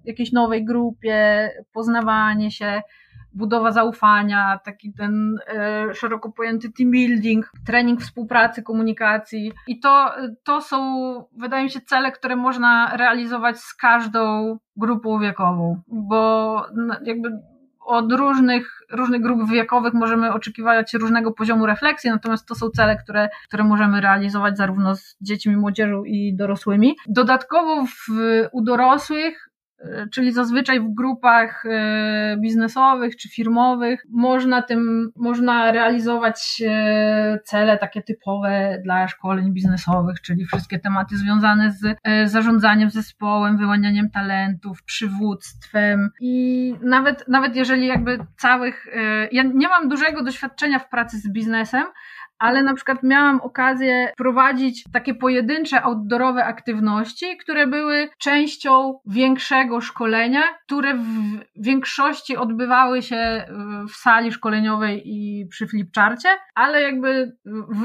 jakiejś 0.04 0.32
nowej 0.32 0.64
grupie, 0.64 1.50
poznawanie 1.72 2.50
się, 2.50 2.82
budowa 3.34 3.72
zaufania, 3.72 4.60
taki 4.64 4.92
ten 4.92 5.38
e, 5.46 5.94
szeroko 5.94 6.32
pojęty 6.32 6.72
team 6.72 6.90
building, 6.90 7.52
trening 7.66 8.00
współpracy, 8.00 8.62
komunikacji. 8.62 9.52
I 9.66 9.80
to, 9.80 10.12
to 10.44 10.60
są, 10.60 10.78
wydaje 11.32 11.64
mi 11.64 11.70
się, 11.70 11.80
cele, 11.80 12.12
które 12.12 12.36
można 12.36 12.96
realizować 12.96 13.58
z 13.58 13.74
każdą 13.74 14.58
grupą 14.76 15.18
wiekową, 15.18 15.80
bo 15.88 16.66
jakby 17.04 17.32
od 17.88 18.12
różnych, 18.12 18.82
różnych 18.90 19.22
grup 19.22 19.50
wiekowych 19.50 19.94
możemy 19.94 20.32
oczekiwać 20.32 20.94
różnego 20.94 21.32
poziomu 21.32 21.66
refleksji, 21.66 22.10
natomiast 22.10 22.48
to 22.48 22.54
są 22.54 22.70
cele, 22.70 22.96
które, 22.96 23.28
które 23.46 23.64
możemy 23.64 24.00
realizować 24.00 24.56
zarówno 24.56 24.96
z 24.96 25.16
dziećmi, 25.20 25.56
młodzieżą 25.56 26.04
i 26.04 26.34
dorosłymi. 26.36 26.96
Dodatkowo 27.06 27.84
w, 27.86 28.08
u 28.52 28.62
dorosłych 28.62 29.47
czyli 30.12 30.32
zazwyczaj 30.32 30.80
w 30.80 30.94
grupach 30.94 31.64
e, 31.66 32.36
biznesowych 32.40 33.16
czy 33.16 33.28
firmowych 33.28 34.02
można 34.10 34.62
tym, 34.62 35.12
można 35.16 35.72
realizować 35.72 36.62
e, 36.66 37.38
cele 37.44 37.78
takie 37.78 38.02
typowe 38.02 38.78
dla 38.84 39.08
szkoleń 39.08 39.52
biznesowych, 39.52 40.20
czyli 40.20 40.46
wszystkie 40.46 40.78
tematy 40.78 41.16
związane 41.16 41.70
z 41.70 41.98
zarządzaniem 42.30 42.90
zespołem, 42.90 43.58
wyłanianiem 43.58 44.10
talentów, 44.10 44.82
przywództwem 44.82 46.10
i 46.20 46.74
nawet, 46.82 47.28
nawet 47.28 47.56
jeżeli 47.56 47.86
jakby 47.86 48.18
całych, 48.36 48.86
ja 49.32 49.42
nie 49.42 49.68
mam 49.68 49.88
dużego 49.88 50.22
doświadczenia 50.22 50.78
w 50.78 50.88
pracy 50.88 51.18
z 51.18 51.32
biznesem, 51.32 51.84
ale 52.38 52.62
na 52.62 52.74
przykład 52.74 53.02
miałam 53.02 53.40
okazję 53.40 54.12
prowadzić 54.16 54.84
takie 54.92 55.14
pojedyncze 55.14 55.82
outdoorowe 55.82 56.44
aktywności, 56.44 57.36
które 57.36 57.66
były 57.66 58.08
częścią 58.18 58.98
większego 59.06 59.80
szkolenia, 59.80 60.42
które 60.66 60.94
w 60.94 61.04
większości 61.56 62.36
odbywały 62.36 63.02
się 63.02 63.44
w 63.88 63.96
sali 63.96 64.32
szkoleniowej 64.32 65.02
i 65.04 65.46
przy 65.46 65.66
flipcharcie, 65.66 66.28
ale 66.54 66.82
jakby 66.82 67.36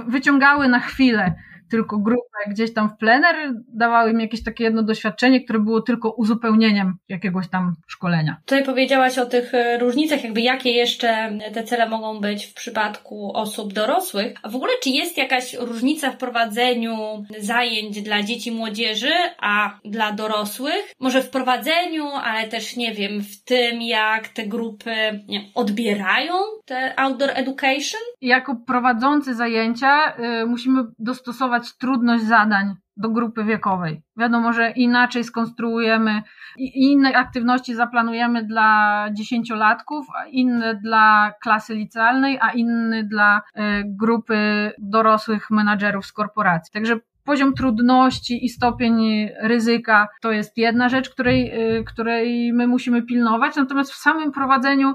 wyciągały 0.07 0.67
na 0.67 0.79
chwilę 0.79 1.35
tylko 1.69 1.97
grupę 1.97 2.37
gdzieś 2.47 2.73
tam 2.73 2.89
w 2.89 2.97
plener, 2.97 3.35
dawały 3.67 4.13
mi 4.13 4.23
jakieś 4.23 4.43
takie 4.43 4.63
jedno 4.63 4.83
doświadczenie, 4.83 5.43
które 5.43 5.59
było 5.59 5.81
tylko 5.81 6.11
uzupełnieniem 6.11 6.93
jakiegoś 7.09 7.49
tam 7.49 7.75
szkolenia. 7.87 8.37
Tutaj 8.45 8.65
powiedziałaś 8.65 9.17
o 9.17 9.25
tych 9.25 9.53
e, 9.53 9.77
różnicach, 9.77 10.23
jakby 10.23 10.41
jakie 10.41 10.71
jeszcze 10.71 11.37
te 11.53 11.63
cele 11.63 11.89
mogą 11.89 12.19
być 12.19 12.45
w 12.45 12.53
przypadku 12.53 13.31
osób 13.33 13.73
dorosłych. 13.73 14.33
A 14.43 14.49
w 14.49 14.55
ogóle 14.55 14.73
czy 14.83 14.89
jest 14.89 15.17
jakaś 15.17 15.53
różnica 15.53 16.11
w 16.11 16.17
prowadzeniu 16.17 16.95
zajęć 17.39 18.01
dla 18.01 18.23
dzieci 18.23 18.49
i 18.49 18.53
młodzieży, 18.53 19.13
a 19.39 19.79
dla 19.85 20.11
dorosłych? 20.11 20.93
Może 20.99 21.21
w 21.21 21.29
prowadzeniu, 21.29 22.07
ale 22.07 22.47
też 22.47 22.75
nie 22.75 22.93
wiem, 22.93 23.21
w 23.21 23.43
tym 23.43 23.81
jak 23.81 24.27
te 24.27 24.47
grupy 24.47 24.91
nie, 25.27 25.41
odbierają 25.55 26.33
te 26.65 26.99
outdoor 26.99 27.31
education? 27.33 28.01
Jako 28.21 28.55
prowadzący 28.67 29.35
zajęcia 29.35 30.13
y, 30.41 30.45
musimy 30.45 30.83
dostosować 30.99 31.52
trudność 31.61 32.23
zadań 32.23 32.75
do 32.97 33.09
grupy 33.09 33.43
wiekowej. 33.43 34.01
Wiadomo, 34.17 34.53
że 34.53 34.71
inaczej 34.71 35.23
skonstruujemy 35.23 36.21
inne 36.57 37.17
aktywności 37.17 37.75
zaplanujemy 37.75 38.43
dla 38.43 39.07
dziesięciolatków, 39.11 40.05
inne 40.31 40.75
dla 40.75 41.33
klasy 41.41 41.75
licealnej, 41.75 42.37
a 42.41 42.51
inny 42.51 43.03
dla 43.03 43.41
e, 43.55 43.83
grupy 43.85 44.71
dorosłych 44.77 45.51
menadżerów 45.51 46.05
z 46.05 46.11
korporacji. 46.11 46.73
Także 46.73 46.95
poziom 47.23 47.53
trudności 47.53 48.45
i 48.45 48.49
stopień 48.49 49.27
ryzyka 49.41 50.07
to 50.21 50.31
jest 50.31 50.57
jedna 50.57 50.89
rzecz, 50.89 51.09
której, 51.09 51.51
e, 51.51 51.83
której 51.83 52.53
my 52.53 52.67
musimy 52.67 53.01
pilnować, 53.01 53.55
natomiast 53.55 53.91
w 53.91 53.97
samym 53.97 54.31
prowadzeniu 54.31 54.93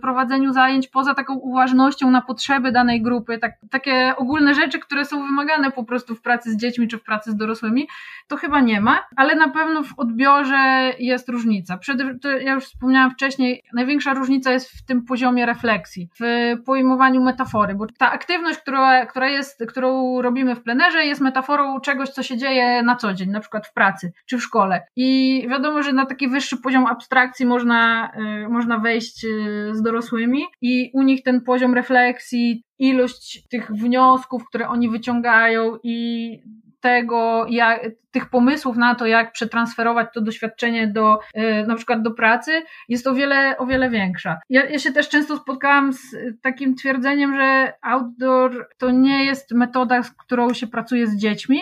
prowadzeniu 0.00 0.52
zajęć 0.52 0.88
poza 0.88 1.14
taką 1.14 1.34
uważnością 1.34 2.10
na 2.10 2.22
potrzeby 2.22 2.72
danej 2.72 3.02
grupy, 3.02 3.38
tak, 3.38 3.52
takie 3.70 4.14
ogólne 4.16 4.54
rzeczy, 4.54 4.78
które 4.78 5.04
są 5.04 5.26
wymagane 5.26 5.70
po 5.70 5.84
prostu 5.84 6.14
w 6.14 6.22
pracy 6.22 6.50
z 6.52 6.56
dziećmi 6.56 6.88
czy 6.88 6.98
w 6.98 7.02
pracy 7.02 7.30
z 7.30 7.36
dorosłymi, 7.36 7.88
to 8.28 8.36
chyba 8.36 8.60
nie 8.60 8.80
ma, 8.80 9.06
ale 9.16 9.34
na 9.34 9.48
pewno 9.48 9.82
w 9.82 9.98
odbiorze 9.98 10.92
jest 10.98 11.28
różnica. 11.28 11.78
Przede, 11.78 12.18
to 12.18 12.30
ja 12.30 12.52
już 12.52 12.64
wspomniałam 12.64 13.10
wcześniej, 13.10 13.62
największa 13.74 14.14
różnica 14.14 14.52
jest 14.52 14.70
w 14.70 14.84
tym 14.84 15.04
poziomie 15.04 15.46
refleksji, 15.46 16.08
w 16.20 16.54
pojmowaniu 16.64 17.22
metafory, 17.22 17.74
bo 17.74 17.86
ta 17.98 18.10
aktywność, 18.10 18.58
która, 18.58 19.06
która 19.06 19.28
jest, 19.28 19.64
którą 19.68 20.22
robimy 20.22 20.54
w 20.54 20.62
plenerze, 20.62 21.04
jest 21.04 21.20
metaforą 21.20 21.80
czegoś, 21.80 22.08
co 22.08 22.22
się 22.22 22.36
dzieje 22.36 22.82
na 22.82 22.96
co 22.96 23.14
dzień, 23.14 23.30
na 23.30 23.40
przykład 23.40 23.66
w 23.66 23.72
pracy 23.72 24.12
czy 24.26 24.38
w 24.38 24.42
szkole. 24.42 24.86
I 24.96 25.46
wiadomo, 25.50 25.82
że 25.82 25.92
na 25.92 26.06
taki 26.06 26.28
wyższy 26.28 26.56
poziom 26.56 26.86
abstrakcji 26.86 27.46
można, 27.46 28.12
y, 28.44 28.48
można 28.48 28.78
wejść 28.78 29.24
y, 29.24 29.51
z 29.72 29.82
dorosłymi 29.82 30.42
i 30.60 30.90
u 30.94 31.02
nich 31.02 31.22
ten 31.22 31.40
poziom 31.40 31.74
refleksji, 31.74 32.64
ilość 32.78 33.48
tych 33.48 33.70
wniosków, 33.70 34.44
które 34.48 34.68
oni 34.68 34.90
wyciągają 34.90 35.78
i 35.82 36.38
tego, 36.82 37.46
jak, 37.48 37.80
tych 38.10 38.30
pomysłów 38.30 38.76
na 38.76 38.94
to, 38.94 39.06
jak 39.06 39.32
przetransferować 39.32 40.08
to 40.14 40.20
doświadczenie 40.20 40.86
do, 40.86 41.18
y, 41.36 41.66
na 41.66 41.74
przykład 41.74 42.02
do 42.02 42.10
pracy, 42.10 42.62
jest 42.88 43.06
o 43.06 43.14
wiele, 43.14 43.58
o 43.58 43.66
wiele 43.66 43.90
większa. 43.90 44.40
Ja, 44.50 44.64
ja 44.64 44.78
się 44.78 44.92
też 44.92 45.08
często 45.08 45.36
spotkałam 45.36 45.92
z 45.92 46.00
takim 46.42 46.74
twierdzeniem, 46.74 47.36
że 47.36 47.72
outdoor 47.82 48.68
to 48.78 48.90
nie 48.90 49.24
jest 49.24 49.52
metoda, 49.52 50.02
z 50.02 50.10
którą 50.10 50.54
się 50.54 50.66
pracuje 50.66 51.06
z 51.06 51.16
dziećmi, 51.16 51.60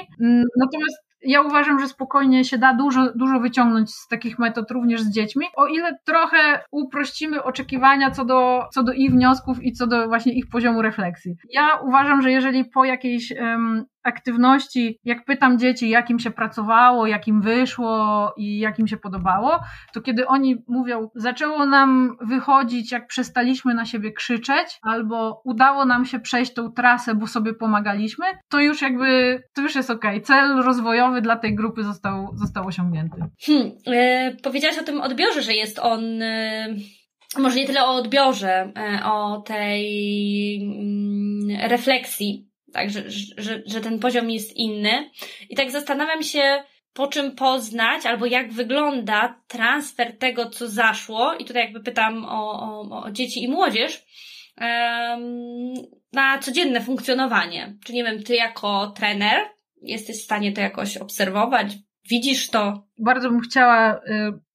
natomiast 0.56 1.09
ja 1.22 1.42
uważam, 1.42 1.80
że 1.80 1.88
spokojnie 1.88 2.44
się 2.44 2.58
da 2.58 2.74
dużo, 2.74 3.12
dużo 3.14 3.40
wyciągnąć 3.40 3.90
z 3.90 4.08
takich 4.08 4.38
metod 4.38 4.70
również 4.70 5.02
z 5.02 5.10
dziećmi, 5.10 5.46
o 5.56 5.66
ile 5.66 5.98
trochę 6.04 6.64
uprościmy 6.70 7.42
oczekiwania 7.42 8.10
co 8.10 8.24
do, 8.24 8.68
co 8.72 8.82
do 8.82 8.92
ich 8.92 9.10
wniosków 9.10 9.62
i 9.62 9.72
co 9.72 9.86
do 9.86 10.08
właśnie 10.08 10.32
ich 10.32 10.48
poziomu 10.48 10.82
refleksji. 10.82 11.36
Ja 11.50 11.68
uważam, 11.82 12.22
że 12.22 12.30
jeżeli 12.30 12.64
po 12.64 12.84
jakiejś 12.84 13.32
um, 13.32 13.84
aktywności, 14.02 14.98
jak 15.04 15.24
pytam 15.24 15.58
dzieci, 15.58 15.88
jak 15.88 16.10
im 16.10 16.18
się 16.18 16.30
pracowało, 16.30 17.06
jak 17.06 17.28
im 17.28 17.42
wyszło 17.42 18.32
i 18.36 18.58
jak 18.58 18.78
im 18.78 18.88
się 18.88 18.96
podobało, 18.96 19.60
to 19.92 20.00
kiedy 20.00 20.26
oni 20.26 20.56
mówią, 20.68 21.08
zaczęło 21.14 21.66
nam 21.66 22.16
wychodzić, 22.20 22.92
jak 22.92 23.06
przestaliśmy 23.06 23.74
na 23.74 23.84
siebie 23.84 24.12
krzyczeć, 24.12 24.78
albo 24.82 25.42
udało 25.44 25.84
nam 25.84 26.04
się 26.04 26.20
przejść 26.20 26.52
tą 26.52 26.72
trasę, 26.72 27.14
bo 27.14 27.26
sobie 27.26 27.54
pomagaliśmy, 27.54 28.26
to 28.48 28.60
już 28.60 28.82
jakby, 28.82 29.42
to 29.54 29.62
już 29.62 29.74
jest 29.74 29.90
ok. 29.90 30.04
Cel 30.24 30.62
rozwojowy 30.62 31.22
dla 31.22 31.36
tej 31.36 31.54
grupy 31.54 31.84
został, 31.84 32.30
został 32.34 32.66
osiągnięty. 32.66 33.16
Hmm, 33.46 33.70
e, 33.86 34.36
powiedziałaś 34.42 34.78
o 34.78 34.84
tym 34.84 35.00
odbiorze, 35.00 35.42
że 35.42 35.54
jest 35.54 35.78
on. 35.78 36.22
E 36.22 36.74
może 37.38 37.56
nie 37.56 37.66
tyle 37.66 37.84
o 37.84 37.94
odbiorze, 37.94 38.72
e, 38.76 39.04
o 39.04 39.40
tej 39.40 40.56
mm, 40.62 41.70
refleksji 41.70 42.49
tak, 42.72 42.90
że, 42.90 43.10
że, 43.36 43.62
że 43.66 43.80
ten 43.80 43.98
poziom 43.98 44.30
jest 44.30 44.56
inny. 44.56 45.10
I 45.48 45.56
tak 45.56 45.70
zastanawiam 45.70 46.22
się, 46.22 46.62
po 46.92 47.06
czym 47.06 47.34
poznać, 47.34 48.06
albo 48.06 48.26
jak 48.26 48.52
wygląda 48.52 49.40
transfer 49.48 50.18
tego, 50.18 50.50
co 50.50 50.68
zaszło, 50.68 51.34
i 51.34 51.44
tutaj 51.44 51.62
jakby 51.62 51.80
pytam 51.80 52.24
o, 52.24 52.60
o, 52.60 53.02
o 53.02 53.10
dzieci 53.10 53.42
i 53.44 53.48
młodzież, 53.48 54.04
na 56.12 56.38
codzienne 56.40 56.80
funkcjonowanie. 56.80 57.76
Czy 57.84 57.92
nie 57.92 58.04
wiem, 58.04 58.22
ty 58.22 58.34
jako 58.34 58.92
trener 58.96 59.40
jesteś 59.82 60.20
w 60.20 60.24
stanie 60.24 60.52
to 60.52 60.60
jakoś 60.60 60.96
obserwować? 60.96 61.72
Widzisz 62.10 62.50
to? 62.50 62.86
Bardzo 62.98 63.30
bym 63.30 63.40
chciała 63.40 64.00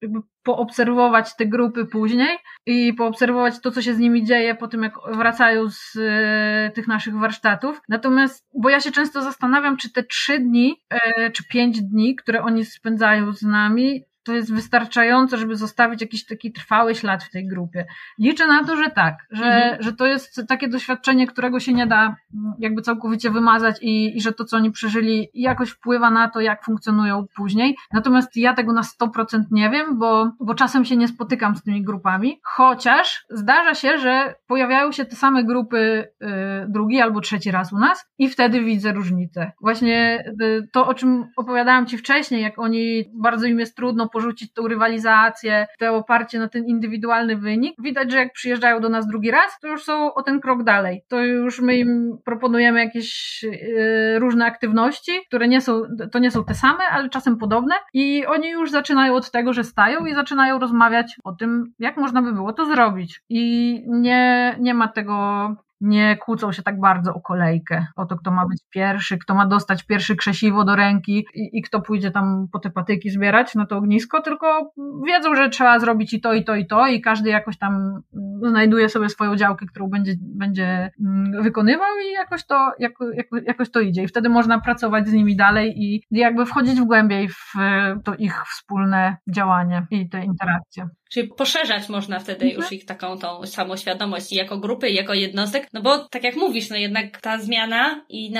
y, 0.01 0.07
poobserwować 0.46 1.36
te 1.36 1.46
grupy 1.46 1.86
później 1.86 2.38
i 2.66 2.93
poobserwować 2.93 3.60
to, 3.60 3.72
co 3.72 3.82
się 3.82 3.93
z 3.93 4.00
nimi 4.00 4.24
dzieje 4.26 4.56
po 4.56 4.68
tym, 4.68 4.84
jak 4.84 4.93
wracają 5.14 5.70
z 5.70 5.96
y, 5.96 6.72
tych 6.76 6.88
naszych 6.88 7.16
warsztatów. 7.16 7.82
Natomiast, 7.89 8.48
bo 8.54 8.70
ja 8.70 8.80
się 8.80 8.91
często 8.91 9.22
zastanawiam, 9.22 9.78
czy 9.78 9.93
te 9.93 10.04
trzy 10.04 10.39
dni, 10.39 10.82
y, 10.93 11.32
czy 11.32 11.48
pięć 11.48 11.82
dni, 11.82 12.16
które 12.16 12.43
oni 12.43 12.66
spędzają 12.66 13.34
z 13.34 13.41
nami, 13.41 14.04
to 14.26 14.34
jest 14.34 14.53
wystarczająco, 14.53 15.38
żeby 15.38 15.55
zostawić 15.55 16.01
jakiś 16.01 16.26
taki 16.26 16.51
trwały 16.51 16.95
ślad 16.95 17.23
w 17.23 17.30
tej 17.30 17.47
grupie. 17.47 17.86
Liczę 18.19 18.47
na 18.47 18.63
to, 18.63 18.76
że 18.76 18.89
tak, 18.89 19.15
że, 19.32 19.45
mhm. 19.45 19.84
że 19.84 19.93
to 19.93 20.05
jest 20.05 20.41
takie 20.47 20.67
doświadczenie, 20.67 21.28
którego 21.28 21.59
się 21.59 21.73
nie 21.73 21.88
da 21.88 22.01
mm, 22.05 22.53
jakby 22.59 22.82
całkowicie 22.82 23.32
wymazać 23.32 23.78
i, 23.82 24.17
i 24.17 24.21
że 24.21 24.34
to, 24.34 24.45
co 24.45 24.57
oni 24.57 24.71
przeżyli, 24.71 25.30
jakoś 25.34 25.69
wpływa 25.69 26.11
na 26.11 26.30
to, 26.30 26.41
jak 26.41 26.65
funkcjonują 26.65 27.26
później. 27.36 27.76
Natomiast 27.93 28.38
ja 28.38 28.53
tego 28.53 28.73
na 28.73 28.82
100% 28.82 29.43
nie 29.51 29.69
wiem, 29.69 29.99
bo, 29.99 30.32
bo 30.39 30.55
czasem 30.55 30.86
się 30.86 30.97
nie 30.97 31.07
spotykam 31.07 31.55
z 31.55 31.63
tymi 31.63 31.84
grupami, 31.84 32.39
chociaż 32.43 33.26
zdarza 33.30 33.76
się, 33.76 33.97
że 33.97 34.36
pojawiają 34.47 34.91
się 34.91 35.05
te 35.05 35.15
same 35.15 35.43
grupy 35.43 35.78
y, 35.78 36.28
drugi 36.67 37.01
albo 37.01 37.21
trzeci 37.21 37.51
raz 37.51 37.73
u 37.73 37.78
nas 37.78 38.05
i 38.17 38.30
wtedy 38.30 38.61
widzę 38.61 38.91
różnicę. 38.91 39.51
Właśnie 39.61 40.23
y, 40.41 40.67
to, 40.71 40.88
o 40.88 40.93
czym 40.93 41.28
opowiadałam 41.38 41.86
Ci 41.86 41.97
wcześniej, 41.97 42.41
jak 42.41 42.59
oni, 42.59 43.03
bardzo 43.13 43.45
im 43.45 43.59
jest 43.59 43.76
trudno 43.76 44.09
porzucić 44.16 44.53
tą 44.53 44.68
rywalizację, 44.68 45.68
te 45.80 45.91
oparcie 45.91 46.39
na 46.39 46.49
ten 46.49 46.66
indywidualny 46.66 47.38
wynik. 47.38 47.76
Widać, 47.80 48.11
że 48.11 48.18
jak 48.18 48.34
przyjeżdżają 48.34 48.80
do 48.80 48.89
nas 48.89 49.07
drugi 49.07 49.32
raz, 49.32 49.59
to 49.61 49.68
już 49.68 49.84
są 49.84 50.13
o 50.13 50.24
ten 50.24 50.39
krok 50.39 50.63
dalej. 50.63 51.01
To 51.07 51.24
już 51.24 51.61
my 51.61 51.76
im 51.78 52.18
proponujemy 52.26 52.80
jakieś 52.80 53.43
yy, 53.43 54.20
różne 54.20 54.45
aktywności, 54.45 55.11
które 55.28 55.47
nie 55.47 55.61
są, 55.61 55.82
to 56.11 56.20
nie 56.20 56.32
są 56.32 56.43
te 56.45 56.53
same, 56.53 56.84
ale 56.91 57.09
czasem 57.09 57.38
podobne 57.38 57.76
i 57.93 58.26
oni 58.26 58.49
już 58.49 58.72
zaczynają 58.72 59.16
od 59.16 59.32
tego, 59.32 59.53
że 59.53 59.63
stają 59.63 60.05
i 60.05 60.13
zaczynają 60.13 60.59
rozmawiać 60.59 61.16
o 61.24 61.32
tym, 61.32 61.74
jak 61.80 61.97
można 61.97 62.22
by 62.22 62.34
było 62.34 62.53
to 62.53 62.66
zrobić. 62.66 63.22
I 63.30 63.84
nie, 63.88 64.55
nie 64.59 64.74
ma 64.74 64.88
tego 64.88 65.16
nie 65.82 66.17
kłócą 66.17 66.51
się 66.51 66.63
tak 66.63 66.80
bardzo 66.80 67.13
o 67.13 67.21
kolejkę, 67.21 67.86
o 67.95 68.05
to, 68.05 68.15
kto 68.15 68.32
ma 68.32 68.47
być 68.47 68.63
pierwszy, 68.69 69.17
kto 69.17 69.36
ma 69.36 69.45
dostać 69.45 69.84
pierwszy 69.84 70.15
krzesiwo 70.15 70.63
do 70.63 70.76
ręki 70.76 71.26
i, 71.34 71.57
i, 71.57 71.61
kto 71.61 71.82
pójdzie 71.82 72.11
tam 72.11 72.47
po 72.51 72.59
te 72.59 72.69
patyki 72.69 73.09
zbierać 73.09 73.55
na 73.55 73.65
to 73.65 73.78
ognisko, 73.78 74.21
tylko 74.21 74.71
wiedzą, 75.07 75.36
że 75.36 75.49
trzeba 75.49 75.80
zrobić 75.80 76.13
i 76.13 76.21
to, 76.21 76.34
i 76.34 76.43
to, 76.43 76.55
i 76.55 76.67
to 76.67 76.88
i 76.88 77.01
każdy 77.01 77.30
jakoś 77.30 77.57
tam 77.57 78.01
znajduje 78.49 78.89
sobie 78.89 79.09
swoją 79.09 79.36
działkę, 79.36 79.65
którą 79.65 79.89
będzie, 79.89 80.13
będzie 80.19 80.91
mm, 81.05 81.43
wykonywał 81.43 81.89
i 82.09 82.11
jakoś 82.11 82.45
to, 82.45 82.71
jako, 82.80 83.11
jako, 83.11 83.38
jakoś 83.38 83.71
to 83.71 83.80
idzie 83.80 84.03
i 84.03 84.07
wtedy 84.07 84.30
można 84.30 84.61
pracować 84.61 85.07
z 85.07 85.13
nimi 85.13 85.36
dalej 85.36 85.73
i 85.78 86.03
jakby 86.11 86.45
wchodzić 86.45 86.82
w 86.82 86.86
głębiej 86.86 87.30
w 87.30 87.53
to 88.03 88.15
ich 88.15 88.43
wspólne 88.47 89.17
działanie 89.30 89.88
i 89.91 90.09
te 90.09 90.23
interakcje. 90.23 90.89
Czyli 91.16 91.28
poszerzać 91.28 91.89
można 91.89 92.20
wtedy 92.20 92.45
mhm. 92.45 92.61
już 92.61 92.72
ich 92.72 92.86
taką 92.86 93.18
tą 93.18 93.45
samoświadomość 93.45 94.32
i 94.32 94.36
jako 94.36 94.57
grupy, 94.57 94.89
i 94.89 94.95
jako 94.95 95.13
jednostek, 95.13 95.68
no 95.74 95.82
bo 95.82 95.97
tak 95.97 96.24
jak 96.24 96.36
mówisz, 96.36 96.70
no 96.70 96.76
jednak 96.76 97.22
ta 97.22 97.38
zmiana 97.38 98.05
i 98.09 98.32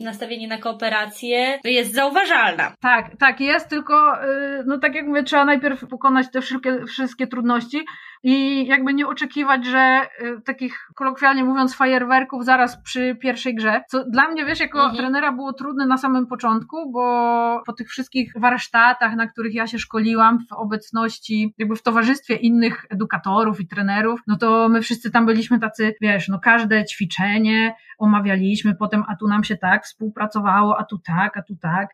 nastawienie 0.00 0.48
na 0.48 0.58
kooperację 0.58 1.58
to 1.62 1.68
jest 1.68 1.94
zauważalna. 1.94 2.74
Tak, 2.80 3.16
tak 3.18 3.40
jest, 3.40 3.68
tylko 3.68 4.24
y, 4.24 4.64
no 4.66 4.78
tak 4.78 4.94
jak 4.94 5.06
mówię, 5.06 5.22
trzeba 5.22 5.44
najpierw 5.44 5.88
pokonać 5.88 6.26
te 6.32 6.40
wszystkie 6.86 7.26
trudności, 7.26 7.84
i 8.24 8.66
jakby 8.66 8.94
nie 8.94 9.06
oczekiwać, 9.06 9.66
że 9.66 10.08
y, 10.20 10.40
takich 10.40 10.88
kolokwialnie 10.94 11.44
mówiąc 11.44 11.74
fajerwerków 11.74 12.44
zaraz 12.44 12.82
przy 12.82 13.16
pierwszej 13.20 13.54
grze, 13.54 13.82
co 13.88 14.04
dla 14.04 14.28
mnie 14.28 14.44
wiesz, 14.44 14.60
jako 14.60 14.78
mhm. 14.78 14.96
trenera 14.96 15.32
było 15.32 15.52
trudne 15.52 15.86
na 15.86 15.96
samym 15.96 16.26
początku, 16.26 16.92
bo 16.92 17.62
po 17.66 17.72
tych 17.72 17.88
wszystkich 17.88 18.32
warsztatach, 18.36 19.16
na 19.16 19.26
których 19.26 19.54
ja 19.54 19.66
się 19.66 19.78
szkoliłam 19.78 20.38
w 20.50 20.52
obecności, 20.52 21.54
jakby 21.58 21.76
w 21.76 21.82
towarzystwie 21.82 22.34
innych 22.34 22.86
edukatorów 22.90 23.60
i 23.60 23.66
trenerów, 23.66 24.20
no 24.26 24.36
to 24.36 24.68
my 24.68 24.82
wszyscy 24.82 25.10
tam 25.10 25.26
byliśmy 25.26 25.60
tacy, 25.60 25.94
wiesz, 26.00 26.28
no 26.28 26.38
każde 26.38 26.84
ćwiczenie 26.84 27.74
omawialiśmy, 27.98 28.74
potem 28.74 29.04
a 29.08 29.16
tu 29.16 29.28
nam 29.28 29.44
się 29.44 29.56
tak 29.56 29.84
współpracowało, 29.84 30.78
a 30.78 30.84
tu 30.84 30.98
tak, 30.98 31.36
a 31.36 31.42
tu 31.42 31.56
tak. 31.56 31.88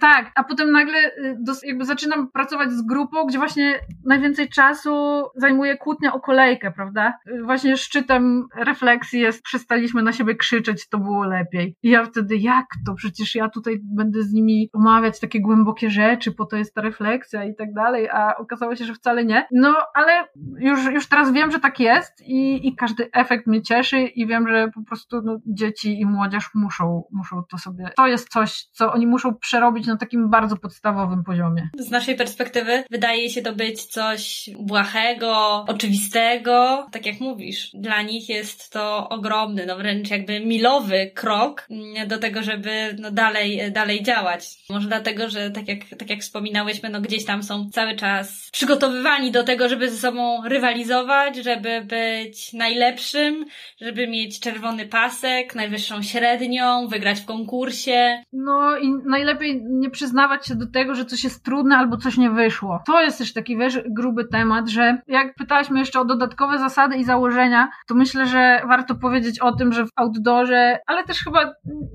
Tak, 0.00 0.32
a 0.34 0.44
potem 0.44 0.72
nagle 0.72 0.98
y, 0.98 1.36
jakby 1.62 1.84
zaczynam 1.84 2.30
pracować 2.30 2.72
z 2.72 2.82
grupą, 2.82 3.26
gdzie 3.26 3.38
właśnie 3.38 3.74
najwięcej 4.06 4.48
czasu 4.48 5.22
zajmuje 5.36 5.76
kłótnia 5.76 6.12
o 6.12 6.20
kolejkę, 6.20 6.70
prawda? 6.70 7.14
Y, 7.30 7.42
właśnie 7.42 7.76
szczytem 7.76 8.46
refleksji 8.56 9.20
jest, 9.20 9.42
przestaliśmy 9.42 10.02
na 10.02 10.12
siebie 10.12 10.34
krzyczeć, 10.34 10.88
to 10.88 10.98
było 10.98 11.24
lepiej. 11.24 11.76
I 11.82 11.90
ja 11.90 12.04
wtedy, 12.04 12.36
jak 12.36 12.66
to? 12.86 12.94
Przecież 12.94 13.34
ja 13.34 13.48
tutaj 13.48 13.78
będę 13.82 14.22
z 14.22 14.32
nimi 14.32 14.70
omawiać 14.72 15.20
takie 15.20 15.40
głębokie 15.40 15.90
rzeczy, 15.90 16.32
po 16.32 16.46
to 16.46 16.56
jest 16.56 16.74
ta 16.74 16.80
refleksja 16.80 17.44
i 17.44 17.54
tak 17.54 17.72
dalej, 17.74 18.08
a 18.10 18.36
okazało 18.36 18.76
się, 18.76 18.84
że 18.84 18.94
wcale 18.94 19.24
nie. 19.24 19.46
No, 19.52 19.76
ale 19.94 20.24
już, 20.58 20.84
już 20.84 21.08
teraz 21.08 21.32
wiem, 21.32 21.50
że 21.50 21.60
tak 21.60 21.80
jest 21.80 22.22
i, 22.26 22.68
i 22.68 22.76
każdy 22.76 23.10
efekt 23.12 23.46
mnie 23.46 23.62
cieszy 23.62 23.98
i 24.00 24.26
wiem, 24.26 24.48
że 24.48 24.70
po 24.74 24.82
prostu 24.82 25.22
no, 25.22 25.38
dzieci 25.46 26.00
i 26.00 26.06
młodzież 26.06 26.50
muszą, 26.54 27.02
muszą 27.12 27.42
to 27.50 27.58
sobie, 27.58 27.90
to 27.96 28.06
jest 28.06 28.28
coś, 28.28 28.64
co 28.72 28.92
oni 28.92 29.06
muszą 29.06 29.34
przerobić 29.34 29.87
na 29.88 29.96
takim 29.96 30.30
bardzo 30.30 30.56
podstawowym 30.56 31.24
poziomie. 31.24 31.68
Z 31.78 31.90
naszej 31.90 32.16
perspektywy 32.16 32.84
wydaje 32.90 33.30
się 33.30 33.42
to 33.42 33.52
być 33.52 33.84
coś 33.84 34.50
błahego, 34.58 35.64
oczywistego. 35.68 36.86
Tak 36.92 37.06
jak 37.06 37.20
mówisz, 37.20 37.70
dla 37.74 38.02
nich 38.02 38.28
jest 38.28 38.72
to 38.72 39.08
ogromny, 39.08 39.66
no 39.66 39.76
wręcz 39.76 40.10
jakby 40.10 40.40
milowy 40.40 41.10
krok 41.14 41.68
do 42.06 42.18
tego, 42.18 42.42
żeby 42.42 42.96
no 42.98 43.10
dalej, 43.10 43.72
dalej 43.72 44.02
działać. 44.02 44.44
Może 44.70 44.88
dlatego, 44.88 45.30
że 45.30 45.50
tak 45.50 45.68
jak, 45.68 45.78
tak 45.98 46.10
jak 46.10 46.20
wspominałyśmy, 46.20 46.88
no 46.88 47.00
gdzieś 47.00 47.24
tam 47.24 47.42
są 47.42 47.70
cały 47.70 47.96
czas 47.96 48.48
przygotowywani 48.52 49.30
do 49.30 49.44
tego, 49.44 49.68
żeby 49.68 49.90
ze 49.90 49.96
sobą 49.96 50.48
rywalizować, 50.48 51.36
żeby 51.36 51.80
być 51.84 52.52
najlepszym, 52.52 53.46
żeby 53.80 54.08
mieć 54.08 54.40
czerwony 54.40 54.86
pasek, 54.86 55.54
najwyższą 55.54 56.02
średnią, 56.02 56.88
wygrać 56.88 57.20
w 57.20 57.24
konkursie. 57.24 58.22
No 58.32 58.78
i 58.78 58.92
najlepiej 59.06 59.62
nie 59.78 59.90
przyznawać 59.90 60.46
się 60.46 60.54
do 60.54 60.66
tego, 60.66 60.94
że 60.94 61.04
coś 61.04 61.24
jest 61.24 61.44
trudne 61.44 61.76
albo 61.76 61.96
coś 61.96 62.16
nie 62.16 62.30
wyszło. 62.30 62.82
To 62.86 63.02
jest 63.02 63.18
też 63.18 63.32
taki, 63.32 63.56
wiesz, 63.56 63.80
gruby 63.90 64.24
temat, 64.24 64.68
że 64.68 65.02
jak 65.06 65.34
pytałaś 65.34 65.70
mnie 65.70 65.80
jeszcze 65.80 66.00
o 66.00 66.04
dodatkowe 66.04 66.58
zasady 66.58 66.96
i 66.96 67.04
założenia, 67.04 67.68
to 67.86 67.94
myślę, 67.94 68.26
że 68.26 68.60
warto 68.68 68.94
powiedzieć 68.94 69.40
o 69.40 69.52
tym, 69.52 69.72
że 69.72 69.86
w 69.86 69.90
outdoorze, 69.96 70.78
ale 70.86 71.04
też 71.04 71.24
chyba 71.24 71.52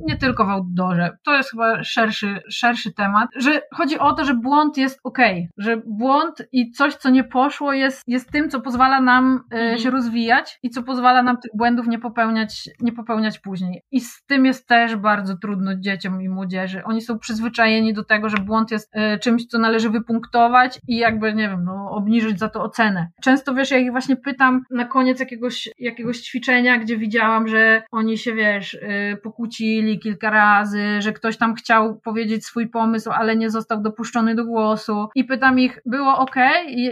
nie 0.08 0.18
tylko 0.18 0.46
w 0.46 0.50
outdoorze, 0.50 1.18
to 1.24 1.36
jest 1.36 1.52
chyba 1.52 1.84
szerszy, 1.84 2.40
szerszy 2.50 2.94
temat, 2.94 3.30
że 3.36 3.62
chodzi 3.74 4.00
o 4.00 4.14
to, 4.14 4.26
że 4.26 4.34
błąd 4.34 4.78
jest 4.78 5.00
ok, 5.04 5.20
że 5.58 5.78
błąd 5.86 6.44
i 6.52 6.72
coś, 6.72 6.96
co 6.96 7.10
nie 7.10 7.24
poszło 7.24 7.74
jest, 7.74 8.04
jest 8.08 8.32
tym, 8.32 8.50
co 8.50 8.62
pozwala 8.62 9.02
nam 9.02 9.44
e, 9.52 9.56
mhm. 9.56 9.80
się 9.80 9.90
rozwijać 9.90 10.60
i 10.64 10.70
co 10.70 10.84
pozwala 10.84 11.24
nam 11.24 11.38
tych 11.38 11.52
błędów 11.54 11.88
nie 11.88 12.00
popełniać, 12.00 12.70
nie 12.80 12.92
popełniać 12.92 13.40
później. 13.40 13.82
I 13.92 14.02
z 14.02 14.24
tym 14.26 14.46
jest 14.46 14.68
też 14.68 14.96
bardzo 14.96 15.38
trudno 15.38 15.76
dzieciom 15.76 16.22
i 16.22 16.30
młodzieży. 16.30 16.84
Oni 16.84 17.02
są 17.02 17.20
przyzwyczajeni 17.20 17.73
do 17.94 18.04
tego, 18.04 18.30
że 18.30 18.38
błąd 18.38 18.72
jest 18.72 18.90
e, 18.94 19.20
czymś, 19.20 19.46
co 19.46 19.60
należy 19.60 19.90
wypunktować 19.90 20.80
i 20.88 20.98
jakby, 20.98 21.34
nie 21.34 21.50
wiem, 21.50 21.64
no, 21.64 21.92
obniżyć 21.92 22.40
za 22.40 22.50
to 22.50 22.64
ocenę. 22.64 23.08
Często, 23.22 23.54
wiesz, 23.54 23.72
ja 23.72 23.78
ich 23.78 23.92
właśnie 23.92 24.16
pytam 24.16 24.64
na 24.72 24.86
koniec 24.86 25.20
jakiegoś, 25.20 25.70
jakiegoś 25.80 26.22
ćwiczenia, 26.22 26.78
gdzie 26.78 26.98
widziałam, 26.98 27.48
że 27.48 27.84
oni 27.92 28.18
się, 28.18 28.34
wiesz, 28.34 28.78
e, 28.82 29.18
pokłócili 29.18 30.00
kilka 30.00 30.30
razy, 30.30 31.02
że 31.02 31.14
ktoś 31.14 31.38
tam 31.38 31.56
chciał 31.56 32.00
powiedzieć 32.00 32.46
swój 32.46 32.68
pomysł, 32.68 33.12
ale 33.12 33.36
nie 33.36 33.50
został 33.50 33.82
dopuszczony 33.82 34.36
do 34.36 34.46
głosu 34.46 35.08
i 35.16 35.24
pytam 35.24 35.60
ich, 35.60 35.80
było 35.86 36.18
ok? 36.18 36.36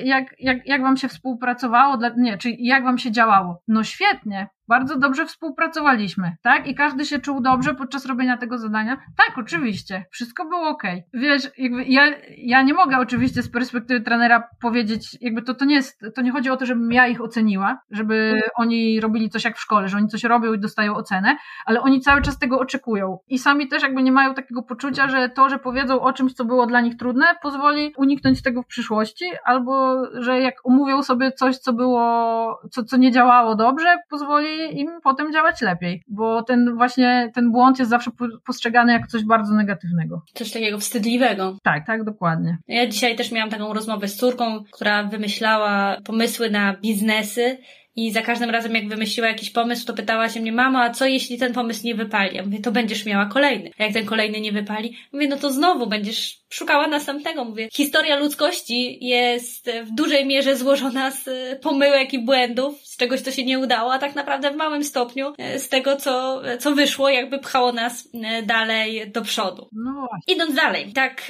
Jak, 0.03 0.35
jak, 0.39 0.67
jak 0.67 0.81
wam 0.81 0.97
się 0.97 1.07
współpracowało? 1.07 1.97
Nie, 2.17 2.37
czyli 2.37 2.65
jak 2.65 2.83
wam 2.83 2.97
się 2.97 3.11
działało? 3.11 3.61
No 3.67 3.83
świetnie, 3.83 4.47
bardzo 4.71 4.99
dobrze 4.99 5.25
współpracowaliśmy, 5.25 6.35
tak? 6.41 6.67
I 6.67 6.75
każdy 6.75 7.05
się 7.05 7.19
czuł 7.19 7.41
dobrze 7.41 7.73
podczas 7.75 8.05
robienia 8.05 8.37
tego 8.37 8.57
zadania. 8.57 8.95
Tak, 8.95 9.37
oczywiście, 9.37 10.05
wszystko 10.11 10.45
było 10.45 10.69
ok. 10.69 10.83
Wiesz, 11.13 11.43
jakby 11.57 11.83
ja, 11.83 12.03
ja 12.37 12.61
nie 12.61 12.73
mogę 12.73 12.97
oczywiście 12.97 13.43
z 13.43 13.51
perspektywy 13.51 14.01
trenera 14.01 14.47
powiedzieć, 14.61 15.17
jakby 15.21 15.41
to, 15.41 15.53
to 15.53 15.65
nie 15.65 15.75
jest, 15.75 16.05
to 16.15 16.21
nie 16.21 16.31
chodzi 16.31 16.49
o 16.49 16.57
to, 16.57 16.65
żebym 16.65 16.91
ja 16.91 17.07
ich 17.07 17.21
oceniła, 17.21 17.79
żeby 17.91 18.41
oni 18.55 18.99
robili 18.99 19.29
coś 19.29 19.43
jak 19.43 19.57
w 19.57 19.61
szkole, 19.61 19.87
że 19.87 19.97
oni 19.97 20.07
coś 20.07 20.23
robią 20.23 20.53
i 20.53 20.59
dostają 20.59 20.95
ocenę, 20.95 21.37
ale 21.65 21.81
oni 21.81 22.01
cały 22.01 22.21
czas 22.21 22.39
tego 22.39 22.59
oczekują. 22.59 23.17
I 23.29 23.39
sami 23.39 23.67
też 23.67 23.83
jakby 23.83 24.03
nie 24.03 24.11
mają 24.11 24.33
takiego 24.33 24.63
poczucia, 24.63 25.07
że 25.07 25.29
to, 25.29 25.49
że 25.49 25.59
powiedzą 25.59 26.01
o 26.01 26.13
czymś, 26.13 26.33
co 26.33 26.45
było 26.45 26.65
dla 26.65 26.81
nich 26.81 26.97
trudne, 26.97 27.25
pozwoli 27.41 27.93
uniknąć 27.97 28.41
tego 28.41 28.63
w 28.63 28.67
przyszłości, 28.67 29.25
albo 29.45 30.03
że 30.13 30.39
jak 30.39 30.55
omówią 30.63 31.03
sobie 31.03 31.31
coś, 31.31 31.57
co 31.57 31.73
było, 31.73 32.61
co, 32.71 32.83
co 32.83 32.97
nie 32.97 33.11
działało 33.11 33.55
dobrze, 33.55 33.97
pozwoli 34.09 34.60
im 34.67 35.01
potem 35.03 35.33
działać 35.33 35.61
lepiej, 35.61 36.03
bo 36.07 36.43
ten 36.43 36.75
właśnie, 36.75 37.31
ten 37.33 37.51
błąd 37.51 37.79
jest 37.79 37.91
zawsze 37.91 38.11
postrzegany 38.45 38.93
jako 38.93 39.07
coś 39.07 39.25
bardzo 39.25 39.53
negatywnego. 39.53 40.21
Coś 40.33 40.51
takiego 40.51 40.77
wstydliwego. 40.77 41.57
Tak, 41.63 41.87
tak, 41.87 42.03
dokładnie. 42.03 42.57
Ja 42.67 42.87
dzisiaj 42.87 43.15
też 43.15 43.31
miałam 43.31 43.49
taką 43.49 43.73
rozmowę 43.73 44.07
z 44.07 44.15
córką, 44.15 44.63
która 44.71 45.03
wymyślała 45.03 45.97
pomysły 46.05 46.49
na 46.49 46.73
biznesy 46.73 47.57
i 47.95 48.11
za 48.11 48.21
każdym 48.21 48.49
razem, 48.49 48.75
jak 48.75 48.87
wymyśliła 48.87 49.27
jakiś 49.27 49.49
pomysł, 49.49 49.85
to 49.85 49.93
pytała 49.93 50.29
się 50.29 50.39
mnie, 50.39 50.51
mama, 50.51 50.83
a 50.83 50.89
co 50.89 51.05
jeśli 51.05 51.37
ten 51.37 51.53
pomysł 51.53 51.81
nie 51.83 51.95
wypali? 51.95 52.35
Ja 52.35 52.43
mówię, 52.43 52.59
to 52.59 52.71
będziesz 52.71 53.05
miała 53.05 53.25
kolejny. 53.25 53.71
A 53.79 53.83
jak 53.83 53.93
ten 53.93 54.05
kolejny 54.05 54.41
nie 54.41 54.51
wypali? 54.51 54.97
Mówię, 55.13 55.27
no 55.27 55.37
to 55.37 55.51
znowu 55.51 55.87
będziesz 55.87 56.41
szukała 56.49 56.87
następnego. 56.87 57.45
Mówię, 57.45 57.69
historia 57.73 58.19
ludzkości 58.19 59.05
jest 59.07 59.71
w 59.83 59.95
dużej 59.95 60.25
mierze 60.25 60.57
złożona 60.57 61.11
z 61.11 61.29
pomyłek 61.61 62.13
i 62.13 62.19
błędów, 62.19 62.81
z 62.83 62.97
czegoś, 62.97 63.21
co 63.21 63.31
się 63.31 63.45
nie 63.45 63.59
udało, 63.59 63.93
a 63.93 63.99
tak 63.99 64.15
naprawdę 64.15 64.51
w 64.51 64.55
małym 64.55 64.83
stopniu 64.83 65.33
e, 65.37 65.59
z 65.59 65.69
tego, 65.69 65.95
co, 65.95 66.41
co 66.59 66.71
wyszło, 66.71 67.09
jakby 67.09 67.39
pchało 67.39 67.71
nas 67.71 68.09
e, 68.23 68.43
dalej 68.43 69.11
do 69.11 69.21
przodu. 69.21 69.69
No 69.71 70.07
Idąc 70.27 70.55
dalej, 70.55 70.93
tak 70.93 71.27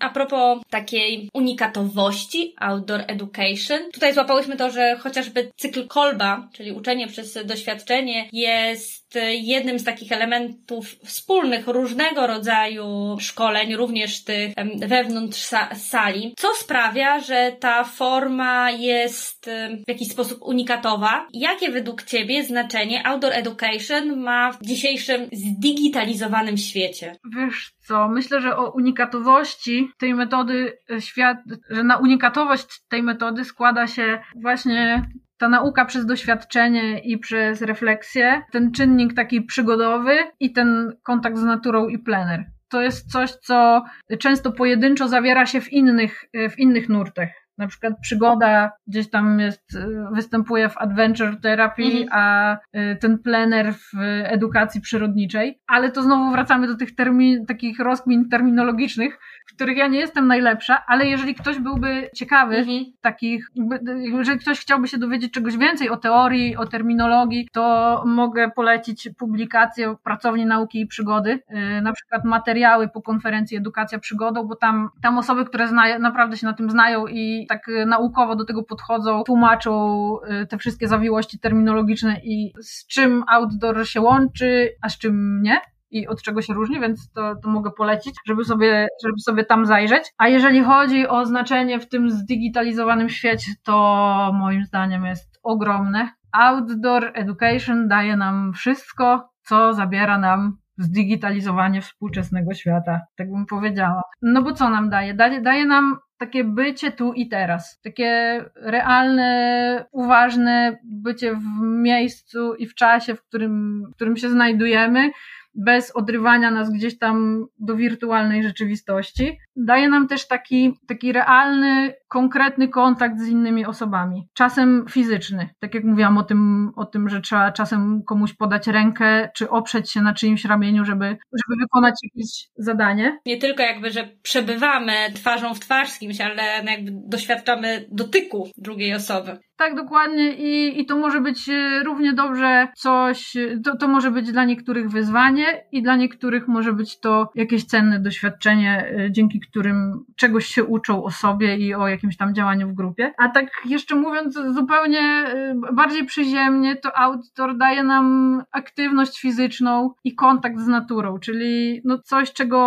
a 0.00 0.10
propos 0.10 0.62
takiej 0.70 1.28
unikatowości, 1.34 2.54
outdoor 2.60 3.04
education, 3.06 3.78
tutaj 3.92 4.14
złapałyśmy 4.14 4.56
to, 4.56 4.70
że 4.70 4.96
chociażby 4.96 5.52
cykl 5.56 5.86
Kolba, 5.94 6.48
czyli 6.52 6.72
uczenie 6.72 7.06
przez 7.06 7.38
doświadczenie, 7.46 8.28
jest 8.32 9.18
jednym 9.30 9.78
z 9.78 9.84
takich 9.84 10.12
elementów 10.12 10.86
wspólnych 10.86 11.66
różnego 11.66 12.26
rodzaju 12.26 13.16
szkoleń, 13.20 13.76
również 13.76 14.24
tych 14.24 14.52
wewnątrz 14.86 15.50
sali, 15.74 16.34
co 16.36 16.54
sprawia, 16.54 17.20
że 17.20 17.56
ta 17.60 17.84
forma 17.84 18.70
jest 18.70 19.50
w 19.86 19.88
jakiś 19.88 20.08
sposób 20.08 20.42
unikatowa. 20.42 21.26
Jakie 21.32 21.70
według 21.70 22.02
Ciebie 22.02 22.44
znaczenie 22.44 23.06
outdoor 23.06 23.32
education 23.32 24.20
ma 24.20 24.52
w 24.52 24.62
dzisiejszym 24.62 25.28
zdigitalizowanym 25.32 26.56
świecie? 26.56 27.16
Wiesz 27.36 27.72
co, 27.86 28.08
myślę, 28.08 28.40
że 28.40 28.56
o 28.56 28.70
unikatowości 28.70 29.88
tej 29.98 30.14
metody 30.14 30.78
e, 30.90 31.00
świat, 31.00 31.38
że 31.70 31.84
na 31.84 31.96
unikatowość 31.96 32.66
tej 32.88 33.02
metody 33.02 33.44
składa 33.44 33.86
się 33.86 34.18
właśnie 34.42 35.02
ta 35.44 35.48
nauka 35.48 35.84
przez 35.84 36.06
doświadczenie 36.06 36.98
i 36.98 37.18
przez 37.18 37.62
refleksję, 37.62 38.42
ten 38.52 38.72
czynnik 38.72 39.14
taki 39.14 39.42
przygodowy 39.42 40.18
i 40.40 40.52
ten 40.52 40.92
kontakt 41.02 41.38
z 41.38 41.42
naturą 41.42 41.88
i 41.88 41.98
plener. 41.98 42.44
To 42.68 42.82
jest 42.82 43.12
coś, 43.12 43.30
co 43.30 43.84
często 44.18 44.52
pojedynczo 44.52 45.08
zawiera 45.08 45.46
się 45.46 45.60
w 45.60 45.72
innych, 45.72 46.24
w 46.50 46.58
innych 46.58 46.88
nurtach. 46.88 47.28
Na 47.58 47.66
przykład 47.66 47.94
przygoda 48.02 48.72
gdzieś 48.86 49.10
tam 49.10 49.40
jest, 49.40 49.78
występuje 50.12 50.68
w 50.68 50.78
adventure 50.78 51.40
terapii, 51.40 52.02
mhm. 52.02 52.08
a 52.12 52.56
y, 52.78 52.96
ten 52.96 53.18
plener 53.18 53.74
w 53.74 53.90
edukacji 54.24 54.80
przyrodniczej. 54.80 55.60
Ale 55.66 55.90
to 55.90 56.02
znowu 56.02 56.30
wracamy 56.30 56.66
do 56.66 56.76
tych 56.76 56.94
termin, 56.94 57.46
takich 57.46 57.78
rozkmin 57.78 58.28
terminologicznych, 58.28 59.18
w 59.46 59.54
których 59.54 59.76
ja 59.76 59.86
nie 59.86 59.98
jestem 59.98 60.26
najlepsza, 60.26 60.84
ale 60.86 61.06
jeżeli 61.06 61.34
ktoś 61.34 61.58
byłby 61.58 62.10
ciekawy 62.14 62.56
mhm. 62.56 62.84
takich, 63.00 63.50
jeżeli 63.96 64.38
ktoś 64.38 64.60
chciałby 64.60 64.88
się 64.88 64.98
dowiedzieć 64.98 65.32
czegoś 65.32 65.56
więcej 65.56 65.90
o 65.90 65.96
teorii, 65.96 66.56
o 66.56 66.66
terminologii, 66.66 67.48
to 67.52 68.02
mogę 68.06 68.50
polecić 68.50 69.08
publikację 69.18 69.94
Pracowni 70.04 70.46
Nauki 70.46 70.80
i 70.80 70.86
Przygody, 70.86 71.30
y, 71.78 71.82
na 71.82 71.92
przykład 71.92 72.24
materiały 72.24 72.88
po 72.88 73.02
konferencji 73.02 73.56
Edukacja 73.56 73.98
Przygodą, 73.98 74.44
bo 74.44 74.56
tam, 74.56 74.88
tam 75.02 75.18
osoby, 75.18 75.44
które 75.44 75.68
znają, 75.68 75.98
naprawdę 75.98 76.36
się 76.36 76.46
na 76.46 76.52
tym 76.52 76.70
znają 76.70 77.06
i 77.06 77.43
tak 77.46 77.62
naukowo 77.86 78.36
do 78.36 78.44
tego 78.44 78.62
podchodzą, 78.62 79.22
tłumaczą 79.22 80.16
y, 80.42 80.46
te 80.46 80.58
wszystkie 80.58 80.88
zawiłości 80.88 81.38
terminologiczne 81.38 82.20
i 82.24 82.52
z 82.60 82.86
czym 82.86 83.24
outdoor 83.28 83.88
się 83.88 84.00
łączy, 84.00 84.70
a 84.82 84.88
z 84.88 84.98
czym 84.98 85.42
nie 85.42 85.60
i 85.90 86.06
od 86.08 86.22
czego 86.22 86.42
się 86.42 86.54
różni, 86.54 86.80
więc 86.80 87.12
to, 87.12 87.34
to 87.42 87.48
mogę 87.48 87.70
polecić, 87.70 88.14
żeby 88.26 88.44
sobie, 88.44 88.88
żeby 89.04 89.18
sobie 89.18 89.44
tam 89.44 89.66
zajrzeć. 89.66 90.12
A 90.18 90.28
jeżeli 90.28 90.64
chodzi 90.64 91.08
o 91.08 91.26
znaczenie 91.26 91.80
w 91.80 91.88
tym 91.88 92.10
zdigitalizowanym 92.10 93.08
świecie, 93.08 93.52
to 93.64 94.30
moim 94.34 94.64
zdaniem 94.64 95.04
jest 95.04 95.40
ogromne. 95.42 96.08
Outdoor 96.32 97.10
education 97.14 97.88
daje 97.88 98.16
nam 98.16 98.52
wszystko, 98.52 99.28
co 99.42 99.74
zabiera 99.74 100.18
nam 100.18 100.56
zdigitalizowanie 100.78 101.80
współczesnego 101.80 102.54
świata, 102.54 103.00
tak 103.16 103.30
bym 103.30 103.46
powiedziała. 103.46 104.02
No 104.22 104.42
bo 104.42 104.52
co 104.52 104.70
nam 104.70 104.90
daje? 104.90 105.14
Daje, 105.14 105.40
daje 105.40 105.66
nam 105.66 105.98
takie 106.18 106.44
bycie 106.44 106.92
tu 106.92 107.12
i 107.12 107.28
teraz, 107.28 107.80
takie 107.80 108.44
realne, 108.56 109.84
uważne 109.92 110.78
bycie 110.84 111.34
w 111.34 111.60
miejscu 111.62 112.54
i 112.54 112.66
w 112.66 112.74
czasie, 112.74 113.14
w 113.14 113.22
którym, 113.22 113.84
w 113.92 113.94
którym 113.94 114.16
się 114.16 114.30
znajdujemy, 114.30 115.10
bez 115.54 115.96
odrywania 115.96 116.50
nas 116.50 116.72
gdzieś 116.72 116.98
tam 116.98 117.46
do 117.58 117.76
wirtualnej 117.76 118.42
rzeczywistości. 118.42 119.38
Daje 119.56 119.88
nam 119.88 120.08
też 120.08 120.28
taki, 120.28 120.78
taki 120.86 121.12
realny, 121.12 121.94
konkretny 122.08 122.68
kontakt 122.68 123.20
z 123.20 123.28
innymi 123.28 123.66
osobami. 123.66 124.28
Czasem 124.34 124.84
fizyczny. 124.90 125.48
Tak 125.60 125.74
jak 125.74 125.84
mówiłam 125.84 126.18
o 126.18 126.22
tym, 126.22 126.72
o 126.76 126.84
tym, 126.84 127.08
że 127.08 127.20
trzeba 127.20 127.52
czasem 127.52 128.02
komuś 128.06 128.32
podać 128.32 128.66
rękę, 128.66 129.30
czy 129.34 129.50
oprzeć 129.50 129.90
się 129.90 130.00
na 130.00 130.14
czyimś 130.14 130.44
ramieniu, 130.44 130.84
żeby, 130.84 131.04
żeby 131.06 131.60
wykonać 131.60 131.94
jakieś 132.02 132.48
zadanie. 132.56 133.18
Nie 133.26 133.38
tylko 133.38 133.62
jakby, 133.62 133.90
że 133.90 134.08
przebywamy 134.22 134.92
twarzą 135.14 135.54
w 135.54 135.60
twarz 135.60 135.88
z 135.88 135.98
kimś, 135.98 136.20
ale 136.20 136.42
jakby 136.64 136.90
doświadczamy 136.94 137.86
dotyku 137.90 138.48
drugiej 138.56 138.94
osoby. 138.94 139.38
Tak, 139.56 139.74
dokładnie 139.74 140.32
i, 140.32 140.80
i 140.80 140.86
to 140.86 140.96
może 140.96 141.20
być 141.20 141.48
e, 141.48 141.82
równie 141.84 142.12
dobrze 142.12 142.68
coś, 142.76 143.36
to, 143.64 143.76
to 143.76 143.88
może 143.88 144.10
być 144.10 144.32
dla 144.32 144.44
niektórych 144.44 144.90
wyzwanie 144.90 145.64
i 145.72 145.82
dla 145.82 145.96
niektórych 145.96 146.48
może 146.48 146.72
być 146.72 147.00
to 147.00 147.30
jakieś 147.34 147.64
cenne 147.64 148.00
doświadczenie, 148.00 148.92
e, 148.98 149.12
dzięki 149.12 149.40
którym 149.46 150.04
czegoś 150.16 150.46
się 150.46 150.64
uczą 150.64 151.04
o 151.04 151.10
sobie 151.10 151.56
i 151.56 151.74
o 151.74 151.88
jakimś 151.88 152.16
tam 152.16 152.34
działaniu 152.34 152.68
w 152.68 152.74
grupie. 152.74 153.12
A 153.18 153.28
tak 153.28 153.46
jeszcze 153.64 153.94
mówiąc 153.94 154.34
zupełnie 154.34 155.00
e, 155.00 155.54
bardziej 155.72 156.04
przyziemnie, 156.04 156.76
to 156.76 156.98
outdoor 156.98 157.56
daje 157.56 157.82
nam 157.82 158.42
aktywność 158.52 159.20
fizyczną 159.20 159.94
i 160.04 160.14
kontakt 160.14 160.58
z 160.58 160.66
naturą, 160.66 161.18
czyli 161.18 161.80
no 161.84 161.98
coś, 161.98 162.32
czego 162.32 162.58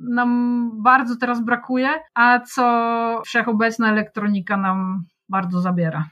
nam 0.00 0.70
bardzo 0.82 1.16
teraz 1.16 1.44
brakuje, 1.44 1.88
a 2.14 2.40
co 2.40 3.22
wszechobecna 3.24 3.90
elektronika 3.90 4.56
nam 4.56 5.04
bardzo 5.28 5.60
zabiera. 5.60 6.08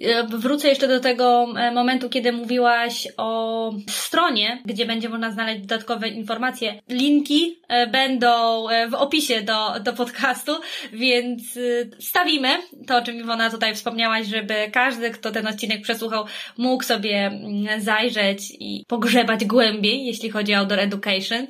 E, 0.00 0.26
wrócę 0.26 0.68
jeszcze 0.68 0.88
do 0.88 1.00
tego 1.00 1.46
e, 1.56 1.70
momentu, 1.72 2.08
kiedy 2.08 2.32
mówiłaś 2.32 3.08
o 3.16 3.72
stronie, 3.88 4.62
gdzie 4.64 4.86
będzie 4.86 5.08
można 5.08 5.30
znaleźć 5.30 5.60
dodatkowe 5.60 6.08
informacje. 6.08 6.80
Linki 6.88 7.60
e, 7.68 7.86
będą 7.86 8.66
w 8.90 8.94
opisie 8.94 9.42
do, 9.42 9.80
do 9.80 9.92
podcastu, 9.92 10.52
więc 10.92 11.58
stawimy 11.98 12.48
to, 12.86 12.96
o 12.96 13.02
czym 13.02 13.16
Iwona 13.16 13.50
tutaj 13.50 13.74
wspomniałaś, 13.74 14.26
żeby 14.26 14.54
każdy, 14.72 15.10
kto 15.10 15.30
ten 15.30 15.46
odcinek 15.46 15.82
przesłuchał, 15.82 16.24
mógł 16.58 16.84
sobie 16.84 17.26
mm, 17.26 17.80
zajrzeć 17.80 18.52
i 18.60 18.84
pogrzebać 18.88 19.44
głębiej, 19.44 20.06
jeśli 20.06 20.30
chodzi 20.30 20.54
o 20.54 20.58
outdoor 20.58 20.80
education. 20.80 21.46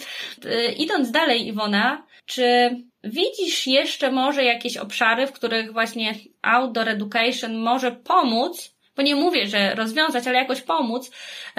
Idąc 0.77 1.11
dalej, 1.11 1.49
Iwona, 1.49 2.07
czy 2.27 2.71
Widzisz 3.05 3.67
jeszcze 3.67 4.11
może 4.11 4.45
jakieś 4.45 4.77
obszary, 4.77 5.27
w 5.27 5.33
których 5.33 5.73
właśnie 5.73 6.15
outdoor 6.43 6.89
education 6.89 7.55
może 7.55 7.93
pomóc, 7.93 8.77
bo 8.97 9.03
nie 9.03 9.15
mówię, 9.15 9.47
że 9.47 9.75
rozwiązać, 9.75 10.27
ale 10.27 10.39
jakoś 10.39 10.61
pomóc 10.61 11.11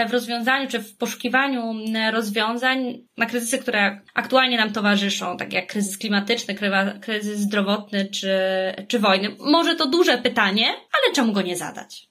w 0.07 0.11
rozwiązaniu 0.11 0.67
czy 0.67 0.79
w 0.79 0.97
poszukiwaniu 0.97 1.73
rozwiązań 2.11 2.97
na 3.17 3.25
kryzysy, 3.25 3.57
które 3.57 4.01
aktualnie 4.13 4.57
nam 4.57 4.73
towarzyszą, 4.73 5.37
tak 5.37 5.53
jak 5.53 5.67
kryzys 5.67 5.97
klimatyczny, 5.97 6.55
kryzys 7.01 7.39
zdrowotny 7.39 8.05
czy, 8.05 8.35
czy 8.87 8.99
wojny. 8.99 9.35
Może 9.39 9.75
to 9.75 9.87
duże 9.87 10.17
pytanie, 10.17 10.67
ale 10.67 11.15
czemu 11.15 11.33
go 11.33 11.41
nie 11.41 11.55
zadać? 11.55 12.07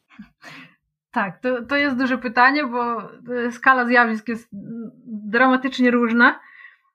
Tak, 1.13 1.41
to, 1.41 1.63
to 1.69 1.77
jest 1.77 1.97
duże 1.97 2.19
pytanie, 2.19 2.65
bo 2.65 3.09
skala 3.51 3.87
zjawisk 3.87 4.29
jest 4.29 4.49
dramatycznie 5.07 5.91
różna. 5.91 6.41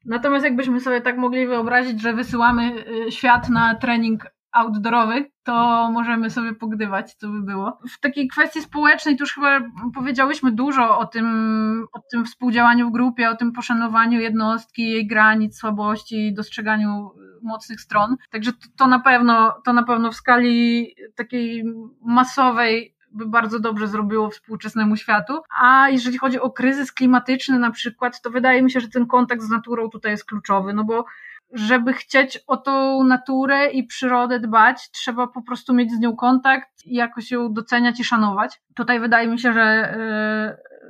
Natomiast 0.06 0.46
jakbyśmy 0.46 0.80
sobie 0.80 1.02
tak 1.02 1.18
mogli 1.18 1.48
wyobrazić, 1.48 2.02
że 2.02 2.14
wysyłamy 2.14 2.86
y, 3.08 3.12
świat 3.12 3.50
na 3.50 3.76
trening 3.76 4.26
outdoorowy, 4.52 5.32
to 5.44 5.90
możemy 5.92 6.30
sobie 6.30 6.54
pogdywać, 6.54 7.14
co 7.14 7.28
by 7.28 7.42
było. 7.42 7.80
W 7.90 8.00
takiej 8.00 8.28
kwestii 8.28 8.62
społecznej 8.62 9.18
to 9.18 9.24
już 9.24 9.34
chyba 9.34 9.60
powiedziałyśmy 9.96 10.52
dużo 10.52 11.00
o 11.00 11.06
tym, 11.06 11.88
o 11.94 12.00
tym 12.12 12.26
współdziałaniu 12.26 12.90
w 12.90 12.94
grupie, 12.94 13.30
o 13.30 13.36
tym 13.36 13.52
poszanowaniu 13.52 14.20
jednostki, 14.20 14.92
jej 14.92 15.08
granic, 15.08 15.58
słabości, 15.58 16.34
dostrzeganiu 16.34 17.12
mocnych 17.44 17.82
stron. 17.82 18.16
Także 18.30 18.54
to, 18.54 18.68
to 18.78 18.88
na 18.88 19.00
pewno, 19.00 19.62
to 19.66 19.74
na 19.74 19.84
pewno 19.84 20.12
w 20.12 20.16
skali 20.16 20.88
takiej 21.16 21.64
masowej 22.02 22.97
by 23.18 23.26
bardzo 23.26 23.60
dobrze 23.60 23.88
zrobiło 23.88 24.30
współczesnemu 24.30 24.96
światu. 24.96 25.42
A 25.62 25.90
jeżeli 25.90 26.18
chodzi 26.18 26.40
o 26.40 26.50
kryzys 26.50 26.92
klimatyczny 26.92 27.60
na 27.60 27.72
przykład, 27.72 28.22
to 28.22 28.30
wydaje 28.30 28.62
mi 28.62 28.72
się, 28.72 28.80
że 28.80 28.90
ten 28.90 29.06
kontakt 29.08 29.42
z 29.42 29.50
naturą 29.50 29.90
tutaj 29.90 30.12
jest 30.12 30.26
kluczowy, 30.26 30.74
no 30.74 30.84
bo 30.84 31.06
żeby 31.54 31.94
chcieć 31.94 32.40
o 32.48 32.58
tą 32.58 33.04
naturę 33.04 33.72
i 33.72 33.84
przyrodę 33.84 34.40
dbać, 34.40 34.92
trzeba 34.92 35.28
po 35.28 35.42
prostu 35.42 35.74
mieć 35.74 35.92
z 35.92 36.00
nią 36.00 36.16
kontakt 36.16 36.86
i 36.86 36.96
jakoś 36.96 37.32
ją 37.32 37.54
doceniać 37.54 38.00
i 38.00 38.04
szanować. 38.04 38.62
Tutaj 38.76 39.00
wydaje 39.00 39.28
mi 39.28 39.40
się, 39.40 39.54
że, 39.54 39.96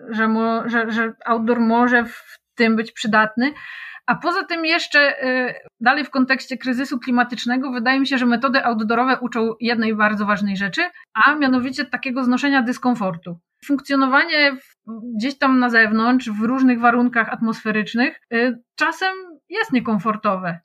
y, 0.09 0.15
że, 0.15 0.29
że, 0.65 0.91
że 0.91 1.13
outdoor 1.25 1.59
może 1.59 2.05
w 2.05 2.39
tym 2.55 2.75
być 2.75 2.91
przydatny. 2.91 3.53
A 4.07 4.15
poza 4.15 4.43
tym 4.43 4.65
jeszcze 4.65 5.23
y, 5.23 5.53
dalej 5.79 6.05
w 6.05 6.09
kontekście 6.09 6.57
kryzysu 6.57 6.99
klimatycznego 6.99 7.71
wydaje 7.71 7.99
mi 7.99 8.07
się, 8.07 8.17
że 8.17 8.25
metody 8.25 8.65
outdoorowe 8.65 9.19
uczą 9.19 9.53
jednej 9.59 9.95
bardzo 9.95 10.25
ważnej 10.25 10.57
rzeczy, 10.57 10.81
a 11.13 11.35
mianowicie 11.35 11.85
takiego 11.85 12.23
znoszenia 12.23 12.61
dyskomfortu. 12.61 13.39
Funkcjonowanie 13.65 14.57
gdzieś 15.17 15.37
tam 15.37 15.59
na 15.59 15.69
zewnątrz, 15.69 16.29
w 16.29 16.41
różnych 16.41 16.79
warunkach 16.79 17.29
atmosferycznych, 17.29 18.21
y, 18.33 18.59
czasem 18.75 19.13
jest 19.49 19.73
niekomfortowe. 19.73 20.59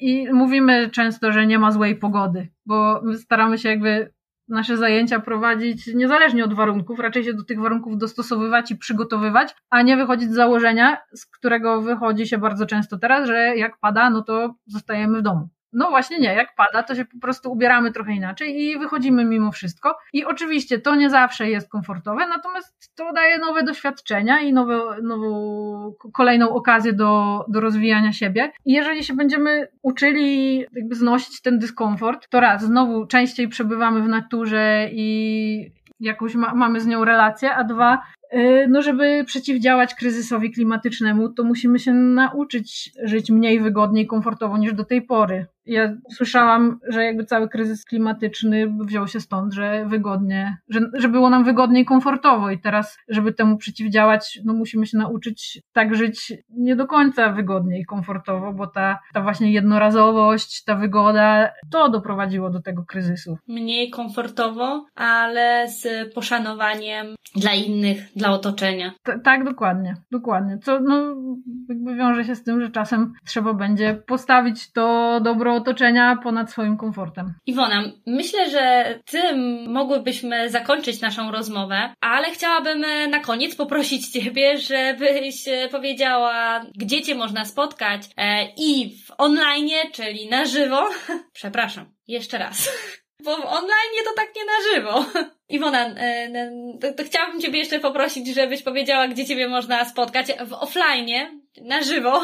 I 0.00 0.28
mówimy 0.32 0.90
często, 0.90 1.32
że 1.32 1.46
nie 1.46 1.58
ma 1.58 1.70
złej 1.70 1.96
pogody, 1.96 2.48
bo 2.66 3.02
staramy 3.14 3.58
się 3.58 3.68
jakby 3.68 4.12
nasze 4.48 4.76
zajęcia 4.76 5.20
prowadzić 5.20 5.86
niezależnie 5.94 6.44
od 6.44 6.54
warunków, 6.54 6.98
raczej 6.98 7.24
się 7.24 7.34
do 7.34 7.44
tych 7.44 7.60
warunków 7.60 7.98
dostosowywać 7.98 8.70
i 8.70 8.76
przygotowywać, 8.76 9.54
a 9.70 9.82
nie 9.82 9.96
wychodzić 9.96 10.30
z 10.30 10.34
założenia, 10.34 10.98
z 11.14 11.26
którego 11.26 11.82
wychodzi 11.82 12.26
się 12.26 12.38
bardzo 12.38 12.66
często 12.66 12.98
teraz, 12.98 13.26
że 13.26 13.56
jak 13.56 13.78
pada, 13.78 14.10
no 14.10 14.22
to 14.22 14.54
zostajemy 14.66 15.18
w 15.18 15.22
domu. 15.22 15.48
No 15.76 15.90
właśnie 15.90 16.18
nie, 16.18 16.34
jak 16.34 16.54
pada, 16.54 16.82
to 16.82 16.94
się 16.94 17.04
po 17.04 17.18
prostu 17.20 17.52
ubieramy 17.52 17.92
trochę 17.92 18.12
inaczej 18.12 18.62
i 18.62 18.78
wychodzimy 18.78 19.24
mimo 19.24 19.52
wszystko. 19.52 19.96
I 20.12 20.24
oczywiście 20.24 20.78
to 20.78 20.94
nie 20.94 21.10
zawsze 21.10 21.50
jest 21.50 21.70
komfortowe, 21.70 22.26
natomiast 22.26 22.94
to 22.94 23.12
daje 23.12 23.38
nowe 23.38 23.62
doświadczenia 23.62 24.40
i 24.40 24.52
nowe, 24.52 25.02
nową, 25.02 25.94
kolejną 26.12 26.50
okazję 26.50 26.92
do, 26.92 27.44
do 27.48 27.60
rozwijania 27.60 28.12
siebie. 28.12 28.52
I 28.64 28.72
jeżeli 28.72 29.04
się 29.04 29.14
będziemy 29.14 29.68
uczyli 29.82 30.58
jakby 30.72 30.94
znosić 30.94 31.42
ten 31.42 31.58
dyskomfort, 31.58 32.28
to 32.28 32.40
raz, 32.40 32.62
znowu 32.62 33.06
częściej 33.06 33.48
przebywamy 33.48 34.02
w 34.02 34.08
naturze 34.08 34.88
i 34.92 35.70
jakąś 36.00 36.34
ma, 36.34 36.54
mamy 36.54 36.80
z 36.80 36.86
nią 36.86 37.04
relację, 37.04 37.54
a 37.54 37.64
dwa, 37.64 38.02
Y, 38.34 38.66
no, 38.68 38.82
żeby 38.82 39.24
przeciwdziałać 39.26 39.94
kryzysowi 39.94 40.50
klimatycznemu, 40.50 41.28
to 41.28 41.44
musimy 41.44 41.78
się 41.78 41.92
nauczyć 41.92 42.92
żyć 43.04 43.30
mniej 43.30 43.60
wygodnie 43.60 44.02
i 44.02 44.06
komfortowo 44.06 44.58
niż 44.58 44.74
do 44.74 44.84
tej 44.84 45.02
pory. 45.02 45.46
Ja 45.66 45.96
słyszałam, 46.14 46.78
że 46.88 47.04
jakby 47.04 47.24
cały 47.24 47.48
kryzys 47.48 47.84
klimatyczny 47.84 48.74
wziął 48.80 49.08
się 49.08 49.20
stąd, 49.20 49.54
że 49.54 49.86
wygodnie, 49.86 50.56
że, 50.68 50.80
że 50.94 51.08
było 51.08 51.30
nam 51.30 51.44
wygodnie 51.44 51.80
i 51.80 51.84
komfortowo 51.84 52.50
i 52.50 52.58
teraz, 52.58 52.98
żeby 53.08 53.32
temu 53.32 53.56
przeciwdziałać, 53.56 54.40
no 54.44 54.52
musimy 54.52 54.86
się 54.86 54.98
nauczyć 54.98 55.62
tak 55.72 55.96
żyć 55.96 56.32
nie 56.50 56.76
do 56.76 56.86
końca 56.86 57.32
wygodnie 57.32 57.80
i 57.80 57.84
komfortowo, 57.84 58.52
bo 58.52 58.66
ta, 58.66 58.98
ta 59.14 59.20
właśnie 59.20 59.52
jednorazowość, 59.52 60.64
ta 60.64 60.74
wygoda, 60.74 61.52
to 61.70 61.88
doprowadziło 61.88 62.50
do 62.50 62.62
tego 62.62 62.84
kryzysu. 62.84 63.38
Mniej 63.48 63.90
komfortowo, 63.90 64.86
ale 64.94 65.68
z 65.68 66.14
poszanowaniem 66.14 67.06
dla 67.36 67.52
innych, 67.52 68.12
dla 68.16 68.30
otoczenia. 68.30 68.92
T 69.02 69.20
tak, 69.24 69.44
dokładnie, 69.44 69.96
dokładnie. 70.10 70.58
Co 70.58 70.80
no, 70.80 70.96
jakby 71.68 71.94
wiąże 71.94 72.24
się 72.24 72.34
z 72.34 72.42
tym, 72.42 72.60
że 72.60 72.70
czasem 72.70 73.12
trzeba 73.26 73.54
będzie 73.54 74.02
postawić 74.06 74.72
to 74.72 75.20
dobro 75.20 75.55
otoczenia 75.56 76.16
ponad 76.22 76.50
swoim 76.50 76.76
komfortem. 76.76 77.34
Iwona, 77.46 77.84
myślę, 78.06 78.50
że 78.50 78.94
tym 79.04 79.66
mogłybyśmy 79.72 80.50
zakończyć 80.50 81.00
naszą 81.00 81.30
rozmowę, 81.30 81.94
ale 82.00 82.30
chciałabym 82.30 82.84
e, 82.84 83.08
na 83.08 83.20
koniec 83.20 83.56
poprosić 83.56 84.08
Ciebie, 84.16 84.58
żebyś 84.58 85.48
e, 85.48 85.68
powiedziała, 85.68 86.64
gdzie 86.76 87.02
Cię 87.02 87.14
można 87.14 87.44
spotkać 87.44 88.02
e, 88.16 88.48
i 88.56 88.98
w 89.06 89.12
online, 89.18 89.70
czyli 89.92 90.28
na 90.28 90.44
żywo. 90.44 90.88
Przepraszam, 91.32 91.86
jeszcze 92.08 92.38
raz. 92.38 92.68
Bo 93.24 93.32
online 93.32 94.04
to 94.04 94.10
tak 94.16 94.28
nie 94.36 94.44
na 94.44 94.74
żywo. 94.74 95.22
Iwona, 95.48 95.94
to, 96.80 96.92
to 96.92 97.04
chciałabym 97.04 97.40
Ciebie 97.40 97.58
jeszcze 97.58 97.80
poprosić, 97.80 98.34
żebyś 98.34 98.62
powiedziała, 98.62 99.08
gdzie 99.08 99.26
Ciebie 99.26 99.48
można 99.48 99.84
spotkać 99.84 100.26
w 100.46 100.52
offline, 100.52 101.40
na 101.62 101.82
żywo, 101.82 102.20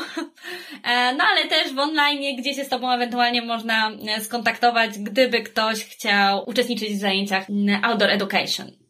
no 1.18 1.24
ale 1.24 1.48
też 1.48 1.72
w 1.72 1.78
online, 1.78 2.36
gdzie 2.36 2.54
się 2.54 2.64
z 2.64 2.68
Tobą 2.68 2.92
ewentualnie 2.92 3.42
można 3.42 3.90
skontaktować, 4.20 4.98
gdyby 4.98 5.42
ktoś 5.42 5.84
chciał 5.84 6.50
uczestniczyć 6.50 6.92
w 6.92 7.00
zajęciach 7.00 7.46
Outdoor 7.82 8.10
Education. 8.10 8.81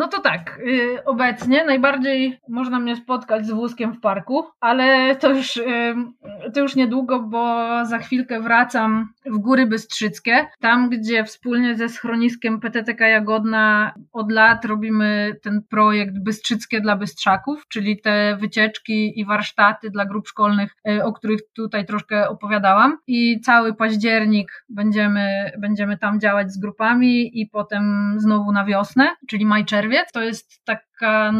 No 0.00 0.08
to 0.08 0.20
tak, 0.20 0.58
yy, 0.64 1.04
obecnie 1.04 1.64
najbardziej 1.64 2.40
można 2.48 2.80
mnie 2.80 2.96
spotkać 2.96 3.46
z 3.46 3.50
wózkiem 3.50 3.92
w 3.92 4.00
parku, 4.00 4.44
ale 4.60 5.16
to 5.16 5.30
już, 5.30 5.56
yy, 5.56 6.52
to 6.54 6.60
już 6.60 6.76
niedługo, 6.76 7.22
bo 7.22 7.66
za 7.84 7.98
chwilkę 7.98 8.40
wracam 8.40 9.08
w 9.26 9.38
Góry 9.38 9.66
Bystrzyckie, 9.66 10.46
tam 10.60 10.90
gdzie 10.90 11.24
wspólnie 11.24 11.74
ze 11.74 11.88
schroniskiem 11.88 12.60
PTTK 12.60 13.08
Jagodna 13.08 13.94
od 14.12 14.32
lat 14.32 14.64
robimy 14.64 15.36
ten 15.42 15.62
projekt 15.70 16.18
Bystrzyckie 16.18 16.80
dla 16.80 16.96
Bystrzaków, 16.96 17.68
czyli 17.68 18.00
te 18.00 18.36
wycieczki 18.36 19.20
i 19.20 19.24
warsztaty 19.24 19.90
dla 19.90 20.04
grup 20.04 20.28
szkolnych, 20.28 20.76
yy, 20.84 21.04
o 21.04 21.12
których 21.12 21.40
tutaj 21.56 21.86
troszkę 21.86 22.28
opowiadałam 22.28 22.98
i 23.06 23.40
cały 23.40 23.74
październik 23.74 24.64
będziemy, 24.68 25.52
będziemy 25.58 25.98
tam 25.98 26.20
działać 26.20 26.52
z 26.52 26.58
grupami 26.58 27.40
i 27.40 27.46
potem 27.46 28.14
znowu 28.16 28.52
na 28.52 28.64
wiosnę, 28.64 29.08
czyli 29.28 29.46
maj-czerwiec. 29.46 29.89
To 30.12 30.22
jest 30.22 30.60
taka 31.00 31.32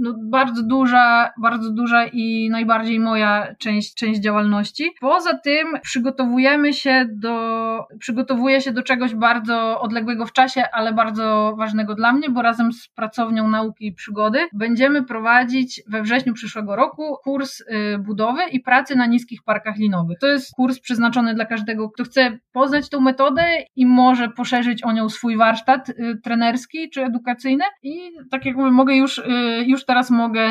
no, 0.00 0.14
bardzo 0.18 0.62
duża, 0.62 1.30
bardzo 1.42 1.70
duża 1.70 2.06
i 2.06 2.50
najbardziej 2.50 3.00
moja 3.00 3.54
część, 3.58 3.94
część 3.94 4.20
działalności. 4.20 4.90
Poza 5.00 5.38
tym 5.38 5.66
przygotowujemy 5.82 6.72
się 6.72 7.06
do, 7.12 7.86
przygotowuję 7.98 8.60
się 8.60 8.72
do 8.72 8.82
czegoś 8.82 9.14
bardzo 9.14 9.80
odległego 9.80 10.26
w 10.26 10.32
czasie, 10.32 10.62
ale 10.72 10.92
bardzo 10.92 11.54
ważnego 11.58 11.94
dla 11.94 12.12
mnie, 12.12 12.30
bo 12.30 12.42
razem 12.42 12.72
z 12.72 12.88
pracownią 12.88 13.48
nauki 13.48 13.86
i 13.86 13.92
przygody 13.92 14.38
będziemy 14.52 15.02
prowadzić 15.02 15.82
we 15.88 16.02
wrześniu 16.02 16.34
przyszłego 16.34 16.76
roku 16.76 17.16
kurs 17.24 17.60
y, 17.60 17.98
budowy 17.98 18.40
i 18.52 18.60
pracy 18.60 18.96
na 18.96 19.06
niskich 19.06 19.42
parkach 19.42 19.76
linowych. 19.76 20.18
To 20.18 20.26
jest 20.26 20.54
kurs 20.54 20.80
przeznaczony 20.80 21.34
dla 21.34 21.44
każdego, 21.44 21.90
kto 21.90 22.04
chce 22.04 22.38
poznać 22.52 22.88
tą 22.88 23.00
metodę 23.00 23.42
i 23.76 23.86
może 23.86 24.28
poszerzyć 24.28 24.84
o 24.84 24.92
nią 24.92 25.08
swój 25.08 25.36
warsztat 25.36 25.88
y, 25.88 25.94
trenerski 26.24 26.90
czy 26.90 27.02
edukacyjny 27.04 27.64
i 27.82 28.10
tak 28.30 28.46
jak 28.46 28.56
mówię, 28.56 28.70
mogę 28.70 28.95
już, 28.96 29.18
y, 29.18 29.22
już 29.66 29.84
teraz 29.84 30.10
mogę 30.10 30.46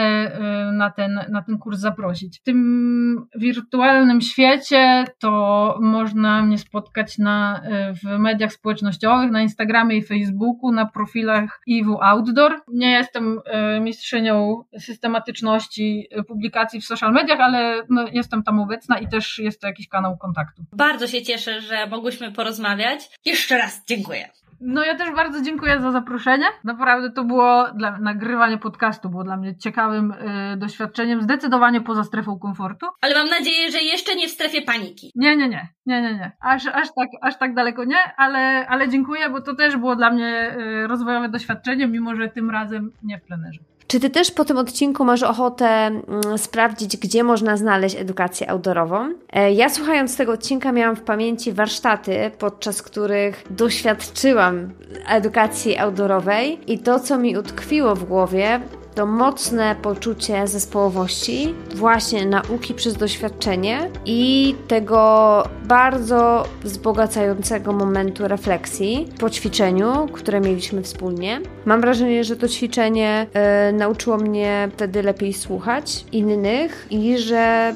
na 0.73 0.89
ten, 0.89 1.19
na 1.29 1.41
ten 1.41 1.57
kurs 1.57 1.79
zaprosić. 1.79 2.39
W 2.39 2.43
tym 2.43 3.27
wirtualnym 3.35 4.21
świecie 4.21 5.05
to 5.19 5.77
można 5.81 6.43
mnie 6.43 6.57
spotkać 6.57 7.17
na, 7.17 7.61
w 8.03 8.19
mediach 8.19 8.53
społecznościowych, 8.53 9.31
na 9.31 9.41
Instagramie 9.41 9.97
i 9.97 10.03
Facebooku, 10.03 10.71
na 10.71 10.85
profilach 10.85 11.61
IWU 11.67 11.97
Outdoor. 12.01 12.61
Nie 12.67 12.91
jestem 12.91 13.39
mistrzynią 13.81 14.63
systematyczności 14.79 16.07
publikacji 16.27 16.81
w 16.81 16.85
social 16.85 17.13
mediach, 17.13 17.39
ale 17.39 17.83
no, 17.89 18.05
jestem 18.11 18.43
tam 18.43 18.59
obecna 18.59 18.99
i 18.99 19.07
też 19.07 19.39
jest 19.39 19.61
to 19.61 19.67
jakiś 19.67 19.87
kanał 19.87 20.17
kontaktu. 20.17 20.63
Bardzo 20.73 21.07
się 21.07 21.21
cieszę, 21.21 21.61
że 21.61 21.87
mogłyśmy 21.87 22.31
porozmawiać. 22.31 23.09
Jeszcze 23.25 23.57
raz 23.57 23.81
dziękuję. 23.87 24.29
No 24.62 24.84
ja 24.84 24.95
też 24.95 25.16
bardzo 25.16 25.41
dziękuję 25.41 25.82
za 25.82 25.91
zaproszenie. 25.91 26.45
Naprawdę 26.64 27.12
to 27.12 27.24
było, 27.24 27.68
dla, 27.76 27.97
nagrywanie 27.97 28.58
podcastu 28.58 29.10
było 29.10 29.24
dla 29.24 29.38
mnie 29.38 29.58
ciekawym 29.58 30.12
y, 30.12 30.58
doświadczeniem, 30.58 31.22
zdecydowanie 31.22 31.82
poza 31.82 32.03
strefą 32.03 32.39
komfortu. 32.39 32.86
Ale 33.01 33.16
mam 33.16 33.30
nadzieję, 33.30 33.72
że 33.72 33.78
jeszcze 33.78 34.16
nie 34.16 34.28
w 34.28 34.32
strefie 34.32 34.62
paniki. 34.62 35.12
Nie, 35.16 35.36
nie, 35.36 35.49
nie, 35.49 35.70
nie, 35.86 36.01
nie, 36.01 36.14
nie. 36.14 36.32
Aż, 36.41 36.68
aż, 36.68 36.88
tak, 36.88 37.10
aż 37.22 37.38
tak 37.38 37.56
daleko 37.56 37.84
nie, 37.84 37.97
ale, 38.18 38.68
ale 38.68 38.89
dziękuję, 38.89 39.30
bo 39.30 39.41
to 39.41 39.56
też 39.56 39.78
było 39.78 39.95
dla 39.95 40.12
mnie 40.12 40.56
y, 40.58 40.88
rozwojowe 40.88 41.30
doświadczenie, 41.30 41.88
mimo 41.88 42.16
że 42.16 42.30
tym 42.30 42.49
razem 42.49 42.91
nie 43.03 43.18
w 43.18 43.24
plenerze. 43.24 43.60
Czy 43.88 43.99
ty 43.99 44.09
też 44.09 44.31
po 44.31 44.45
tym 44.45 44.57
odcinku 44.57 45.05
masz 45.05 45.23
ochotę 45.23 45.65
mm, 45.67 46.01
sprawdzić, 46.38 46.97
gdzie 46.97 47.23
można 47.23 47.57
znaleźć 47.57 47.95
edukację 47.95 48.49
outdoorową? 48.49 49.13
E, 49.33 49.53
ja 49.53 49.69
słuchając 49.69 50.17
tego 50.17 50.31
odcinka 50.31 50.71
miałam 50.71 50.95
w 50.95 51.01
pamięci 51.01 51.51
warsztaty, 51.51 52.31
podczas 52.39 52.81
których 52.81 53.43
doświadczyłam 53.49 54.73
edukacji 55.07 55.77
outdoorowej 55.77 56.59
i 56.71 56.79
to, 56.79 56.99
co 56.99 57.17
mi 57.17 57.38
utkwiło 57.38 57.95
w 57.95 58.03
głowie, 58.03 58.59
to 58.95 59.05
mocne 59.05 59.75
poczucie 59.81 60.47
zespołowości, 60.47 61.55
właśnie 61.75 62.25
nauki 62.25 62.73
przez 62.73 62.93
doświadczenie 62.93 63.89
i 64.05 64.55
tego 64.67 65.43
bardzo 65.65 66.43
wzbogacającego 66.63 67.73
momentu 67.73 68.27
refleksji 68.27 69.09
po 69.19 69.29
ćwiczeniu, 69.29 70.07
które 70.13 70.41
mieliśmy 70.41 70.81
wspólnie. 70.81 71.41
Mam 71.65 71.81
wrażenie, 71.81 72.23
że 72.23 72.35
to 72.35 72.47
ćwiczenie 72.47 73.27
y, 73.69 73.73
nauczyło 73.73 74.17
mnie 74.17 74.69
wtedy 74.73 75.03
lepiej 75.03 75.33
słuchać 75.33 76.05
innych 76.11 76.87
i 76.89 77.17
że 77.17 77.73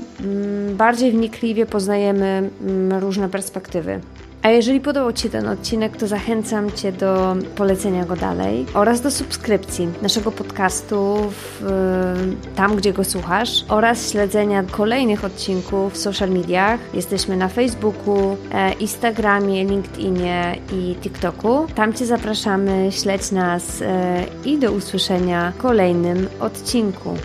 y, 0.71 0.75
bardziej 0.75 1.11
wnikliwie 1.11 1.65
poznajemy 1.65 2.49
y, 2.91 2.99
różne 2.99 3.29
perspektywy. 3.29 3.99
A 4.43 4.49
jeżeli 4.49 4.79
podobał 4.79 5.13
Ci 5.13 5.23
się 5.23 5.29
ten 5.29 5.47
odcinek, 5.47 5.97
to 5.97 6.07
zachęcam 6.07 6.71
Cię 6.71 6.91
do 6.91 7.35
polecenia 7.55 8.05
go 8.05 8.15
dalej 8.15 8.65
oraz 8.73 9.01
do 9.01 9.11
subskrypcji 9.11 9.87
naszego 10.01 10.31
podcastu 10.31 11.17
w, 11.29 11.65
tam, 12.55 12.75
gdzie 12.75 12.93
go 12.93 13.03
słuchasz 13.03 13.65
oraz 13.69 14.11
śledzenia 14.11 14.63
kolejnych 14.63 15.25
odcinków 15.25 15.93
w 15.93 15.97
social 15.97 16.29
mediach. 16.29 16.79
Jesteśmy 16.93 17.37
na 17.37 17.47
Facebooku, 17.47 18.37
e, 18.51 18.73
Instagramie, 18.73 19.65
LinkedInie 19.65 20.55
i 20.73 20.95
TikToku. 21.01 21.67
Tam 21.75 21.93
Cię 21.93 22.05
zapraszamy, 22.05 22.91
śledź 22.91 23.31
nas 23.31 23.81
e, 23.81 24.25
i 24.45 24.57
do 24.57 24.71
usłyszenia 24.71 25.51
w 25.51 25.57
kolejnym 25.57 26.27
odcinku. 26.39 27.15